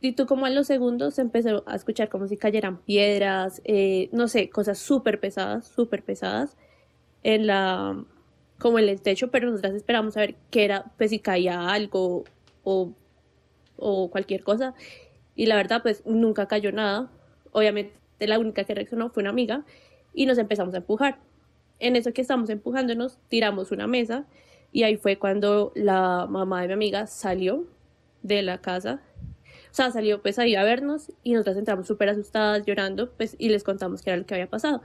Y 0.00 0.12
tú 0.12 0.26
como 0.26 0.46
en 0.46 0.54
los 0.54 0.66
segundos 0.66 1.14
se 1.14 1.22
empezó 1.22 1.64
a 1.66 1.74
escuchar 1.74 2.08
como 2.08 2.28
si 2.28 2.36
cayeran 2.36 2.78
piedras, 2.78 3.62
eh, 3.64 4.08
no 4.12 4.28
sé, 4.28 4.50
cosas 4.50 4.78
súper 4.78 5.20
pesadas, 5.20 5.66
súper 5.66 6.02
pesadas 6.02 6.56
en 7.22 7.46
la, 7.46 8.04
como 8.58 8.78
en 8.78 8.88
el 8.88 9.00
techo, 9.00 9.30
pero 9.30 9.50
nosotras 9.50 9.74
esperamos 9.74 10.16
a 10.16 10.20
ver 10.20 10.36
qué 10.50 10.64
era, 10.64 10.92
pues 10.98 11.10
si 11.10 11.18
caía 11.18 11.70
algo 11.70 12.24
o, 12.62 12.92
o 13.76 14.10
cualquier 14.10 14.42
cosa. 14.44 14.74
Y 15.34 15.46
la 15.46 15.56
verdad, 15.56 15.82
pues 15.82 16.04
nunca 16.06 16.46
cayó 16.46 16.72
nada. 16.72 17.10
Obviamente 17.52 17.94
la 18.20 18.38
única 18.38 18.64
que 18.64 18.74
reaccionó 18.74 19.10
fue 19.10 19.22
una 19.22 19.30
amiga 19.30 19.64
y 20.14 20.26
nos 20.26 20.38
empezamos 20.38 20.74
a 20.74 20.78
empujar. 20.78 21.18
En 21.78 21.96
eso 21.96 22.12
que 22.12 22.22
estamos 22.22 22.48
empujándonos, 22.50 23.18
tiramos 23.28 23.70
una 23.70 23.86
mesa 23.86 24.24
y 24.72 24.82
ahí 24.84 24.96
fue 24.96 25.18
cuando 25.18 25.72
la 25.74 26.26
mamá 26.28 26.62
de 26.62 26.68
mi 26.68 26.74
amiga 26.74 27.06
salió 27.06 27.64
de 28.22 28.42
la 28.42 28.58
casa. 28.58 29.00
Sea, 29.76 29.90
salió 29.90 30.22
pues 30.22 30.38
ahí 30.38 30.54
a 30.54 30.64
vernos 30.64 31.12
y 31.22 31.34
nosotras 31.34 31.58
entramos 31.58 31.86
súper 31.86 32.08
asustadas, 32.08 32.64
llorando, 32.64 33.10
pues 33.10 33.36
y 33.38 33.50
les 33.50 33.62
contamos 33.62 34.00
qué 34.00 34.08
era 34.08 34.16
lo 34.16 34.24
que 34.24 34.32
había 34.32 34.48
pasado. 34.48 34.80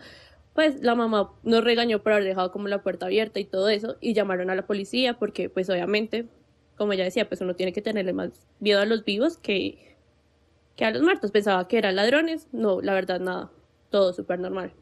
Pues 0.53 0.81
la 0.81 0.95
mamá 0.95 1.31
nos 1.43 1.63
regañó 1.63 2.03
por 2.03 2.11
haber 2.11 2.25
dejado 2.25 2.51
como 2.51 2.67
la 2.67 2.83
puerta 2.83 3.05
abierta 3.05 3.39
y 3.39 3.45
todo 3.45 3.69
eso 3.69 3.95
y 4.01 4.13
llamaron 4.13 4.49
a 4.49 4.55
la 4.55 4.67
policía 4.67 5.17
porque 5.17 5.47
pues 5.49 5.69
obviamente, 5.69 6.27
como 6.75 6.91
ella 6.91 7.05
decía, 7.05 7.29
pues 7.29 7.39
uno 7.39 7.55
tiene 7.55 7.71
que 7.71 7.81
tenerle 7.81 8.11
más 8.11 8.31
miedo 8.59 8.81
a 8.81 8.85
los 8.85 9.05
vivos 9.05 9.37
que, 9.37 9.95
que 10.75 10.83
a 10.83 10.91
los 10.91 11.01
muertos. 11.01 11.31
Pensaba 11.31 11.69
que 11.69 11.77
eran 11.77 11.95
ladrones, 11.95 12.49
no, 12.51 12.81
la 12.81 12.93
verdad 12.93 13.21
nada, 13.21 13.49
todo 13.91 14.11
súper 14.11 14.39
normal. 14.39 14.73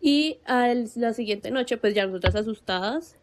Y 0.00 0.40
a 0.46 0.74
la 0.96 1.12
siguiente 1.12 1.52
noche, 1.52 1.76
pues 1.76 1.94
ya 1.94 2.06
nosotras 2.06 2.34
asustadas, 2.34 3.16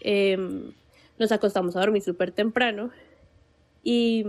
em, 0.00 0.72
nos 1.18 1.30
acostamos 1.30 1.76
a 1.76 1.80
dormir 1.80 2.00
súper 2.00 2.30
temprano. 2.32 2.90
Y, 3.88 4.24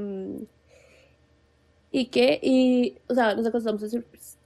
y 1.90 2.06
que, 2.10 2.40
y, 2.44 3.00
o 3.08 3.16
sea, 3.16 3.34
nos 3.34 3.48
acostamos 3.48 3.82
a 3.84 3.88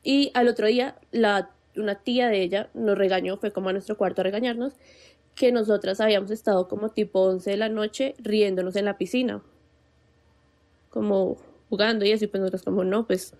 Y 0.03 0.31
al 0.33 0.47
otro 0.47 0.67
día, 0.67 0.95
la, 1.11 1.51
una 1.75 1.95
tía 1.95 2.29
de 2.29 2.41
ella 2.41 2.69
nos 2.73 2.97
regañó, 2.97 3.35
fue 3.35 3.51
como 3.51 3.67
a 3.67 3.73
nuestro 3.73 3.97
cuarto 3.97 4.21
a 4.21 4.23
regañarnos, 4.23 4.75
que 5.35 5.51
nosotras 5.51 5.99
habíamos 5.99 6.31
estado 6.31 6.69
como 6.69 6.91
tipo 6.91 7.23
11 7.23 7.51
de 7.51 7.57
la 7.57 7.67
noche 7.67 8.15
riéndonos 8.19 8.77
en 8.77 8.85
la 8.85 8.97
piscina. 8.97 9.43
Como 10.89 11.35
jugando 11.69 12.05
y 12.05 12.13
así, 12.13 12.27
pues 12.27 12.39
nosotros 12.39 12.63
como 12.63 12.85
no, 12.85 13.05
pues 13.05 13.35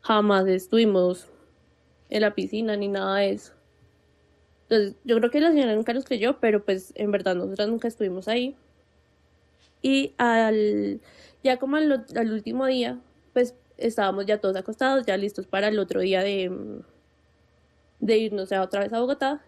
jamás 0.00 0.46
estuvimos 0.46 1.26
en 2.08 2.22
la 2.22 2.34
piscina 2.34 2.74
ni 2.74 2.88
nada 2.88 3.16
de 3.18 3.32
eso. 3.32 3.52
Entonces, 4.62 4.96
yo 5.04 5.18
creo 5.18 5.30
que 5.30 5.40
la 5.40 5.50
señora 5.50 5.74
nunca 5.74 5.92
nos 5.92 6.06
creyó, 6.06 6.40
pero 6.40 6.64
pues 6.64 6.94
en 6.94 7.10
verdad 7.10 7.34
nosotras 7.34 7.68
nunca 7.68 7.86
estuvimos 7.86 8.28
ahí. 8.28 8.56
Y 9.82 10.14
al, 10.18 11.00
ya 11.42 11.58
como 11.58 11.76
al, 11.76 12.06
al 12.16 12.32
último 12.32 12.66
día, 12.66 12.98
pues 13.32 13.54
estábamos 13.76 14.26
ya 14.26 14.40
todos 14.40 14.56
acostados, 14.56 15.06
ya 15.06 15.16
listos 15.16 15.46
para 15.46 15.68
el 15.68 15.78
otro 15.78 16.00
día 16.00 16.22
de, 16.22 16.50
de 18.00 18.18
irnos 18.18 18.52
a 18.52 18.62
otra 18.62 18.80
vez 18.80 18.92
a 18.92 19.00
Bogotá. 19.00 19.42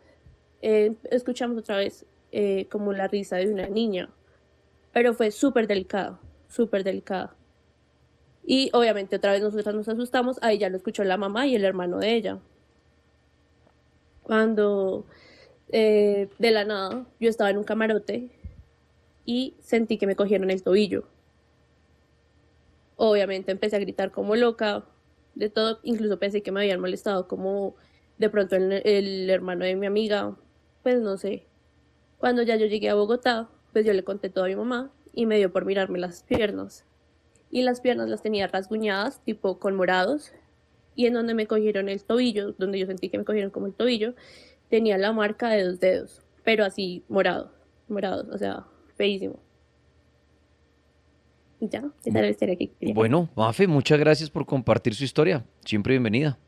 Eh, 0.62 0.94
escuchamos 1.10 1.58
otra 1.58 1.76
vez 1.76 2.04
eh, 2.32 2.66
como 2.70 2.92
la 2.92 3.08
risa 3.08 3.36
de 3.36 3.52
una 3.52 3.68
niña, 3.68 4.10
pero 4.92 5.14
fue 5.14 5.30
súper 5.30 5.66
delicado, 5.66 6.18
súper 6.48 6.84
delicada. 6.84 7.34
Y 8.44 8.70
obviamente 8.72 9.16
otra 9.16 9.32
vez 9.32 9.42
nosotras 9.42 9.74
nos 9.74 9.88
asustamos, 9.88 10.38
ahí 10.42 10.58
ya 10.58 10.70
lo 10.70 10.76
escuchó 10.76 11.04
la 11.04 11.16
mamá 11.16 11.46
y 11.46 11.54
el 11.54 11.64
hermano 11.64 11.98
de 11.98 12.14
ella. 12.14 12.38
Cuando 14.22 15.06
eh, 15.70 16.28
de 16.38 16.50
la 16.50 16.64
nada 16.64 17.06
yo 17.20 17.30
estaba 17.30 17.50
en 17.50 17.58
un 17.58 17.64
camarote 17.64 18.30
y 19.28 19.54
sentí 19.60 19.98
que 19.98 20.06
me 20.06 20.16
cogieron 20.16 20.50
el 20.50 20.62
tobillo. 20.62 21.04
Obviamente 22.96 23.52
empecé 23.52 23.76
a 23.76 23.78
gritar 23.78 24.10
como 24.10 24.36
loca, 24.36 24.86
de 25.34 25.50
todo, 25.50 25.80
incluso 25.82 26.18
pensé 26.18 26.42
que 26.42 26.50
me 26.50 26.60
habían 26.60 26.80
molestado 26.80 27.28
como 27.28 27.76
de 28.16 28.30
pronto 28.30 28.56
el, 28.56 28.72
el 28.72 29.28
hermano 29.28 29.66
de 29.66 29.76
mi 29.76 29.84
amiga, 29.84 30.34
pues 30.82 31.02
no 31.02 31.18
sé. 31.18 31.44
Cuando 32.16 32.42
ya 32.42 32.56
yo 32.56 32.64
llegué 32.64 32.88
a 32.88 32.94
Bogotá, 32.94 33.50
pues 33.74 33.84
yo 33.84 33.92
le 33.92 34.02
conté 34.02 34.30
todo 34.30 34.46
a 34.46 34.48
mi 34.48 34.56
mamá 34.56 34.90
y 35.12 35.26
me 35.26 35.36
dio 35.36 35.52
por 35.52 35.66
mirarme 35.66 35.98
las 35.98 36.22
piernas. 36.22 36.86
Y 37.50 37.64
las 37.64 37.82
piernas 37.82 38.08
las 38.08 38.22
tenía 38.22 38.46
rasguñadas, 38.46 39.22
tipo 39.24 39.58
con 39.58 39.76
morados, 39.76 40.32
y 40.94 41.04
en 41.04 41.12
donde 41.12 41.34
me 41.34 41.46
cogieron 41.46 41.90
el 41.90 42.02
tobillo, 42.02 42.52
donde 42.52 42.78
yo 42.78 42.86
sentí 42.86 43.10
que 43.10 43.18
me 43.18 43.26
cogieron 43.26 43.50
como 43.50 43.66
el 43.66 43.74
tobillo, 43.74 44.14
tenía 44.70 44.96
la 44.96 45.12
marca 45.12 45.50
de 45.50 45.64
dos 45.64 45.80
dedos, 45.80 46.22
pero 46.44 46.64
así 46.64 47.04
morado, 47.10 47.52
morado, 47.88 48.26
o 48.32 48.38
sea, 48.38 48.64
feísimo. 48.98 49.36
Y 51.60 51.68
ya, 51.68 51.84
esa 52.04 52.18
era 52.18 52.22
la 52.22 52.30
historia 52.30 52.56
que 52.56 52.68
quería. 52.68 52.94
Bueno, 52.94 53.30
Mafe, 53.34 53.66
muchas 53.66 53.98
gracias 53.98 54.28
por 54.28 54.44
compartir 54.44 54.94
su 54.94 55.04
historia. 55.04 55.44
Siempre 55.64 55.94
bienvenida. 55.94 56.38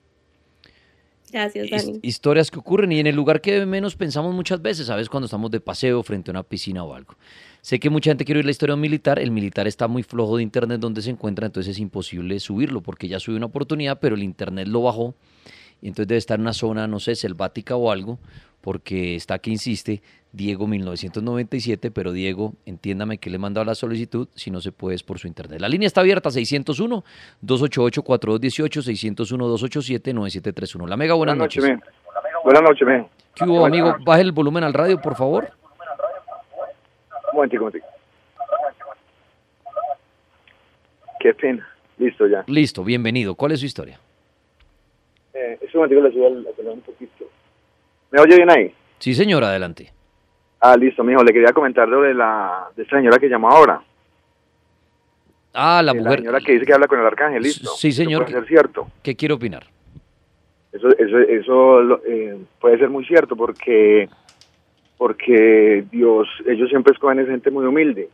Gracias, 1.32 1.70
Dani. 1.70 2.00
historias 2.02 2.50
que 2.50 2.58
ocurren 2.58 2.90
y 2.90 2.98
en 2.98 3.06
el 3.06 3.14
lugar 3.14 3.40
que 3.40 3.64
menos 3.64 3.94
pensamos 3.94 4.34
muchas 4.34 4.60
veces, 4.60 4.88
¿sabes? 4.88 5.08
Cuando 5.08 5.26
estamos 5.26 5.50
de 5.52 5.60
paseo 5.60 6.02
frente 6.02 6.30
a 6.30 6.32
una 6.32 6.42
piscina 6.42 6.82
o 6.82 6.92
algo. 6.92 7.14
Sé 7.60 7.78
que 7.78 7.88
mucha 7.88 8.10
gente 8.10 8.24
quiere 8.24 8.40
oír 8.40 8.46
la 8.46 8.50
historia 8.50 8.72
de 8.72 8.74
un 8.74 8.80
militar, 8.80 9.20
el 9.20 9.30
militar 9.30 9.68
está 9.68 9.86
muy 9.86 10.02
flojo 10.02 10.38
de 10.38 10.42
internet 10.42 10.80
donde 10.80 11.02
se 11.02 11.10
encuentra, 11.10 11.46
entonces 11.46 11.76
es 11.76 11.78
imposible 11.78 12.40
subirlo 12.40 12.82
porque 12.82 13.06
ya 13.06 13.20
subió 13.20 13.36
una 13.36 13.46
oportunidad, 13.46 14.00
pero 14.00 14.16
el 14.16 14.24
internet 14.24 14.66
lo 14.66 14.82
bajó 14.82 15.14
y 15.80 15.88
entonces 15.88 16.08
debe 16.08 16.18
estar 16.18 16.36
en 16.36 16.42
una 16.42 16.52
zona, 16.52 16.88
no 16.88 16.98
sé, 16.98 17.14
selvática 17.14 17.76
o 17.76 17.92
algo, 17.92 18.18
porque 18.60 19.14
está 19.14 19.38
que 19.38 19.50
insiste 19.50 20.02
Diego 20.32 20.66
1997, 20.66 21.90
pero 21.90 22.12
Diego, 22.12 22.52
entiéndame 22.66 23.18
que 23.18 23.30
le 23.30 23.36
he 23.36 23.38
mandado 23.38 23.64
la 23.64 23.74
solicitud, 23.74 24.28
si 24.34 24.50
no 24.50 24.60
se 24.60 24.70
puede 24.70 24.94
es 24.96 25.02
por 25.02 25.18
su 25.18 25.26
internet. 25.26 25.60
La 25.60 25.68
línea 25.68 25.86
está 25.86 26.02
abierta 26.02 26.30
601 26.30 27.02
288 27.40 28.02
4218 28.02 28.82
601 28.82 29.44
287 29.48 30.12
9731. 30.12 30.86
La 30.86 30.96
Mega, 30.96 31.14
buenas, 31.14 31.36
noches. 31.36 31.64
men. 31.64 31.82
Buenas 32.44 32.62
noches, 32.62 32.86
men. 32.86 33.06
¿Qué 33.34 33.44
hubo, 33.44 33.64
amigo? 33.66 33.96
Baje 34.04 34.22
el 34.22 34.32
volumen 34.32 34.62
al 34.64 34.72
radio, 34.74 35.00
por 35.00 35.16
favor. 35.16 35.50
Un 37.32 37.36
momentico, 37.36 37.64
un 37.64 37.70
momentico. 37.70 37.86
Qué 41.20 41.34
pena. 41.34 41.68
Listo, 41.98 42.26
ya. 42.26 42.44
Listo, 42.46 42.82
bienvenido. 42.82 43.34
¿Cuál 43.34 43.52
es 43.52 43.60
su 43.60 43.66
historia? 43.66 44.00
Eh, 45.34 45.58
ese 45.60 45.76
momentico 45.76 46.00
le 46.02 46.12
subo 46.12 46.26
al 46.28 46.46
celular 46.56 46.74
un 46.74 46.80
poquito. 46.80 47.24
¿Me 48.10 48.20
oye 48.20 48.36
bien 48.36 48.50
ahí? 48.50 48.74
Sí, 48.98 49.14
señor, 49.14 49.44
adelante. 49.44 49.92
Ah, 50.60 50.76
listo, 50.76 51.02
mijo. 51.04 51.22
Le 51.22 51.32
quería 51.32 51.52
comentar 51.52 51.88
lo 51.88 52.02
de 52.02 52.12
la 52.14 52.68
de 52.76 52.82
esta 52.82 52.96
señora 52.96 53.18
que 53.18 53.28
llamó 53.28 53.48
ahora. 53.50 53.82
Ah, 55.54 55.82
la 55.82 55.92
De 55.92 56.00
mujer. 56.00 56.18
señora 56.20 56.40
que 56.40 56.52
dice 56.52 56.66
que 56.66 56.72
habla 56.74 56.86
con 56.86 57.00
el 57.00 57.06
arcángel, 57.06 57.42
listo. 57.42 57.70
Sí, 57.70 57.92
señor. 57.92 58.22
Eso 58.22 58.30
puede 58.32 58.40
ser 58.40 58.48
cierto. 58.48 58.88
¿Qué 59.02 59.16
quiere 59.16 59.34
opinar? 59.34 59.64
Eso, 60.72 60.88
eso, 60.96 61.18
eso 61.18 61.80
lo- 61.82 62.00
eh, 62.06 62.38
puede 62.60 62.78
ser 62.78 62.88
muy 62.90 63.04
cierto 63.04 63.34
porque 63.36 64.08
porque 64.98 65.84
Dios, 65.90 66.28
ellos 66.46 66.68
siempre 66.68 66.92
escogen 66.92 67.18
es 67.20 67.26
gente 67.28 67.50
muy 67.50 67.64
humilde. 67.64 68.10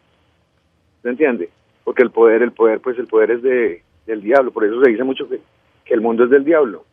¿Se 1.03 1.09
entiende? 1.09 1.51
Porque 1.85 2.03
el 2.03 2.11
poder, 2.11 2.43
el 2.43 2.53
poder, 2.53 2.81
pues 2.81 2.97
el 2.99 3.09
poder 3.09 3.33
es 3.33 3.43
de, 3.43 3.83
del 4.07 4.23
diablo. 4.23 4.53
Por 4.53 4.65
eso 4.65 4.81
se 4.83 4.91
dice 4.91 5.03
mucho 5.03 5.29
que, 5.29 5.41
que 5.85 5.95
el 5.95 6.01
mundo 6.01 6.25
es 6.25 6.31
del 6.31 6.45
diablo. 6.45 6.85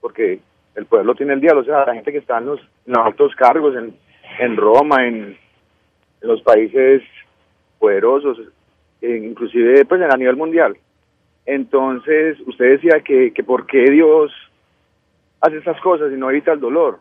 Porque 0.00 0.40
el 0.74 0.86
poder 0.86 1.06
lo 1.06 1.14
tiene 1.14 1.34
el 1.34 1.40
diablo. 1.40 1.62
O 1.62 1.64
sea, 1.64 1.84
la 1.84 1.94
gente 1.94 2.12
que 2.12 2.18
está 2.18 2.38
en 2.38 2.46
los, 2.46 2.60
altos 2.94 3.34
cargos, 3.34 3.76
en, 3.76 3.94
en 4.38 4.56
Roma, 4.56 5.06
en, 5.06 5.36
los 6.22 6.42
países 6.42 7.02
poderosos, 7.78 8.38
eh, 9.00 9.22
inclusive 9.24 9.86
pues 9.86 10.02
a 10.02 10.16
nivel 10.18 10.36
mundial. 10.36 10.76
Entonces, 11.46 12.38
usted 12.46 12.72
decía 12.72 13.00
que, 13.00 13.32
que 13.32 13.42
por 13.42 13.66
qué 13.66 13.84
Dios 13.90 14.30
hace 15.40 15.56
estas 15.56 15.80
cosas 15.80 16.12
y 16.12 16.16
no 16.16 16.30
evita 16.30 16.52
el 16.52 16.60
dolor. 16.60 17.00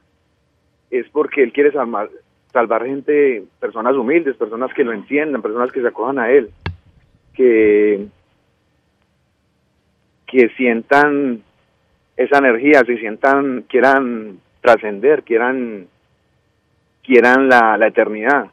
Es 0.90 1.08
porque 1.10 1.44
Él 1.44 1.52
quiere 1.52 1.72
salvar, 1.72 2.10
salvar 2.52 2.86
gente, 2.86 3.44
personas 3.60 3.96
humildes, 3.96 4.38
personas 4.38 4.74
que 4.74 4.84
lo 4.84 4.94
entiendan, 4.94 5.42
personas 5.42 5.72
que 5.72 5.82
se 5.82 5.88
acojan 5.88 6.20
a 6.20 6.32
Él, 6.32 6.50
que, 7.34 8.08
que 10.28 10.50
sientan 10.56 11.44
esa 12.20 12.40
energía, 12.40 12.84
se 12.86 12.98
sientan, 12.98 13.62
quieran 13.70 14.40
trascender, 14.60 15.24
quieran, 15.24 15.88
quieran 17.02 17.48
la, 17.48 17.88
eternidad. 17.88 18.48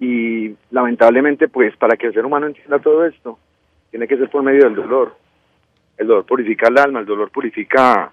Y 0.00 0.54
lamentablemente, 0.70 1.48
pues 1.48 1.76
para 1.76 1.98
que 1.98 2.06
el 2.06 2.14
ser 2.14 2.24
humano 2.24 2.46
entienda 2.46 2.78
todo 2.78 3.04
esto, 3.04 3.38
tiene 3.90 4.08
que 4.08 4.16
ser 4.16 4.30
por 4.30 4.42
medio 4.42 4.64
del 4.64 4.76
dolor. 4.76 5.14
El 5.98 6.06
dolor 6.06 6.24
purifica 6.24 6.68
el 6.68 6.78
alma, 6.78 7.00
el 7.00 7.06
dolor 7.06 7.30
purifica 7.30 8.10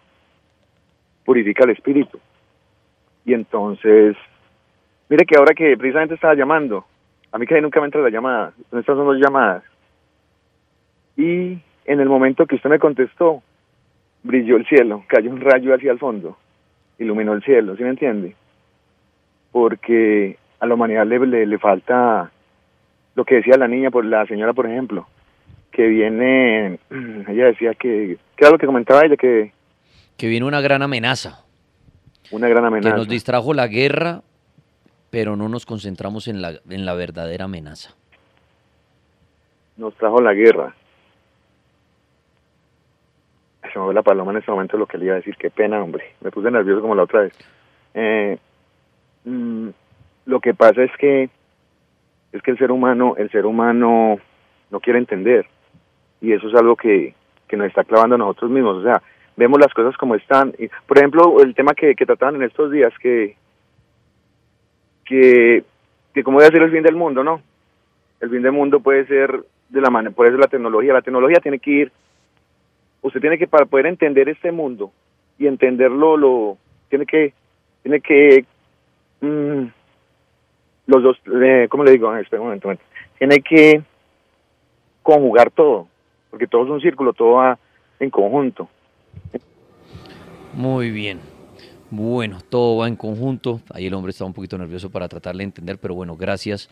purifica 1.24 1.64
el 1.64 1.70
espíritu. 1.70 2.20
Y 3.24 3.34
entonces, 3.34 4.18
mire 5.08 5.26
que 5.26 5.38
ahora 5.38 5.54
que 5.54 5.78
precisamente 5.78 6.16
estaba 6.16 6.36
llamando, 6.36 6.86
a 7.32 7.38
mí 7.38 7.46
que 7.46 7.62
nunca 7.62 7.80
me 7.80 7.86
entra 7.86 8.02
la 8.02 8.10
llamada, 8.10 8.52
estas 8.66 8.98
son 8.98 9.06
dos 9.06 9.18
llamadas. 9.18 9.64
Y 11.16 11.58
en 11.86 12.00
el 12.02 12.10
momento 12.10 12.46
que 12.46 12.56
usted 12.56 12.70
me 12.70 12.80
contestó, 12.80 13.44
brilló 14.24 14.58
el 14.58 14.66
cielo, 14.68 15.04
cayó 15.08 15.30
un 15.32 15.42
rayo 15.42 15.74
hacia 15.74 15.92
el 15.92 16.00
fondo, 16.00 16.38
iluminó 17.00 17.34
el 17.34 17.44
cielo, 17.44 17.76
¿sí 17.76 17.84
me 17.84 17.90
entiende? 17.90 18.36
Porque 19.52 20.38
a 20.60 20.66
la 20.66 20.74
humanidad 20.74 21.06
le, 21.06 21.20
le, 21.26 21.46
le 21.46 21.58
falta 21.60 22.32
lo 23.16 23.26
que 23.26 23.36
decía 23.36 23.58
la 23.58 23.68
niña, 23.68 23.90
por 23.92 24.06
la 24.06 24.26
señora, 24.26 24.54
por 24.54 24.68
ejemplo, 24.68 25.08
que 25.72 25.88
viene, 25.88 26.80
ella 27.28 27.46
decía 27.46 27.74
que, 27.74 28.18
¿qué 28.36 28.44
era 28.46 28.52
lo 28.52 28.58
que 28.58 28.66
comentaba 28.68 29.06
ella? 29.06 29.16
Que 29.18 29.52
Que 30.18 30.28
viene 30.28 30.46
una 30.46 30.62
gran 30.62 30.82
amenaza, 30.82 31.44
una 32.32 32.48
gran 32.48 32.64
que 32.64 32.68
amenaza. 32.68 32.96
nos 32.96 33.08
distrajo 33.08 33.54
la 33.54 33.68
guerra, 33.68 34.22
pero 35.10 35.36
no 35.36 35.48
nos 35.50 35.66
concentramos 35.66 36.28
en 36.28 36.42
la, 36.42 36.60
en 36.70 36.86
la 36.86 36.94
verdadera 36.94 37.46
amenaza. 37.46 37.92
nos 39.78 39.94
trajo 39.96 40.20
la 40.22 40.34
guerra. 40.34 40.76
Se 43.72 43.80
me 43.80 43.86
fue 43.86 43.94
la 43.94 44.04
paloma 44.04 44.32
en 44.32 44.38
este 44.38 44.52
momento 44.52 44.78
lo 44.78 44.86
que 44.86 44.98
le 44.98 45.06
iba 45.06 45.14
a 45.14 45.18
decir. 45.18 45.36
Qué 45.38 45.50
pena, 45.50 45.82
hombre. 45.82 46.16
Me 46.22 46.32
puse 46.32 46.52
nervioso 46.52 46.82
como 46.82 46.96
la 46.96 47.04
otra 47.04 47.22
vez. 47.22 47.34
Eh, 47.94 48.38
mm, 49.26 49.70
lo 50.26 50.40
que 50.40 50.54
pasa 50.54 50.84
es 50.84 50.92
que 50.98 51.30
es 52.32 52.42
que 52.42 52.52
el 52.52 52.58
ser 52.58 52.72
humano, 52.72 53.16
el 53.18 53.30
ser 53.32 53.46
humano 53.46 54.18
no 54.70 54.80
quiere 54.80 55.00
entender. 55.00 55.46
Y 56.22 56.34
eso 56.34 56.48
es 56.48 56.56
algo 56.56 56.76
que, 56.76 57.14
que 57.48 57.58
nos 57.58 57.68
está 57.68 57.84
clavando 57.84 58.16
a 58.16 58.18
nosotros 58.18 58.52
mismos. 58.52 58.78
O 58.78 58.84
sea, 58.84 59.02
vemos 59.36 59.60
las 59.60 59.74
cosas 59.74 59.96
como 59.98 60.16
están. 60.16 60.54
Y, 60.58 60.68
por 60.86 60.98
ejemplo, 60.98 61.42
el 61.42 61.56
tema 61.56 61.74
que, 61.74 61.96
que 61.96 62.06
trataban 62.06 62.36
en 62.36 62.44
estos 62.44 62.72
días, 62.72 62.94
que, 63.00 63.36
que, 65.06 65.64
que 66.14 66.24
cómo 66.24 66.40
debe 66.40 66.52
ser 66.52 66.64
el 66.64 66.72
fin 66.72 66.84
del 66.84 66.96
mundo, 66.96 67.24
¿no? 67.24 67.42
El 68.20 68.30
fin 68.30 68.42
del 68.42 68.52
mundo 68.52 68.80
puede 68.80 69.06
ser 69.06 69.44
de 69.70 69.82
la 69.82 69.90
manera, 69.90 70.14
puede 70.14 70.32
ser 70.32 70.40
la 70.40 70.48
tecnología. 70.48 70.94
La 70.94 71.02
tecnología 71.02 71.40
tiene 71.40 71.60
que 71.60 71.72
ir, 71.72 71.92
usted 73.08 73.22
tiene 73.22 73.38
que, 73.38 73.48
para 73.48 73.66
poder 73.66 73.88
entender 73.88 74.30
este 74.30 74.52
mundo 74.52 74.92
y 75.38 75.48
entenderlo, 75.48 76.18
lo, 76.18 76.58
tiene 76.90 77.06
que, 77.06 77.34
tiene 77.84 78.02
que, 78.02 78.46
mm, 79.22 79.64
los 80.88 81.04
dos, 81.04 81.18
eh, 81.42 81.68
¿cómo 81.70 81.84
le 81.84 81.92
digo? 81.92 82.16
Espera 82.16 82.42
un 82.42 82.48
momento, 82.48 82.68
momento. 82.68 82.84
Tiene 83.18 83.42
que 83.42 83.82
conjugar 85.04 85.52
todo, 85.52 85.88
porque 86.30 86.48
todo 86.48 86.64
es 86.64 86.70
un 86.70 86.82
círculo, 86.82 87.14
todo 87.14 87.34
va 87.34 87.58
en 88.00 88.10
conjunto. 88.10 88.70
Muy 90.54 90.92
bien. 90.92 91.20
Bueno, 91.90 92.40
todo 92.50 92.78
va 92.78 92.88
en 92.88 92.96
conjunto. 92.96 93.62
Ahí 93.74 93.88
el 93.88 93.94
hombre 93.94 94.10
estaba 94.10 94.28
un 94.28 94.34
poquito 94.34 94.58
nervioso 94.58 94.90
para 94.90 95.08
tratarle 95.08 95.44
de 95.44 95.46
entender, 95.46 95.78
pero 95.78 95.96
bueno, 95.96 96.18
gracias. 96.18 96.70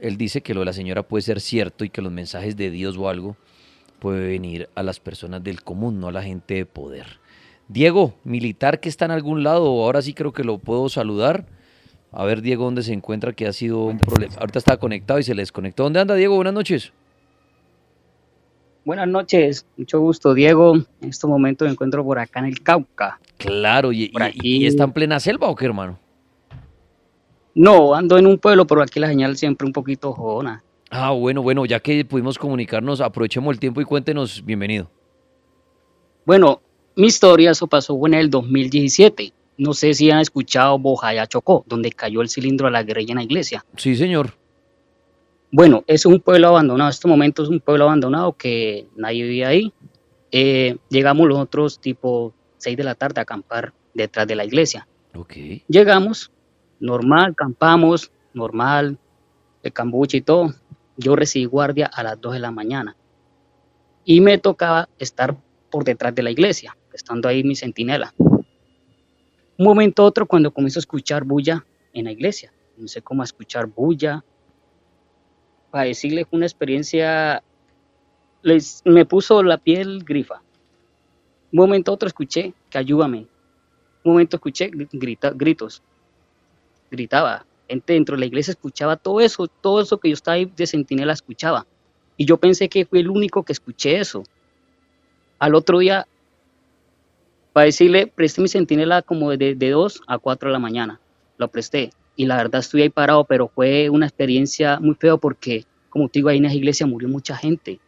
Él 0.00 0.16
dice 0.16 0.42
que 0.42 0.54
lo 0.54 0.60
de 0.60 0.66
la 0.66 0.72
señora 0.72 1.02
puede 1.02 1.22
ser 1.22 1.40
cierto 1.40 1.84
y 1.84 1.90
que 1.90 2.02
los 2.02 2.12
mensajes 2.12 2.56
de 2.56 2.70
Dios 2.70 2.96
o 2.96 3.08
algo 3.08 3.36
puede 3.98 4.26
venir 4.28 4.68
a 4.74 4.82
las 4.82 5.00
personas 5.00 5.42
del 5.42 5.62
común, 5.62 6.00
no 6.00 6.08
a 6.08 6.12
la 6.12 6.22
gente 6.22 6.54
de 6.54 6.66
poder. 6.66 7.06
Diego, 7.68 8.14
militar 8.24 8.78
que 8.80 8.88
está 8.88 9.04
en 9.06 9.10
algún 9.10 9.42
lado, 9.42 9.66
ahora 9.66 10.00
sí 10.02 10.14
creo 10.14 10.32
que 10.32 10.44
lo 10.44 10.58
puedo 10.58 10.88
saludar. 10.88 11.46
A 12.12 12.24
ver, 12.24 12.40
Diego, 12.40 12.64
dónde 12.64 12.82
se 12.82 12.92
encuentra, 12.92 13.32
que 13.32 13.46
ha 13.46 13.52
sido 13.52 13.84
un 13.86 13.98
problema. 13.98 14.34
Ahorita 14.38 14.58
está 14.58 14.76
conectado 14.76 15.18
y 15.18 15.22
se 15.24 15.34
le 15.34 15.42
desconectó. 15.42 15.82
¿Dónde 15.82 16.00
anda, 16.00 16.14
Diego? 16.14 16.36
Buenas 16.36 16.54
noches. 16.54 16.92
Buenas 18.84 19.08
noches, 19.08 19.66
mucho 19.76 19.98
gusto, 20.00 20.32
Diego. 20.32 20.76
En 20.76 21.08
este 21.08 21.26
momento 21.26 21.64
me 21.64 21.72
encuentro 21.72 22.04
por 22.04 22.20
acá 22.20 22.38
en 22.38 22.46
el 22.46 22.62
Cauca. 22.62 23.18
Claro, 23.36 23.90
y, 23.92 24.08
Por 24.10 24.22
y- 24.22 24.24
aquí. 24.24 24.38
y 24.62 24.66
está 24.66 24.84
en 24.84 24.92
plena 24.92 25.18
selva 25.18 25.48
o 25.48 25.56
qué, 25.56 25.64
hermano? 25.66 25.98
No, 27.54 27.94
ando 27.94 28.16
en 28.16 28.26
un 28.26 28.38
pueblo, 28.38 28.66
pero 28.66 28.82
aquí 28.82 29.00
la 29.00 29.08
señal 29.08 29.36
siempre 29.36 29.66
un 29.66 29.72
poquito 29.72 30.12
jodona. 30.12 30.62
Ah, 30.90 31.10
bueno, 31.10 31.42
bueno, 31.42 31.64
ya 31.66 31.80
que 31.80 32.04
pudimos 32.04 32.38
comunicarnos, 32.38 33.00
aprovechemos 33.00 33.52
el 33.52 33.60
tiempo 33.60 33.80
y 33.80 33.84
cuéntenos, 33.84 34.44
bienvenido. 34.44 34.90
Bueno, 36.24 36.60
mi 36.94 37.06
historia, 37.06 37.50
eso 37.50 37.66
pasó 37.66 37.98
en 38.06 38.14
el 38.14 38.30
2017. 38.30 39.32
No 39.58 39.72
sé 39.72 39.94
si 39.94 40.10
han 40.10 40.20
escuchado 40.20 40.78
Bojaya 40.78 41.26
Chocó, 41.26 41.64
donde 41.66 41.90
cayó 41.90 42.20
el 42.20 42.28
cilindro 42.28 42.68
a 42.68 42.70
la 42.70 42.82
guerrilla 42.82 43.12
en 43.12 43.18
la 43.18 43.24
iglesia. 43.24 43.64
Sí, 43.76 43.96
señor. 43.96 44.34
Bueno, 45.50 45.84
es 45.86 46.04
un 46.06 46.20
pueblo 46.20 46.48
abandonado. 46.48 46.88
En 46.88 46.92
este 46.92 47.08
momento 47.08 47.42
es 47.42 47.48
un 47.48 47.60
pueblo 47.60 47.84
abandonado 47.84 48.32
que 48.34 48.86
nadie 48.96 49.22
vive 49.24 49.46
ahí. 49.46 49.72
Eh, 50.30 50.76
llegamos 50.90 51.28
los 51.28 51.38
otros 51.38 51.80
tipo 51.80 52.34
6 52.58 52.76
de 52.76 52.84
la 52.84 52.94
tarde 52.94 53.20
a 53.20 53.22
acampar 53.22 53.72
detrás 53.94 54.26
de 54.26 54.34
la 54.36 54.44
iglesia. 54.44 54.86
Ok. 55.14 55.32
Llegamos, 55.68 56.30
normal, 56.78 57.34
campamos, 57.34 58.10
normal, 58.34 58.98
el 59.62 59.72
cambuche 59.72 60.18
y 60.18 60.22
todo. 60.22 60.54
Yo 60.96 61.16
recibí 61.16 61.44
guardia 61.44 61.86
a 61.86 62.02
las 62.02 62.20
2 62.20 62.34
de 62.34 62.40
la 62.40 62.50
mañana. 62.50 62.96
Y 64.04 64.20
me 64.20 64.38
tocaba 64.38 64.88
estar 64.98 65.36
por 65.70 65.84
detrás 65.84 66.14
de 66.14 66.22
la 66.22 66.30
iglesia, 66.30 66.76
estando 66.92 67.28
ahí 67.28 67.42
mi 67.44 67.56
centinela. 67.56 68.14
Un 68.18 69.64
momento 69.64 70.04
otro 70.04 70.26
cuando 70.26 70.52
comienzo 70.52 70.78
a 70.78 70.80
escuchar 70.80 71.24
bulla 71.24 71.64
en 71.92 72.04
la 72.04 72.12
iglesia. 72.12 72.52
No 72.76 72.88
sé 72.88 73.02
cómo 73.02 73.22
escuchar 73.22 73.66
bulla. 73.66 74.24
Para 75.70 75.84
decirles 75.84 76.26
una 76.30 76.46
experiencia, 76.46 77.42
les, 78.42 78.82
me 78.84 79.06
puso 79.06 79.42
la 79.42 79.58
piel 79.58 80.04
grifa. 80.04 80.42
Un 81.52 81.58
momento 81.58 81.92
otro 81.92 82.06
escuché 82.06 82.52
que 82.68 82.78
ayúdame. 82.78 83.26
Un 84.04 84.12
momento 84.12 84.36
escuché 84.36 84.70
grita, 84.72 85.30
gritos. 85.34 85.82
Gritaba. 86.90 87.46
Gente 87.68 87.92
dentro 87.92 88.16
de 88.16 88.20
la 88.20 88.26
iglesia 88.26 88.52
escuchaba 88.52 88.96
todo 88.96 89.20
eso, 89.20 89.48
todo 89.48 89.80
eso 89.80 89.98
que 89.98 90.08
yo 90.08 90.14
estaba 90.14 90.36
ahí 90.36 90.44
de 90.44 90.66
centinela 90.66 91.12
escuchaba. 91.12 91.66
Y 92.16 92.24
yo 92.24 92.36
pensé 92.38 92.68
que 92.68 92.86
fue 92.86 93.00
el 93.00 93.10
único 93.10 93.42
que 93.42 93.52
escuché 93.52 93.98
eso. 93.98 94.24
Al 95.38 95.54
otro 95.54 95.78
día 95.78 96.06
para 97.56 97.64
decirle, 97.64 98.06
presté 98.06 98.42
mi 98.42 98.48
centinela 98.48 99.00
como 99.00 99.30
de, 99.34 99.54
de 99.54 99.70
2 99.70 100.02
a 100.06 100.18
4 100.18 100.50
de 100.50 100.52
la 100.52 100.58
mañana. 100.58 101.00
Lo 101.38 101.48
presté. 101.48 101.88
Y 102.14 102.26
la 102.26 102.36
verdad 102.36 102.60
estuve 102.60 102.82
ahí 102.82 102.90
parado, 102.90 103.24
pero 103.24 103.48
fue 103.48 103.88
una 103.88 104.04
experiencia 104.04 104.78
muy 104.78 104.94
feo 104.94 105.16
porque, 105.16 105.64
como 105.88 106.06
te 106.10 106.18
digo, 106.18 106.28
ahí 106.28 106.36
en 106.36 106.44
esa 106.44 106.54
iglesia 106.54 106.86
murió 106.86 107.08
mucha 107.08 107.34
gente. 107.34 107.80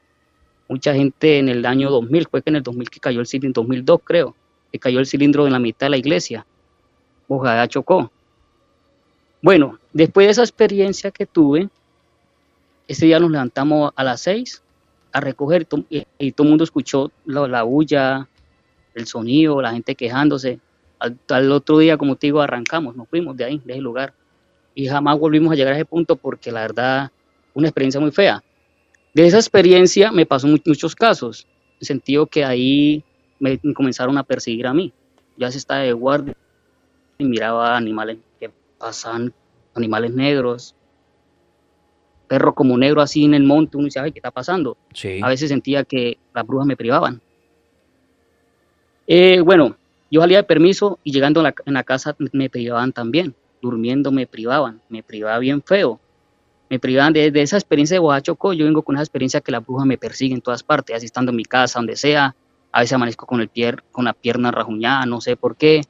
Mucha 0.70 0.94
gente 0.94 1.38
en 1.38 1.50
el 1.50 1.66
año 1.66 1.90
2000, 1.90 2.28
fue 2.30 2.40
que 2.40 2.48
en 2.48 2.56
el 2.56 2.62
2000 2.62 2.88
que 2.88 2.98
cayó 2.98 3.20
el 3.20 3.26
cilindro, 3.26 3.60
en 3.60 3.68
2002 3.68 4.00
creo, 4.04 4.34
que 4.72 4.78
cayó 4.78 5.00
el 5.00 5.06
cilindro 5.06 5.46
en 5.46 5.52
la 5.52 5.58
mitad 5.58 5.84
de 5.84 5.90
la 5.90 5.96
iglesia. 5.98 6.46
Ojalá 7.28 7.68
chocó. 7.68 8.10
Bueno, 9.40 9.78
después 9.92 10.26
de 10.26 10.32
esa 10.32 10.42
experiencia 10.42 11.12
que 11.12 11.24
tuve, 11.24 11.68
ese 12.88 13.06
día 13.06 13.20
nos 13.20 13.30
levantamos 13.30 13.92
a 13.94 14.02
las 14.02 14.20
6 14.22 14.62
a 15.12 15.20
recoger 15.20 15.66
y, 15.88 16.32
todo 16.32 16.44
el 16.44 16.48
mundo 16.50 16.64
escuchó 16.64 17.12
la, 17.24 17.46
la 17.46 17.62
bulla, 17.62 18.28
el 18.94 19.06
sonido, 19.06 19.62
la 19.62 19.72
gente 19.72 19.94
quejándose. 19.94 20.58
Al, 20.98 21.52
otro 21.52 21.78
día, 21.78 21.96
como 21.96 22.16
te 22.16 22.26
digo, 22.26 22.40
arrancamos, 22.40 22.96
nos 22.96 23.08
fuimos 23.08 23.36
de 23.36 23.44
ahí, 23.44 23.62
de 23.64 23.74
ese 23.74 23.82
lugar. 23.82 24.12
Y 24.74 24.88
jamás 24.88 25.18
volvimos 25.18 25.52
a 25.52 25.54
llegar 25.54 25.74
a 25.74 25.76
ese 25.76 25.84
punto 25.84 26.16
porque 26.16 26.50
la 26.50 26.62
verdad, 26.62 27.10
una 27.54 27.68
experiencia 27.68 28.00
muy 28.00 28.10
fea. 28.10 28.42
De 29.14 29.24
esa 29.24 29.36
experiencia 29.36 30.10
me 30.10 30.26
pasó 30.26 30.48
muchos 30.48 30.96
casos, 30.96 31.46
en 31.80 31.86
sentido 31.86 32.26
que 32.26 32.44
ahí 32.44 33.04
me 33.38 33.60
comenzaron 33.74 34.18
a 34.18 34.24
perseguir 34.24 34.66
a 34.66 34.74
mí. 34.74 34.92
Ya 35.36 35.50
se 35.52 35.58
estaba 35.58 35.80
de 35.80 35.92
guardia 35.92 36.34
y 37.18 37.24
miraba 37.24 37.76
animales 37.76 38.18
pasan, 38.78 39.32
animales 39.74 40.14
negros, 40.14 40.74
perro 42.28 42.54
como 42.54 42.76
negro 42.76 43.00
así 43.00 43.24
en 43.24 43.34
el 43.34 43.44
monte, 43.44 43.76
uno 43.76 43.86
dice, 43.86 44.00
ay, 44.00 44.12
¿qué 44.12 44.18
está 44.18 44.30
pasando? 44.30 44.76
A 45.22 45.28
veces 45.28 45.48
sentía 45.48 45.84
que 45.84 46.18
las 46.34 46.46
brujas 46.46 46.66
me 46.66 46.76
privaban. 46.76 47.20
Eh, 49.06 49.40
bueno, 49.40 49.76
yo 50.10 50.20
salía 50.20 50.38
de 50.38 50.44
permiso 50.44 50.98
y 51.02 51.12
llegando 51.12 51.40
a 51.40 51.44
la, 51.44 51.54
en 51.64 51.74
la 51.74 51.82
casa 51.82 52.14
me 52.32 52.50
privaban 52.50 52.92
también, 52.92 53.34
durmiendo 53.60 54.12
me 54.12 54.26
privaban, 54.26 54.80
me 54.88 55.02
privaba 55.02 55.38
bien 55.38 55.62
feo. 55.62 55.98
Me 56.70 56.78
privaban 56.78 57.14
de, 57.14 57.32
esa 57.34 57.56
experiencia 57.56 57.94
de 57.94 58.00
Boachoco, 58.00 58.52
yo 58.52 58.66
vengo 58.66 58.82
con 58.82 58.96
esa 58.96 59.02
experiencia 59.02 59.40
que 59.40 59.50
la 59.50 59.60
bruja 59.60 59.86
me 59.86 59.96
persigue 59.96 60.34
en 60.34 60.42
todas 60.42 60.62
partes, 60.62 60.94
así 60.94 61.06
estando 61.06 61.30
en 61.30 61.36
mi 61.36 61.44
casa, 61.44 61.78
donde 61.78 61.96
sea, 61.96 62.36
a 62.70 62.80
veces 62.80 62.92
amanezco 62.92 63.24
con, 63.24 63.40
el 63.40 63.48
pier, 63.48 63.82
con 63.90 64.04
la 64.04 64.12
pierna 64.12 64.50
rajuñada, 64.50 65.06
no 65.06 65.22
sé 65.22 65.36
por 65.36 65.56
qué. 65.56 65.80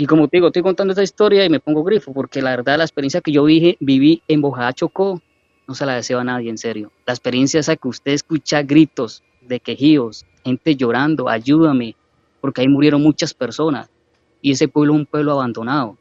Y 0.00 0.06
como 0.06 0.28
te 0.28 0.38
digo, 0.38 0.46
estoy 0.46 0.62
contando 0.62 0.92
esta 0.92 1.02
historia 1.02 1.44
y 1.44 1.50
me 1.50 1.60
pongo 1.60 1.84
grifo, 1.84 2.14
porque 2.14 2.40
la 2.40 2.56
verdad 2.56 2.78
la 2.78 2.84
experiencia 2.84 3.20
que 3.20 3.32
yo 3.32 3.44
viví, 3.44 3.76
viví 3.80 4.22
en 4.28 4.40
Bojada 4.40 4.72
Chocó 4.72 5.20
no 5.68 5.74
se 5.74 5.84
la 5.84 5.94
deseo 5.94 6.20
a 6.20 6.24
nadie, 6.24 6.48
en 6.48 6.56
serio. 6.56 6.90
La 7.04 7.12
experiencia 7.12 7.60
esa 7.60 7.76
que 7.76 7.86
usted 7.86 8.12
escucha 8.12 8.62
gritos 8.62 9.22
de 9.42 9.60
quejíos, 9.60 10.24
gente 10.42 10.74
llorando, 10.74 11.28
ayúdame, 11.28 11.96
porque 12.40 12.62
ahí 12.62 12.68
murieron 12.68 13.02
muchas 13.02 13.34
personas 13.34 13.90
y 14.40 14.52
ese 14.52 14.68
pueblo 14.68 14.94
es 14.94 15.00
un 15.00 15.04
pueblo 15.04 15.32
abandonado. 15.32 15.98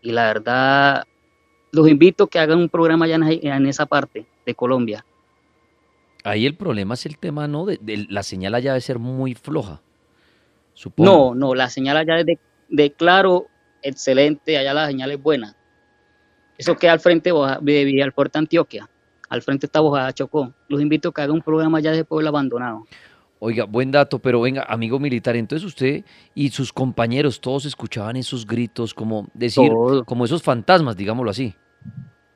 Y 0.00 0.12
la 0.12 0.26
verdad, 0.26 1.02
los 1.72 1.88
invito 1.88 2.24
a 2.24 2.28
que 2.28 2.38
hagan 2.38 2.60
un 2.60 2.68
programa 2.68 3.06
allá 3.06 3.16
en, 3.16 3.66
esa 3.66 3.84
parte 3.86 4.26
de 4.46 4.54
Colombia. 4.54 5.04
Ahí 6.22 6.46
el 6.46 6.54
problema 6.54 6.94
es 6.94 7.04
el 7.04 7.18
tema, 7.18 7.48
¿no? 7.48 7.66
De, 7.66 8.06
la 8.08 8.22
señal 8.22 8.54
allá 8.54 8.74
debe 8.74 8.80
ser 8.80 9.00
muy 9.00 9.34
floja. 9.34 9.82
Supongo. 10.72 11.10
No, 11.10 11.34
no, 11.34 11.54
la 11.56 11.68
señal 11.68 11.96
allá 11.96 12.20
es 12.20 12.26
de, 12.76 12.92
claro, 12.92 13.46
excelente, 13.82 14.58
allá 14.58 14.74
la 14.74 14.86
señal 14.86 15.10
es 15.12 15.22
buena. 15.22 15.56
Eso 16.58 16.76
queda 16.76 16.92
al 16.92 17.00
frente 17.00 17.30
de 17.62 17.84
Villalporte, 17.84 18.38
Antioquia. 18.38 18.88
Al 19.28 19.42
frente 19.42 19.66
está 19.66 19.80
Bojada 19.80 20.12
Chocó. 20.12 20.52
Los 20.68 20.80
invito 20.80 21.08
a 21.08 21.12
que 21.12 21.22
hagan 21.22 21.36
un 21.36 21.42
programa 21.42 21.78
allá 21.78 21.92
de 21.92 22.04
pueblo 22.04 22.28
abandonado. 22.28 22.84
Oiga, 23.40 23.64
buen 23.64 23.90
dato, 23.90 24.18
pero 24.18 24.40
venga, 24.40 24.64
amigo 24.68 24.98
militar, 24.98 25.36
entonces 25.36 25.66
usted 25.66 26.04
y 26.34 26.48
sus 26.50 26.72
compañeros 26.72 27.40
todos 27.40 27.66
escuchaban 27.66 28.16
esos 28.16 28.46
gritos, 28.46 28.94
como 28.94 29.28
decir, 29.34 29.70
como 30.06 30.24
esos 30.24 30.42
fantasmas, 30.42 30.96
digámoslo 30.96 31.30
así. 31.30 31.54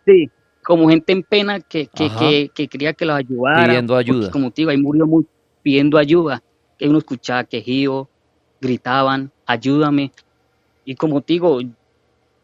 Sí, 0.04 0.28
como 0.62 0.88
gente 0.88 1.12
en 1.12 1.22
pena 1.22 1.60
que, 1.60 1.86
que, 1.86 2.50
que, 2.54 2.68
quería 2.68 2.92
que 2.92 3.06
los 3.06 3.16
ayudara. 3.16 3.64
Pidiendo 3.64 3.96
ayuda. 3.96 4.30
Como 4.30 4.50
te 4.50 4.62
digo, 4.62 4.70
ahí 4.70 4.76
murió 4.76 5.06
muy, 5.06 5.24
pidiendo 5.62 5.96
ayuda. 5.96 6.42
Que 6.78 6.88
uno 6.88 6.98
escuchaba 6.98 7.44
quejío, 7.44 8.08
gritaban, 8.60 9.32
ayúdame. 9.46 10.12
Y 10.88 10.94
como 10.94 11.20
te 11.20 11.34
digo, 11.34 11.58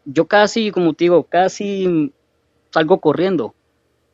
yo 0.05 0.27
casi, 0.27 0.69
como 0.69 0.93
te 0.93 1.05
digo, 1.05 1.23
casi 1.23 2.13
salgo 2.69 2.99
corriendo. 2.99 3.55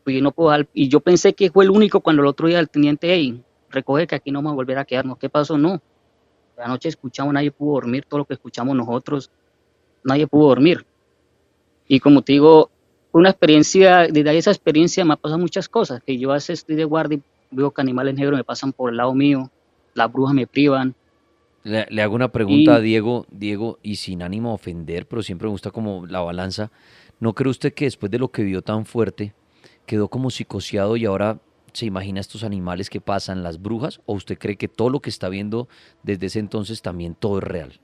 Y, 0.06 0.22
no 0.22 0.32
puedo, 0.32 0.58
y 0.74 0.88
yo 0.88 1.02
pensé 1.02 1.34
que 1.34 1.52
fue 1.52 1.66
el 1.66 1.70
único 1.70 2.00
cuando 2.00 2.22
el 2.22 2.30
otro 2.30 2.48
día 2.48 2.60
el 2.60 2.70
teniente, 2.70 3.14
hey, 3.14 3.44
recoge 3.70 4.08
que 4.08 4.16
aquí 4.16 4.32
no 4.32 4.40
vamos 4.40 4.54
a 4.54 4.56
volver 4.56 4.78
a 4.78 4.86
quedarnos. 4.86 5.18
¿Qué 5.18 5.28
pasó? 5.28 5.58
No. 5.58 5.82
La 6.56 6.70
noche 6.70 6.88
escuchamos, 6.88 7.34
nadie 7.34 7.52
pudo 7.52 7.74
dormir, 7.74 8.06
todo 8.08 8.20
lo 8.20 8.26
que 8.26 8.36
escuchamos 8.36 8.74
nosotros, 8.74 9.30
nadie 10.02 10.28
pudo 10.28 10.48
dormir. 10.48 10.86
Y 11.90 12.00
como 12.00 12.22
te 12.22 12.32
digo, 12.32 12.70
una 13.12 13.32
experiencia, 13.32 14.08
desde 14.08 14.38
esa 14.38 14.52
experiencia 14.52 15.04
me 15.04 15.16
ha 15.16 15.18
pasado 15.18 15.40
muchas 15.40 15.68
cosas, 15.68 16.02
que 16.04 16.18
yo 16.18 16.32
a 16.32 16.38
estoy 16.38 16.78
de 16.78 16.86
guardia 16.86 17.18
y 17.18 17.22
veo 17.54 17.72
que 17.72 17.82
animales 17.82 18.16
negros 18.16 18.38
me 18.38 18.46
pasan 18.46 18.72
por 18.72 18.92
el 18.92 18.96
lado 18.96 19.14
mío, 19.14 19.52
las 19.94 20.10
brujas 20.10 20.34
me 20.34 20.48
privan. 20.48 20.96
Le, 21.64 22.02
hago 22.02 22.16
una 22.16 22.32
pregunta 22.32 22.76
a 22.76 22.80
Diego, 22.80 23.28
Diego, 23.30 23.80
y 23.84 23.98
sin 23.98 24.24
ánimo 24.24 24.52
a 24.52 24.54
ofender, 24.54 25.08
pero 25.08 25.22
siempre 25.22 25.48
me 25.48 25.52
gusta 25.52 25.72
como 25.72 26.08
la 26.08 26.22
balanza. 26.22 26.72
¿No 27.20 27.34
cree 27.34 27.52
usted 27.52 27.74
que 27.74 27.86
después 27.86 28.12
de 28.12 28.18
lo 28.18 28.32
que 28.32 28.44
vio 28.44 28.62
tan 28.64 28.86
fuerte, 28.86 29.34
quedó 29.86 30.08
como 30.08 30.32
psicoseado 30.32 30.98
y 30.98 31.06
ahora 31.06 31.40
se 31.74 31.86
imagina 31.86 32.20
estos 32.20 32.44
animales 32.44 32.90
que 32.90 33.00
pasan, 33.00 33.44
las 33.44 33.62
brujas, 33.62 34.02
o 34.06 34.14
usted 34.14 34.38
cree 34.38 34.56
que 34.56 34.68
todo 34.68 34.90
lo 34.90 35.02
que 35.02 35.10
está 35.10 35.30
viendo 35.30 35.68
desde 36.04 36.26
ese 36.26 36.40
entonces 36.40 36.82
también 36.82 37.16
todo 37.16 37.38
es 37.38 37.44
real? 37.44 37.80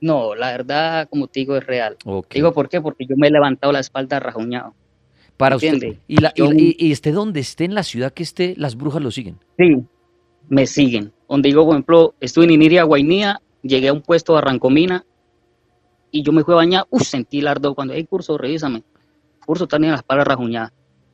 No, 0.00 0.34
la 0.34 0.50
verdad, 0.50 1.08
como 1.08 1.26
te 1.26 1.40
digo, 1.40 1.56
es 1.56 1.66
real. 1.66 1.96
Digo, 2.30 2.52
¿por 2.52 2.68
qué? 2.68 2.80
Porque 2.80 3.06
yo 3.06 3.16
me 3.16 3.28
he 3.28 3.30
levantado 3.30 3.72
la 3.72 3.80
espalda 3.80 4.18
rajuñado. 4.20 4.74
Para 5.36 5.56
usted. 5.56 5.96
Y, 6.06 6.18
la, 6.18 6.32
y, 6.36 6.92
esté 6.92 7.12
donde 7.12 7.40
esté, 7.40 7.64
en 7.64 7.74
la 7.74 7.82
ciudad 7.82 8.12
que 8.12 8.22
esté, 8.22 8.54
las 8.56 8.76
brujas 8.76 9.02
lo 9.02 9.10
siguen. 9.10 9.38
Sí, 9.58 9.82
me 10.48 10.66
siguen. 10.66 11.12
Donde 11.30 11.48
digo, 11.48 11.64
por 11.64 11.74
ejemplo, 11.74 12.14
estuve 12.18 12.46
en 12.46 12.50
Iniria, 12.50 12.82
Guainía, 12.82 13.40
llegué 13.62 13.86
a 13.86 13.92
un 13.92 14.02
puesto 14.02 14.32
de 14.32 14.38
Arrancomina 14.38 15.06
y 16.10 16.24
yo 16.24 16.32
me 16.32 16.42
fui 16.42 16.54
a 16.54 16.56
bañar, 16.56 16.86
uff, 16.90 17.04
sentí 17.04 17.38
el 17.38 17.46
ardo. 17.46 17.72
Cuando 17.76 17.94
hay 17.94 18.04
curso, 18.04 18.36
revísame. 18.36 18.82
Curso 19.46 19.68
también 19.68 19.92
la 19.92 19.98
espalda 19.98 20.24
rajuñada. 20.24 20.72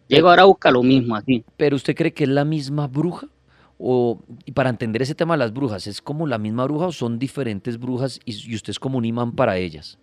Llego 0.09 0.31
ahora 0.31 0.43
a 0.43 0.47
buscar 0.47 0.73
lo 0.73 0.83
mismo 0.83 1.17
así. 1.17 1.45
¿Pero 1.59 1.77
usted 1.77 1.95
cree 1.95 2.15
que 2.15 2.25
es 2.25 2.31
la 2.31 2.47
misma 2.47 2.87
bruja? 2.87 3.29
O, 3.77 4.19
y 4.47 4.53
para 4.53 4.71
entender 4.71 5.03
ese 5.03 5.15
tema 5.15 5.35
de 5.35 5.39
las 5.39 5.53
brujas, 5.53 5.87
¿es 5.87 6.01
como 6.01 6.27
la 6.27 6.39
misma 6.39 6.65
bruja 6.65 6.87
o 6.87 6.93
son 6.93 7.19
diferentes 7.19 7.79
brujas 7.79 8.19
y, 8.25 8.55
usted 8.55 8.71
es 8.71 8.79
como 8.79 8.97
un 8.97 9.05
imán 9.05 9.33
para 9.33 9.59
ellas? 9.59 9.99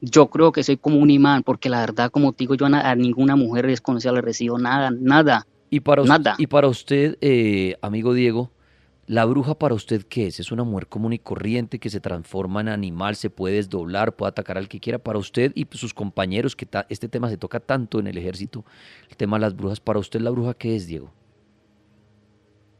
Yo 0.00 0.30
creo 0.30 0.50
que 0.50 0.62
soy 0.62 0.78
como 0.78 0.98
un 0.98 1.10
imán, 1.10 1.42
porque 1.42 1.68
la 1.68 1.80
verdad, 1.80 2.10
como 2.10 2.32
digo, 2.32 2.54
yo 2.54 2.64
a, 2.64 2.94
ninguna 2.94 3.36
mujer 3.36 3.66
desconocida 3.66 4.12
le 4.12 4.22
recibo 4.22 4.58
nada, 4.58 4.90
nada. 4.90 5.46
Y 5.68 5.80
para, 5.80 6.04
nada. 6.04 6.36
y 6.38 6.46
para 6.46 6.68
usted, 6.68 7.18
eh, 7.20 7.76
amigo 7.82 8.14
Diego, 8.14 8.50
¿La 9.06 9.26
bruja 9.26 9.58
para 9.58 9.74
usted 9.74 10.06
qué 10.08 10.28
es? 10.28 10.40
¿Es 10.40 10.50
una 10.50 10.64
mujer 10.64 10.86
común 10.86 11.12
y 11.12 11.18
corriente 11.18 11.78
que 11.78 11.90
se 11.90 12.00
transforma 12.00 12.62
en 12.62 12.68
animal, 12.68 13.16
se 13.16 13.28
puede 13.28 13.56
desdoblar, 13.56 14.16
puede 14.16 14.30
atacar 14.30 14.56
al 14.56 14.66
que 14.66 14.80
quiera? 14.80 14.98
Para 14.98 15.18
usted 15.18 15.52
y 15.54 15.66
sus 15.72 15.92
compañeros, 15.92 16.56
que 16.56 16.66
este 16.88 17.08
tema 17.08 17.28
se 17.28 17.36
toca 17.36 17.60
tanto 17.60 18.00
en 18.00 18.06
el 18.06 18.16
ejército, 18.16 18.64
el 19.10 19.16
tema 19.16 19.36
de 19.36 19.42
las 19.42 19.54
brujas, 19.54 19.78
¿para 19.78 19.98
usted 19.98 20.20
la 20.20 20.30
bruja 20.30 20.54
qué 20.54 20.74
es, 20.74 20.86
Diego? 20.86 21.12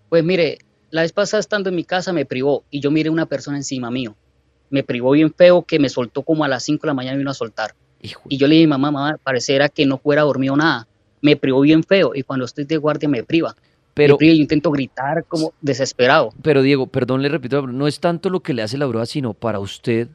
Pues 0.08 0.24
mire, 0.24 0.58
la 0.90 1.02
vez 1.02 1.12
pasada 1.12 1.40
estando 1.40 1.68
en 1.68 1.76
mi 1.76 1.84
casa 1.84 2.12
me 2.14 2.24
privó 2.24 2.64
y 2.70 2.80
yo 2.80 2.90
miré 2.90 3.10
una 3.10 3.26
persona 3.26 3.58
encima 3.58 3.90
mío. 3.90 4.16
Me 4.70 4.82
privó 4.82 5.10
bien 5.10 5.32
feo 5.32 5.62
que 5.62 5.78
me 5.78 5.90
soltó 5.90 6.22
como 6.22 6.44
a 6.44 6.48
las 6.48 6.62
5 6.62 6.82
de 6.82 6.86
la 6.86 6.94
mañana 6.94 7.16
y 7.16 7.18
vino 7.18 7.32
a 7.32 7.34
soltar. 7.34 7.74
Y 8.28 8.36
yo 8.38 8.46
le 8.46 8.54
dije, 8.54 8.66
mamá, 8.66 8.90
mamá, 8.90 9.18
pareciera 9.22 9.68
que 9.68 9.84
no 9.84 9.98
fuera 9.98 10.22
dormido 10.22 10.56
nada. 10.56 10.86
Me 11.20 11.36
privó 11.36 11.60
bien 11.60 11.82
feo 11.82 12.12
y 12.14 12.22
cuando 12.22 12.44
estoy 12.44 12.64
de 12.64 12.76
guardia 12.76 13.08
me 13.08 13.22
priva. 13.24 13.56
Pero 13.94 14.18
yo 14.20 14.26
intento 14.26 14.70
gritar 14.72 15.24
como 15.24 15.52
desesperado. 15.60 16.30
Pero 16.42 16.62
Diego, 16.62 16.88
perdón, 16.88 17.22
le 17.22 17.28
repito, 17.28 17.66
no 17.66 17.86
es 17.86 18.00
tanto 18.00 18.28
lo 18.28 18.40
que 18.40 18.52
le 18.52 18.62
hace 18.62 18.76
la 18.76 18.86
bruja, 18.86 19.06
sino 19.06 19.34
para 19.34 19.60
usted. 19.60 20.08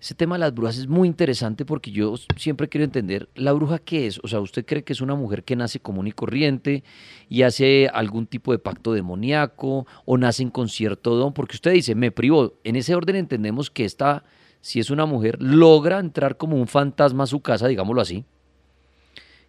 Ese 0.00 0.14
tema 0.14 0.36
de 0.36 0.40
las 0.40 0.54
brujas 0.54 0.78
es 0.78 0.86
muy 0.86 1.08
interesante 1.08 1.64
porque 1.64 1.90
yo 1.90 2.14
siempre 2.36 2.68
quiero 2.68 2.84
entender, 2.84 3.28
¿la 3.34 3.52
bruja 3.52 3.80
qué 3.80 4.06
es? 4.06 4.20
O 4.22 4.28
sea, 4.28 4.38
¿usted 4.38 4.64
cree 4.64 4.84
que 4.84 4.92
es 4.92 5.00
una 5.00 5.16
mujer 5.16 5.42
que 5.42 5.56
nace 5.56 5.80
común 5.80 6.06
y 6.06 6.12
corriente 6.12 6.84
y 7.28 7.42
hace 7.42 7.88
algún 7.92 8.28
tipo 8.28 8.52
de 8.52 8.60
pacto 8.60 8.92
demoníaco 8.92 9.88
o 10.04 10.16
nace 10.16 10.48
con 10.52 10.68
cierto 10.68 11.16
don? 11.16 11.32
Porque 11.32 11.56
usted 11.56 11.72
dice, 11.72 11.96
me 11.96 12.12
privó. 12.12 12.54
En 12.62 12.76
ese 12.76 12.94
orden 12.94 13.16
entendemos 13.16 13.72
que 13.72 13.84
esta, 13.84 14.22
si 14.60 14.78
es 14.78 14.90
una 14.90 15.04
mujer, 15.04 15.36
logra 15.40 15.98
entrar 15.98 16.36
como 16.36 16.56
un 16.56 16.68
fantasma 16.68 17.24
a 17.24 17.26
su 17.26 17.40
casa, 17.40 17.66
digámoslo 17.66 18.00
así, 18.00 18.24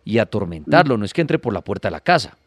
y 0.04 0.18
atormentarlo. 0.18 0.98
No 0.98 1.06
es 1.06 1.14
que 1.14 1.22
entre 1.22 1.38
por 1.38 1.54
la 1.54 1.64
puerta 1.64 1.90
de 1.90 1.92
la 1.92 2.02
casa 2.02 2.39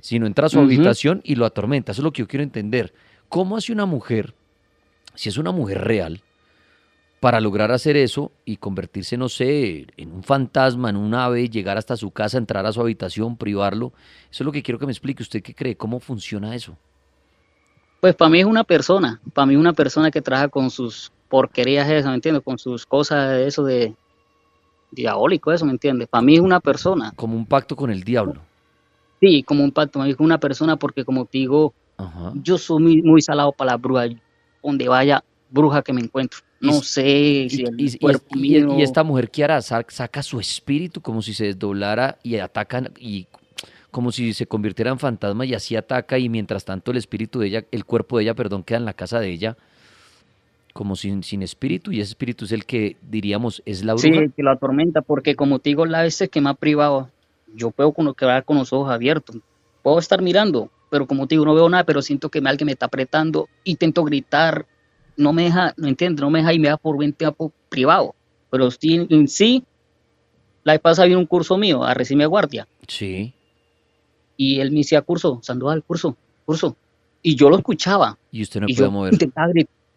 sino 0.00 0.26
entra 0.26 0.46
a 0.46 0.48
su 0.50 0.60
habitación 0.60 1.20
y 1.24 1.34
lo 1.34 1.46
atormenta. 1.46 1.92
Eso 1.92 2.02
es 2.02 2.04
lo 2.04 2.12
que 2.12 2.20
yo 2.20 2.28
quiero 2.28 2.42
entender. 2.42 2.92
¿Cómo 3.28 3.56
hace 3.56 3.72
una 3.72 3.86
mujer, 3.86 4.34
si 5.14 5.28
es 5.28 5.38
una 5.38 5.52
mujer 5.52 5.82
real, 5.82 6.22
para 7.20 7.40
lograr 7.40 7.70
hacer 7.70 7.96
eso 7.96 8.32
y 8.44 8.56
convertirse, 8.56 9.16
no 9.16 9.28
sé, 9.28 9.86
en 9.96 10.12
un 10.12 10.22
fantasma, 10.22 10.88
en 10.88 10.96
un 10.96 11.14
ave, 11.14 11.48
llegar 11.48 11.76
hasta 11.76 11.96
su 11.96 12.10
casa, 12.10 12.38
entrar 12.38 12.64
a 12.64 12.72
su 12.72 12.80
habitación, 12.80 13.36
privarlo? 13.36 13.92
Eso 14.30 14.42
es 14.42 14.46
lo 14.46 14.52
que 14.52 14.62
quiero 14.62 14.78
que 14.78 14.86
me 14.86 14.92
explique. 14.92 15.22
¿Usted 15.22 15.42
qué 15.42 15.54
cree? 15.54 15.76
¿Cómo 15.76 16.00
funciona 16.00 16.54
eso? 16.54 16.76
Pues 18.00 18.14
para 18.14 18.30
mí 18.30 18.40
es 18.40 18.46
una 18.46 18.64
persona, 18.64 19.20
para 19.34 19.44
mí 19.44 19.54
es 19.54 19.60
una 19.60 19.74
persona 19.74 20.10
que 20.10 20.22
trabaja 20.22 20.48
con 20.48 20.70
sus 20.70 21.12
porquerías 21.28 21.88
esas, 21.90 22.08
¿me 22.08 22.14
entiendes? 22.14 22.42
Con 22.42 22.58
sus 22.58 22.86
cosas, 22.86 23.38
eso 23.40 23.62
de 23.62 23.94
diabólico, 24.90 25.52
eso, 25.52 25.66
¿me 25.66 25.72
entiendes? 25.72 26.08
Para 26.08 26.22
mí 26.22 26.34
es 26.34 26.40
una 26.40 26.60
persona. 26.60 27.12
Como 27.16 27.36
un 27.36 27.44
pacto 27.44 27.76
con 27.76 27.90
el 27.90 28.02
diablo. 28.02 28.40
Sí, 29.20 29.42
como 29.42 29.62
un 29.62 29.70
pacto, 29.70 29.98
me 29.98 30.06
dijo 30.06 30.24
una 30.24 30.38
persona, 30.38 30.76
porque 30.76 31.04
como 31.04 31.26
te 31.26 31.38
digo, 31.38 31.74
yo 32.42 32.56
soy 32.56 33.02
muy, 33.02 33.20
salado 33.20 33.52
para 33.52 33.72
la 33.72 33.76
bruja. 33.76 34.06
Donde 34.62 34.88
vaya, 34.88 35.22
bruja 35.50 35.82
que 35.82 35.92
me 35.92 36.00
encuentro. 36.00 36.40
No 36.60 36.82
sé 36.82 37.46
si 37.48 37.64
el 37.64 37.80
y, 37.80 37.98
cuerpo 37.98 38.36
mío... 38.36 38.78
y, 38.78 38.82
esta 38.82 39.02
mujer 39.02 39.30
que 39.30 39.44
hará, 39.44 39.62
saca 39.62 40.22
su 40.22 40.38
espíritu 40.40 41.00
como 41.00 41.22
si 41.22 41.32
se 41.32 41.46
desdoblara 41.46 42.18
y 42.22 42.36
atacan 42.36 42.90
y 42.98 43.26
como 43.90 44.12
si 44.12 44.34
se 44.34 44.46
convirtiera 44.46 44.90
en 44.90 44.98
fantasma 44.98 45.46
y 45.46 45.54
así 45.54 45.74
ataca 45.74 46.18
y 46.18 46.28
mientras 46.28 46.64
tanto 46.64 46.90
el 46.90 46.98
espíritu 46.98 47.40
de 47.40 47.46
ella, 47.48 47.64
el 47.72 47.84
cuerpo 47.84 48.18
de 48.18 48.24
ella, 48.24 48.34
perdón, 48.34 48.62
queda 48.62 48.78
en 48.78 48.84
la 48.84 48.92
casa 48.92 49.20
de 49.20 49.30
ella 49.30 49.56
como 50.72 50.96
sin, 50.96 51.22
sin 51.22 51.42
espíritu 51.42 51.90
y 51.90 52.00
ese 52.00 52.10
espíritu 52.10 52.44
es 52.44 52.52
el 52.52 52.64
que 52.64 52.96
diríamos 53.02 53.62
es 53.64 53.84
la 53.84 53.94
bruja. 53.94 54.20
Sí, 54.20 54.32
que 54.36 54.42
lo 54.42 54.52
atormenta 54.52 55.00
porque 55.02 55.34
como 55.34 55.58
te 55.58 55.70
digo, 55.70 55.86
la 55.86 56.02
veces 56.02 56.28
que 56.28 56.40
me 56.40 56.50
ha 56.50 56.54
privado 56.54 57.08
yo 57.54 57.70
puedo 57.70 57.92
quedar 58.14 58.44
con 58.44 58.58
los 58.58 58.72
ojos 58.72 58.90
abiertos, 58.90 59.36
puedo 59.82 59.98
estar 59.98 60.22
mirando, 60.22 60.70
pero 60.90 61.06
como 61.06 61.26
te 61.26 61.34
digo, 61.34 61.44
no 61.44 61.54
veo 61.54 61.68
nada, 61.68 61.84
pero 61.84 62.02
siento 62.02 62.28
que 62.28 62.38
alguien 62.38 62.66
me 62.66 62.72
está 62.72 62.86
apretando, 62.86 63.48
intento 63.64 64.04
gritar, 64.04 64.66
no 65.16 65.32
me 65.32 65.44
deja, 65.44 65.74
no 65.76 65.88
entiendo, 65.88 66.22
no 66.22 66.30
me 66.30 66.40
deja 66.40 66.52
y 66.52 66.58
me 66.58 66.68
da 66.68 66.76
por 66.76 66.98
20 66.98 67.16
tiempo 67.16 67.52
privado, 67.68 68.14
pero 68.50 68.68
en 68.82 69.28
sí, 69.28 69.64
la 70.64 70.74
vez 70.74 70.80
pasada 70.80 71.06
vino 71.06 71.18
un 71.18 71.26
curso 71.26 71.56
mío 71.56 71.84
a 71.84 71.94
recibirme 71.94 72.26
guardia. 72.26 72.66
Sí. 72.86 73.32
Y 74.36 74.60
él 74.60 74.70
me 74.70 74.78
decía, 74.78 75.02
curso, 75.02 75.40
Sandoval, 75.42 75.84
curso, 75.84 76.16
curso. 76.44 76.76
Y 77.22 77.36
yo 77.36 77.50
lo 77.50 77.56
escuchaba. 77.56 78.18
Y 78.32 78.42
usted 78.42 78.60
no 78.60 78.66
podía 78.66 78.90
mover. 78.90 79.14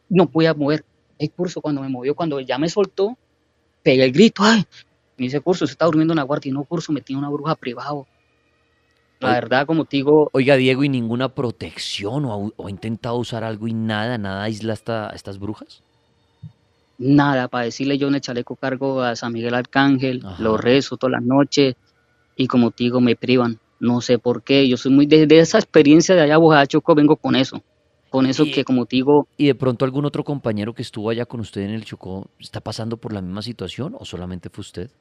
no 0.09 0.29
podía 0.29 0.53
mover. 0.53 0.83
El 1.17 1.31
curso 1.31 1.61
cuando 1.61 1.81
me 1.81 1.89
movió, 1.89 2.15
cuando 2.15 2.39
ya 2.39 2.57
me 2.57 2.69
soltó, 2.69 3.17
pegué 3.81 4.05
el 4.05 4.11
grito, 4.11 4.43
ay, 4.43 4.65
me 5.23 5.27
dice, 5.27 5.41
Curso, 5.41 5.65
se 5.65 5.71
está 5.73 5.85
durmiendo 5.85 6.13
en 6.13 6.17
la 6.17 6.23
guardia. 6.23 6.49
Y 6.49 6.53
no, 6.53 6.63
Curso, 6.63 6.91
me 6.91 7.01
tiene 7.01 7.19
una 7.19 7.29
bruja 7.29 7.55
privado. 7.55 8.05
La 9.19 9.31
verdad, 9.31 9.65
como 9.65 9.85
te 9.85 9.97
digo... 9.97 10.29
Oiga, 10.33 10.57
Diego, 10.57 10.83
¿y 10.83 10.89
ninguna 10.89 11.29
protección 11.29 12.25
o, 12.25 12.51
ha 12.65 12.69
intentado 12.69 13.15
usar 13.15 13.45
algo 13.45 13.67
y 13.67 13.73
nada, 13.73 14.17
nada 14.17 14.43
aísla 14.43 14.73
a 14.85 15.11
estas 15.15 15.39
brujas? 15.39 15.81
Nada, 16.97 17.47
para 17.47 17.65
decirle 17.65 17.97
yo 17.97 18.09
en 18.09 18.15
el 18.15 18.21
chaleco 18.21 18.57
cargo 18.57 19.01
a 19.01 19.15
San 19.15 19.31
Miguel 19.31 19.53
Arcángel, 19.53 20.23
lo 20.39 20.57
rezo 20.57 20.97
todas 20.97 21.13
las 21.13 21.23
noches 21.23 21.75
y 22.35 22.47
como 22.47 22.71
te 22.71 22.83
digo, 22.83 22.99
me 22.99 23.15
privan. 23.15 23.59
No 23.79 24.01
sé 24.01 24.19
por 24.19 24.43
qué, 24.43 24.67
yo 24.67 24.77
soy 24.77 24.91
muy... 24.91 25.05
Desde 25.05 25.39
esa 25.39 25.57
experiencia 25.57 26.15
de 26.15 26.21
allá, 26.21 26.37
Bojada 26.37 26.67
Choco, 26.67 26.93
vengo 26.93 27.15
con 27.15 27.35
eso. 27.35 27.61
Con 28.09 28.25
eso 28.25 28.45
que, 28.45 28.63
como 28.63 28.85
te 28.85 28.97
digo... 28.97 29.27
¿Y 29.37 29.47
de 29.47 29.55
pronto 29.55 29.85
algún 29.85 30.05
otro 30.05 30.23
compañero 30.23 30.73
que 30.73 30.83
estuvo 30.83 31.09
allá 31.09 31.25
con 31.25 31.39
usted 31.39 31.61
en 31.61 31.71
el 31.71 31.83
Chocó 31.83 32.29
está 32.39 32.61
pasando 32.61 32.97
por 32.97 33.11
la 33.11 33.21
misma 33.21 33.41
situación 33.41 33.95
o 33.97 34.05
solamente 34.05 34.49
fue 34.49 34.61
usted? 34.61 34.91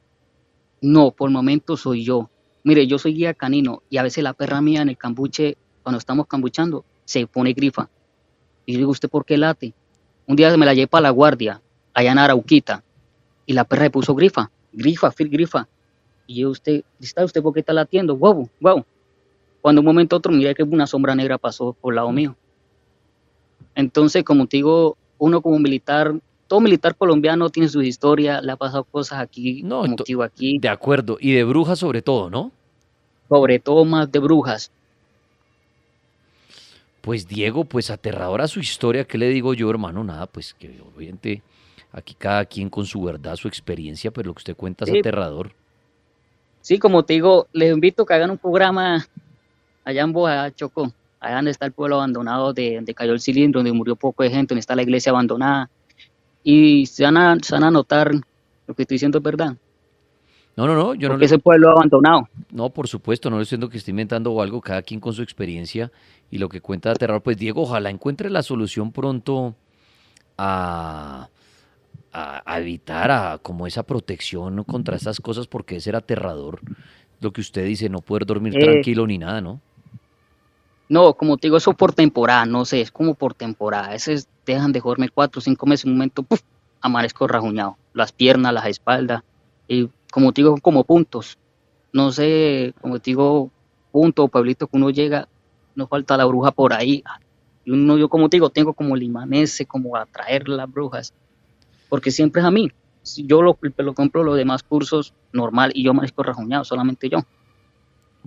No, 0.82 1.12
por 1.12 1.30
momento 1.30 1.76
soy 1.76 2.04
yo. 2.04 2.28
Mire, 2.64 2.88
yo 2.88 2.98
soy 2.98 3.14
guía 3.14 3.34
canino 3.34 3.82
y 3.88 3.98
a 3.98 4.02
veces 4.02 4.24
la 4.24 4.32
perra 4.32 4.60
mía 4.60 4.82
en 4.82 4.88
el 4.88 4.98
cambuche, 4.98 5.56
cuando 5.84 5.98
estamos 5.98 6.26
cambuchando, 6.26 6.84
se 7.04 7.24
pone 7.28 7.52
grifa. 7.52 7.88
Y 8.66 8.72
yo 8.72 8.78
digo, 8.78 8.90
¿usted 8.90 9.08
por 9.08 9.24
qué 9.24 9.38
late? 9.38 9.74
Un 10.26 10.34
día 10.34 10.54
me 10.56 10.66
la 10.66 10.74
llevé 10.74 10.88
para 10.88 11.02
la 11.02 11.10
guardia, 11.10 11.62
allá 11.94 12.10
en 12.10 12.18
Arauquita, 12.18 12.82
y 13.46 13.52
la 13.52 13.64
perra 13.64 13.84
le 13.84 13.90
puso 13.90 14.14
grifa, 14.14 14.50
grifa, 14.72 15.12
fil 15.12 15.28
grifa. 15.28 15.68
Y 16.26 16.40
yo, 16.40 16.50
usted, 16.50 16.82
¿está 17.00 17.24
usted 17.24 17.42
por 17.42 17.54
qué 17.54 17.60
está 17.60 17.72
latiendo? 17.72 18.16
Guau, 18.16 18.48
guau. 18.60 18.84
Cuando 19.60 19.80
un 19.80 19.84
momento 19.84 20.16
otro 20.16 20.32
miré 20.32 20.54
que 20.54 20.64
una 20.64 20.88
sombra 20.88 21.14
negra 21.14 21.38
pasó 21.38 21.74
por 21.74 21.92
el 21.92 21.96
lado 21.96 22.10
mío. 22.10 22.36
Entonces, 23.76 24.24
como 24.24 24.46
te 24.46 24.56
digo, 24.56 24.96
uno 25.18 25.40
como 25.42 25.60
militar 25.60 26.20
todo 26.52 26.60
militar 26.60 26.94
colombiano 26.94 27.48
tiene 27.48 27.66
su 27.66 27.80
historia, 27.80 28.42
le 28.42 28.52
ha 28.52 28.56
pasado 28.56 28.84
cosas 28.84 29.20
aquí, 29.20 29.62
no, 29.62 29.86
motivo 29.86 30.22
aquí. 30.22 30.58
De 30.58 30.68
acuerdo, 30.68 31.16
y 31.18 31.32
de 31.32 31.44
brujas 31.44 31.78
sobre 31.78 32.02
todo, 32.02 32.28
¿no? 32.28 32.52
Sobre 33.30 33.58
todo 33.58 33.86
más 33.86 34.12
de 34.12 34.18
brujas. 34.18 34.70
Pues 37.00 37.26
Diego, 37.26 37.64
pues 37.64 37.90
aterradora 37.90 38.46
su 38.48 38.60
historia, 38.60 39.04
¿qué 39.04 39.16
le 39.16 39.30
digo 39.30 39.54
yo, 39.54 39.70
hermano? 39.70 40.04
Nada, 40.04 40.26
pues 40.26 40.52
que 40.52 40.78
obviamente 40.94 41.42
aquí 41.90 42.14
cada 42.18 42.44
quien 42.44 42.68
con 42.68 42.84
su 42.84 43.02
verdad, 43.02 43.36
su 43.36 43.48
experiencia, 43.48 44.10
pero 44.10 44.26
lo 44.26 44.34
que 44.34 44.40
usted 44.40 44.54
cuenta 44.54 44.84
es 44.84 44.90
aterrador. 44.90 45.52
Sí, 46.60 46.78
como 46.78 47.02
te 47.02 47.14
digo, 47.14 47.46
les 47.54 47.72
invito 47.72 48.02
a 48.02 48.06
que 48.06 48.12
hagan 48.12 48.30
un 48.30 48.36
programa 48.36 49.08
allá 49.86 50.02
en 50.02 50.12
Boa, 50.12 50.54
Chocó, 50.54 50.92
allá 51.18 51.36
donde 51.36 51.50
está 51.50 51.64
el 51.64 51.72
pueblo 51.72 51.94
abandonado, 51.94 52.52
de, 52.52 52.74
donde 52.74 52.92
cayó 52.92 53.14
el 53.14 53.22
cilindro, 53.22 53.60
donde 53.60 53.72
murió 53.72 53.96
poco 53.96 54.22
de 54.22 54.28
gente, 54.28 54.52
donde 54.52 54.60
está 54.60 54.76
la 54.76 54.82
iglesia 54.82 55.12
abandonada 55.12 55.70
y 56.42 56.86
se 56.86 57.04
van 57.04 57.16
a, 57.16 57.36
se 57.40 57.54
van 57.54 57.64
a 57.64 57.70
notar 57.70 58.12
lo 58.66 58.74
que 58.74 58.82
estoy 58.82 58.96
diciendo 58.96 59.18
es 59.18 59.24
verdad. 59.24 59.56
No, 60.56 60.66
no, 60.66 60.74
no, 60.74 60.94
yo 60.94 61.08
Porque 61.08 61.22
no. 61.22 61.26
ese 61.26 61.38
pueblo 61.38 61.70
abandonado. 61.70 62.28
No, 62.50 62.70
por 62.70 62.86
supuesto, 62.86 63.30
no 63.30 63.36
le 63.36 63.42
estoy 63.42 63.56
diciendo 63.56 63.68
que 63.70 63.78
esté 63.78 63.90
inventando 63.90 64.40
algo, 64.40 64.60
cada 64.60 64.82
quien 64.82 65.00
con 65.00 65.14
su 65.14 65.22
experiencia 65.22 65.90
y 66.30 66.38
lo 66.38 66.48
que 66.48 66.60
cuenta 66.60 66.90
de 66.90 66.96
terror. 66.96 67.22
Pues 67.22 67.38
Diego, 67.38 67.62
ojalá 67.62 67.88
encuentre 67.88 68.28
la 68.28 68.42
solución 68.42 68.92
pronto 68.92 69.54
a, 70.36 71.28
a, 72.12 72.60
evitar 72.60 73.10
a, 73.10 73.38
como 73.38 73.66
esa 73.66 73.84
protección 73.84 74.62
contra 74.64 74.96
estas 74.96 75.20
cosas, 75.20 75.46
porque 75.46 75.76
ese 75.76 75.90
era 75.90 76.00
aterrador. 76.00 76.60
Lo 77.20 77.32
que 77.32 77.40
usted 77.40 77.64
dice, 77.64 77.88
no 77.88 78.00
poder 78.00 78.26
dormir 78.26 78.54
eh, 78.56 78.60
tranquilo 78.60 79.06
ni 79.06 79.16
nada, 79.16 79.40
¿no? 79.40 79.60
No, 80.92 81.14
como 81.14 81.38
te 81.38 81.46
digo, 81.46 81.56
eso 81.56 81.72
por 81.72 81.94
temporada, 81.94 82.44
no 82.44 82.66
sé, 82.66 82.82
es 82.82 82.90
como 82.90 83.14
por 83.14 83.32
temporada. 83.32 83.86
A 83.86 83.90
veces 83.92 84.28
dejan 84.44 84.72
de 84.72 84.80
jugarme 84.80 85.08
cuatro 85.08 85.38
o 85.38 85.40
cinco 85.40 85.64
meses, 85.64 85.86
un 85.86 85.92
momento, 85.92 86.22
¡puf! 86.22 86.42
amanezco 86.82 87.26
rajuñado. 87.26 87.78
Las 87.94 88.12
piernas, 88.12 88.52
las 88.52 88.66
espaldas, 88.66 89.22
y 89.66 89.88
como 90.12 90.34
te 90.34 90.42
digo, 90.42 90.58
como 90.60 90.84
puntos. 90.84 91.38
No 91.94 92.12
sé, 92.12 92.74
como 92.82 92.98
te 92.98 93.12
digo, 93.12 93.50
punto 93.90 94.24
o 94.24 94.28
pueblito 94.28 94.66
que 94.66 94.76
uno 94.76 94.90
llega, 94.90 95.28
no 95.74 95.86
falta 95.86 96.18
la 96.18 96.26
bruja 96.26 96.50
por 96.50 96.74
ahí. 96.74 97.02
Y 97.64 97.70
uno, 97.70 97.96
yo 97.96 98.10
como 98.10 98.28
te 98.28 98.36
digo, 98.36 98.50
tengo 98.50 98.74
como 98.74 98.94
limanese, 98.94 99.64
como 99.64 99.96
atraer 99.96 100.46
las 100.46 100.70
brujas, 100.70 101.14
porque 101.88 102.10
siempre 102.10 102.42
es 102.42 102.46
a 102.46 102.50
mí. 102.50 102.70
Si 103.00 103.24
yo 103.26 103.40
lo, 103.40 103.58
lo 103.78 103.94
compro 103.94 104.24
los 104.24 104.36
demás 104.36 104.62
cursos 104.62 105.14
normal 105.32 105.72
y 105.74 105.84
yo 105.84 105.92
amanezco 105.92 106.22
rajuñado, 106.22 106.64
solamente 106.64 107.08
yo. 107.08 107.20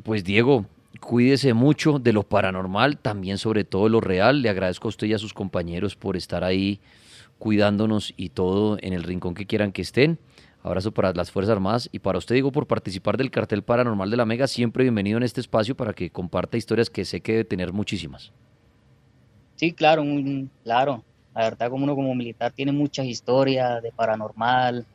Pues 0.02 0.24
Diego, 0.24 0.66
Cuídese 1.06 1.54
mucho 1.54 2.00
de 2.00 2.14
lo 2.14 2.24
paranormal, 2.24 2.98
también 2.98 3.38
sobre 3.38 3.64
todo 3.64 3.90
lo 3.90 4.02
real. 4.02 4.42
Le 4.42 4.50
agradezco 4.50 4.88
a 4.88 4.90
usted 4.90 5.06
y 5.06 5.14
a 5.14 5.20
sus 5.20 5.36
compañeros 5.36 5.96
por 5.96 6.18
estar 6.18 6.44
ahí 6.44 6.80
cuidándonos 7.38 8.12
y 8.18 8.30
todo 8.30 8.80
en 8.82 8.92
el 8.92 9.04
rincón 9.04 9.36
que 9.36 9.46
quieran 9.46 9.72
que 9.72 9.84
estén. 9.84 10.18
Abrazo 10.64 10.92
para 10.92 11.14
las 11.14 11.30
Fuerzas 11.30 11.54
Armadas 11.54 11.90
y 11.92 12.00
para 12.00 12.18
usted 12.18 12.34
digo 12.34 12.52
por 12.52 12.66
participar 12.66 13.18
del 13.18 13.30
cartel 13.30 13.62
paranormal 13.62 14.10
de 14.10 14.18
la 14.18 14.26
Mega. 14.26 14.48
Siempre 14.48 14.84
bienvenido 14.84 15.18
en 15.18 15.24
este 15.24 15.42
espacio 15.42 15.78
para 15.78 15.94
que 15.94 16.10
comparta 16.10 16.58
historias 16.58 16.90
que 16.90 17.06
sé 17.06 17.22
que 17.22 17.34
debe 17.34 17.44
tener 17.44 17.72
muchísimas. 17.72 18.32
Sí, 19.58 19.74
claro, 19.74 20.04
claro. 20.64 21.04
La 21.36 21.44
verdad, 21.44 21.70
como 21.70 21.84
uno 21.84 21.94
como 21.94 22.16
militar 22.16 22.52
tiene 22.52 22.72
muchas 22.72 23.06
historias 23.06 23.84
de 23.84 23.92
paranormal. 23.92 24.88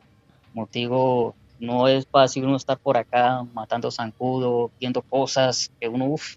Motivo, 0.53 1.35
no 1.61 1.87
es 1.87 2.07
fácil 2.07 2.45
uno 2.45 2.57
estar 2.57 2.77
por 2.79 2.97
acá 2.97 3.43
matando 3.53 3.91
zancudo, 3.91 4.71
viendo 4.79 5.01
cosas 5.03 5.71
que 5.79 5.87
uno, 5.87 6.05
uff. 6.05 6.35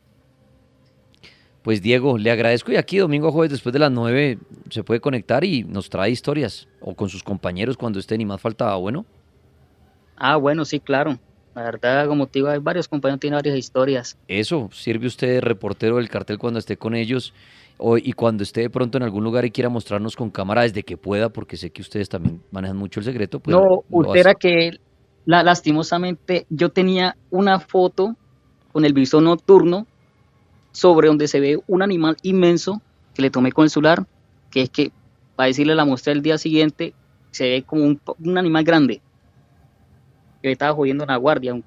Pues 1.62 1.80
Diego, 1.80 2.18
le 2.18 2.30
agradezco 2.30 2.72
y 2.72 2.76
aquí 2.76 2.98
domingo 2.98 3.32
jueves 3.32 3.50
después 3.50 3.72
de 3.72 3.78
las 3.78 3.90
9 3.90 4.38
se 4.68 4.84
puede 4.84 5.00
conectar 5.00 5.42
y 5.44 5.64
nos 5.64 5.88
trae 5.88 6.10
historias 6.10 6.68
o 6.80 6.94
con 6.94 7.08
sus 7.08 7.22
compañeros 7.22 7.78
cuando 7.78 7.98
estén 7.98 8.20
y 8.20 8.26
más 8.26 8.40
faltaba, 8.40 8.76
bueno. 8.76 9.06
Ah, 10.16 10.36
bueno, 10.36 10.66
sí, 10.66 10.78
claro. 10.78 11.18
La 11.54 11.62
verdad, 11.62 12.06
como 12.06 12.26
te 12.26 12.40
digo, 12.40 12.48
hay 12.48 12.58
varios 12.58 12.86
compañeros, 12.86 13.20
tienen 13.20 13.38
varias 13.38 13.56
historias. 13.56 14.18
Eso, 14.28 14.68
sirve 14.72 15.06
usted 15.06 15.28
de 15.28 15.40
reportero 15.40 15.96
del 15.96 16.10
cartel 16.10 16.36
cuando 16.36 16.58
esté 16.58 16.76
con 16.76 16.94
ellos 16.94 17.32
o, 17.78 17.96
y 17.96 18.12
cuando 18.12 18.42
esté 18.42 18.60
de 18.60 18.70
pronto 18.70 18.98
en 18.98 19.04
algún 19.04 19.24
lugar 19.24 19.44
y 19.46 19.50
quiera 19.50 19.70
mostrarnos 19.70 20.16
con 20.16 20.30
cámara 20.30 20.62
desde 20.62 20.82
que 20.82 20.96
pueda, 20.96 21.30
porque 21.30 21.56
sé 21.56 21.70
que 21.70 21.80
ustedes 21.80 22.08
también 22.10 22.42
manejan 22.50 22.76
mucho 22.76 23.00
el 23.00 23.06
secreto. 23.06 23.40
Pues 23.40 23.56
no, 23.56 23.84
usted 23.88 24.20
era 24.20 24.34
que 24.34 24.78
la, 25.26 25.42
lastimosamente 25.42 26.46
yo 26.50 26.70
tenía 26.70 27.16
una 27.30 27.60
foto 27.60 28.16
con 28.72 28.84
el 28.84 28.92
visor 28.92 29.22
nocturno 29.22 29.86
sobre 30.72 31.08
donde 31.08 31.28
se 31.28 31.40
ve 31.40 31.60
un 31.66 31.82
animal 31.82 32.16
inmenso 32.22 32.82
que 33.14 33.22
le 33.22 33.30
tomé 33.30 33.52
con 33.52 33.64
el 33.64 33.70
celular, 33.70 34.06
que 34.50 34.62
es 34.62 34.70
que, 34.70 34.92
para 35.36 35.46
decirle 35.46 35.74
la 35.74 35.84
muestra 35.84 36.12
el 36.12 36.22
día 36.22 36.36
siguiente, 36.36 36.94
se 37.30 37.48
ve 37.48 37.62
como 37.62 37.84
un, 37.84 38.38
animal 38.38 38.64
grande 38.64 39.00
que 40.42 40.52
estaba 40.52 40.74
jodiendo 40.74 41.04
en 41.04 41.08
la 41.10 41.16
guardia, 41.16 41.60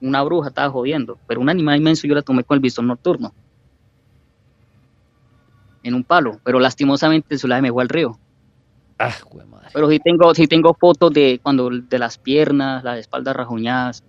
una 0.00 0.22
bruja 0.22 0.48
estaba 0.48 0.70
jodiendo, 0.70 1.18
pero 1.26 1.40
un 1.40 1.48
animal 1.48 1.76
inmenso 1.76 2.06
yo 2.06 2.14
la 2.14 2.22
tomé 2.22 2.44
con 2.44 2.56
el 2.56 2.60
visor 2.60 2.84
nocturno. 2.84 3.32
En 5.82 5.94
un 5.94 6.02
palo, 6.02 6.40
pero 6.42 6.58
lastimosamente 6.58 7.34
el 7.34 7.38
celular 7.38 7.62
me 7.62 7.70
fue 7.70 7.82
al 7.82 7.88
río. 7.88 8.18
Ah, 8.98 9.14
madre. 9.50 9.68
Pero 9.72 9.90
sí 9.90 9.98
tengo, 9.98 10.34
sí 10.34 10.46
tengo 10.46 10.74
fotos 10.74 11.12
de 11.12 11.38
cuando 11.42 11.70
de 11.70 11.98
las 11.98 12.16
piernas, 12.18 12.82
las 12.82 12.98
espaldas 12.98 13.36
rajuñadas. 13.36 14.02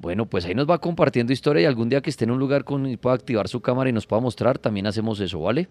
Bueno, 0.00 0.26
pues 0.26 0.44
ahí 0.44 0.54
nos 0.54 0.68
va 0.68 0.78
compartiendo 0.78 1.32
historia 1.32 1.62
y 1.62 1.64
algún 1.66 1.88
día 1.88 2.00
que 2.00 2.10
esté 2.10 2.24
en 2.24 2.30
un 2.30 2.38
lugar 2.38 2.64
con 2.64 2.86
y 2.86 2.96
pueda 2.96 3.14
activar 3.14 3.48
su 3.48 3.60
cámara 3.60 3.90
y 3.90 3.92
nos 3.92 4.06
pueda 4.06 4.20
mostrar, 4.20 4.58
también 4.58 4.86
hacemos 4.86 5.20
eso, 5.20 5.40
¿vale? 5.40 5.68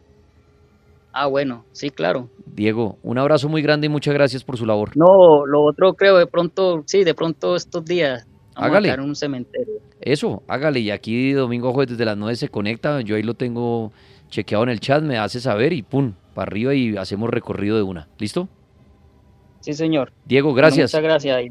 Ah, 1.11 1.27
bueno, 1.27 1.63
sí, 1.71 1.91
claro. 1.91 2.29
Diego, 2.45 2.97
un 3.03 3.19
abrazo 3.19 3.47
muy 3.47 3.61
grande 3.61 3.85
y 3.85 3.89
muchas 3.89 4.13
gracias 4.13 4.43
por 4.43 4.57
su 4.57 4.65
labor. 4.65 4.95
No, 4.97 5.45
lo 5.45 5.61
otro 5.61 5.93
creo 5.93 6.17
de 6.17 6.25
pronto, 6.25 6.83
sí, 6.87 7.03
de 7.03 7.13
pronto 7.13 7.55
estos 7.55 7.85
días. 7.85 8.25
Vamos 8.55 8.69
hágale. 8.69 8.91
A 8.91 8.93
en 8.95 9.01
un 9.01 9.15
cementerio. 9.15 9.75
Eso, 10.01 10.41
hágale. 10.47 10.79
Y 10.79 10.91
aquí 10.91 11.31
domingo 11.33 11.71
jueves 11.71 11.91
desde 11.91 12.05
las 12.05 12.17
9 12.17 12.35
se 12.35 12.49
conecta. 12.49 13.01
Yo 13.01 13.15
ahí 13.15 13.23
lo 13.23 13.35
tengo 13.35 13.91
chequeado 14.33 14.63
en 14.63 14.69
el 14.69 14.79
chat, 14.79 15.03
me 15.03 15.17
hace 15.17 15.39
saber 15.39 15.73
y 15.73 15.83
pum, 15.83 16.13
para 16.33 16.49
arriba 16.49 16.73
y 16.73 16.97
hacemos 16.97 17.29
recorrido 17.29 17.77
de 17.77 17.83
una. 17.83 18.07
¿Listo? 18.17 18.49
Sí, 19.61 19.73
señor. 19.73 20.11
Diego, 20.25 20.53
gracias. 20.53 20.91
muchas 20.91 21.03
gracias. 21.03 21.41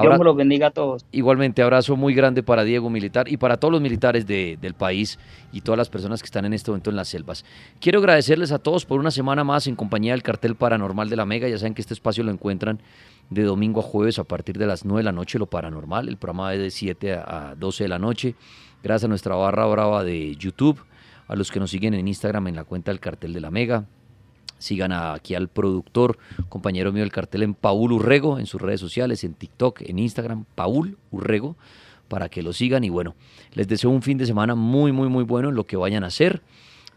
Dios 0.00 0.18
los 0.20 0.36
bendiga 0.36 0.68
a 0.68 0.70
todos. 0.70 1.04
Igualmente, 1.12 1.60
abrazo 1.60 1.96
muy 1.96 2.14
grande 2.14 2.42
para 2.42 2.64
Diego 2.64 2.88
Militar 2.88 3.28
y 3.28 3.36
para 3.36 3.58
todos 3.58 3.72
los 3.72 3.82
militares 3.82 4.26
del 4.26 4.74
país 4.74 5.18
y 5.52 5.60
todas 5.60 5.76
las 5.76 5.90
personas 5.90 6.22
que 6.22 6.26
están 6.26 6.46
en 6.46 6.54
este 6.54 6.70
momento 6.70 6.88
en 6.88 6.96
las 6.96 7.08
selvas. 7.08 7.44
Quiero 7.78 7.98
agradecerles 7.98 8.52
a 8.52 8.58
todos 8.58 8.86
por 8.86 8.98
una 8.98 9.10
semana 9.10 9.44
más 9.44 9.66
en 9.66 9.76
compañía 9.76 10.12
del 10.12 10.22
cartel 10.22 10.56
paranormal 10.56 11.10
de 11.10 11.16
la 11.16 11.26
Mega. 11.26 11.46
Ya 11.46 11.58
saben 11.58 11.74
que 11.74 11.82
este 11.82 11.92
espacio 11.92 12.24
lo 12.24 12.30
encuentran 12.30 12.80
de 13.28 13.42
domingo 13.42 13.80
a 13.80 13.82
jueves 13.82 14.18
a 14.18 14.24
partir 14.24 14.56
de 14.56 14.66
las 14.66 14.86
9 14.86 15.00
de 15.00 15.04
la 15.04 15.12
noche, 15.12 15.38
lo 15.38 15.46
paranormal. 15.46 16.08
El 16.08 16.16
programa 16.16 16.54
es 16.54 16.60
de 16.60 16.70
7 16.70 17.12
a 17.12 17.54
12 17.58 17.84
de 17.84 17.88
la 17.88 17.98
noche. 17.98 18.34
Gracias 18.82 19.04
a 19.04 19.08
nuestra 19.08 19.36
barra 19.36 19.66
brava 19.66 20.02
de 20.04 20.34
YouTube, 20.36 20.80
a 21.28 21.36
los 21.36 21.50
que 21.50 21.60
nos 21.60 21.70
siguen 21.70 21.94
en 21.94 22.08
Instagram 22.08 22.48
en 22.48 22.56
la 22.56 22.64
cuenta 22.64 22.90
del 22.90 23.00
cartel 23.00 23.32
de 23.32 23.40
la 23.40 23.50
Mega, 23.50 23.86
Sigan 24.62 24.92
aquí 24.92 25.34
al 25.34 25.48
productor, 25.48 26.18
compañero 26.48 26.92
mío 26.92 27.02
del 27.02 27.10
cartel 27.10 27.42
en 27.42 27.54
Paul 27.54 27.90
Urrego, 27.90 28.38
en 28.38 28.46
sus 28.46 28.60
redes 28.60 28.78
sociales, 28.78 29.24
en 29.24 29.34
TikTok, 29.34 29.82
en 29.82 29.98
Instagram, 29.98 30.44
Paul 30.54 30.98
Urrego, 31.10 31.56
para 32.06 32.28
que 32.28 32.42
lo 32.42 32.52
sigan. 32.52 32.84
Y 32.84 32.88
bueno, 32.88 33.16
les 33.54 33.66
deseo 33.66 33.90
un 33.90 34.02
fin 34.02 34.18
de 34.18 34.26
semana 34.26 34.54
muy, 34.54 34.92
muy, 34.92 35.08
muy 35.08 35.24
bueno 35.24 35.48
en 35.48 35.56
lo 35.56 35.66
que 35.66 35.76
vayan 35.76 36.04
a 36.04 36.06
hacer. 36.06 36.42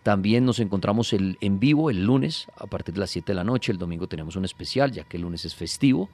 También 0.04 0.46
nos 0.46 0.60
encontramos 0.60 1.12
el, 1.14 1.40
en 1.42 1.60
vivo 1.60 1.90
el 1.90 2.06
lunes 2.06 2.46
a 2.56 2.68
partir 2.68 2.94
de 2.94 3.00
las 3.00 3.10
7 3.10 3.32
de 3.32 3.36
la 3.36 3.44
noche. 3.44 3.72
El 3.72 3.80
domingo 3.80 4.06
tenemos 4.06 4.36
un 4.36 4.46
especial, 4.46 4.92
ya 4.92 5.04
que 5.04 5.18
el 5.18 5.24
lunes 5.24 5.44
es 5.44 5.56
festivo. 5.56 6.08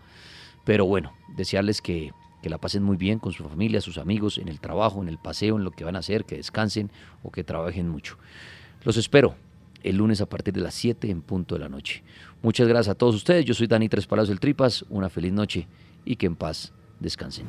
Pero 0.63 0.85
bueno, 0.85 1.11
desearles 1.35 1.81
que, 1.81 2.13
que 2.41 2.49
la 2.49 2.57
pasen 2.57 2.83
muy 2.83 2.97
bien 2.97 3.19
con 3.19 3.31
su 3.31 3.47
familia, 3.47 3.81
sus 3.81 3.97
amigos, 3.97 4.37
en 4.37 4.47
el 4.47 4.59
trabajo, 4.59 5.01
en 5.01 5.09
el 5.09 5.17
paseo, 5.17 5.57
en 5.57 5.63
lo 5.63 5.71
que 5.71 5.83
van 5.83 5.95
a 5.95 5.99
hacer, 5.99 6.25
que 6.25 6.37
descansen 6.37 6.91
o 7.23 7.31
que 7.31 7.43
trabajen 7.43 7.87
mucho. 7.87 8.17
Los 8.83 8.97
espero 8.97 9.35
el 9.83 9.97
lunes 9.97 10.21
a 10.21 10.27
partir 10.27 10.53
de 10.53 10.61
las 10.61 10.73
7 10.75 11.09
en 11.09 11.21
punto 11.21 11.55
de 11.55 11.61
la 11.61 11.69
noche. 11.69 12.03
Muchas 12.41 12.67
gracias 12.67 12.93
a 12.93 12.95
todos 12.95 13.15
ustedes. 13.15 13.45
Yo 13.45 13.53
soy 13.53 13.67
Dani 13.67 13.89
Tres 13.89 14.07
Palas 14.07 14.27
del 14.27 14.39
Tripas. 14.39 14.85
Una 14.89 15.09
feliz 15.09 15.33
noche 15.33 15.67
y 16.05 16.15
que 16.15 16.25
en 16.25 16.35
paz 16.35 16.73
descansen. 16.99 17.47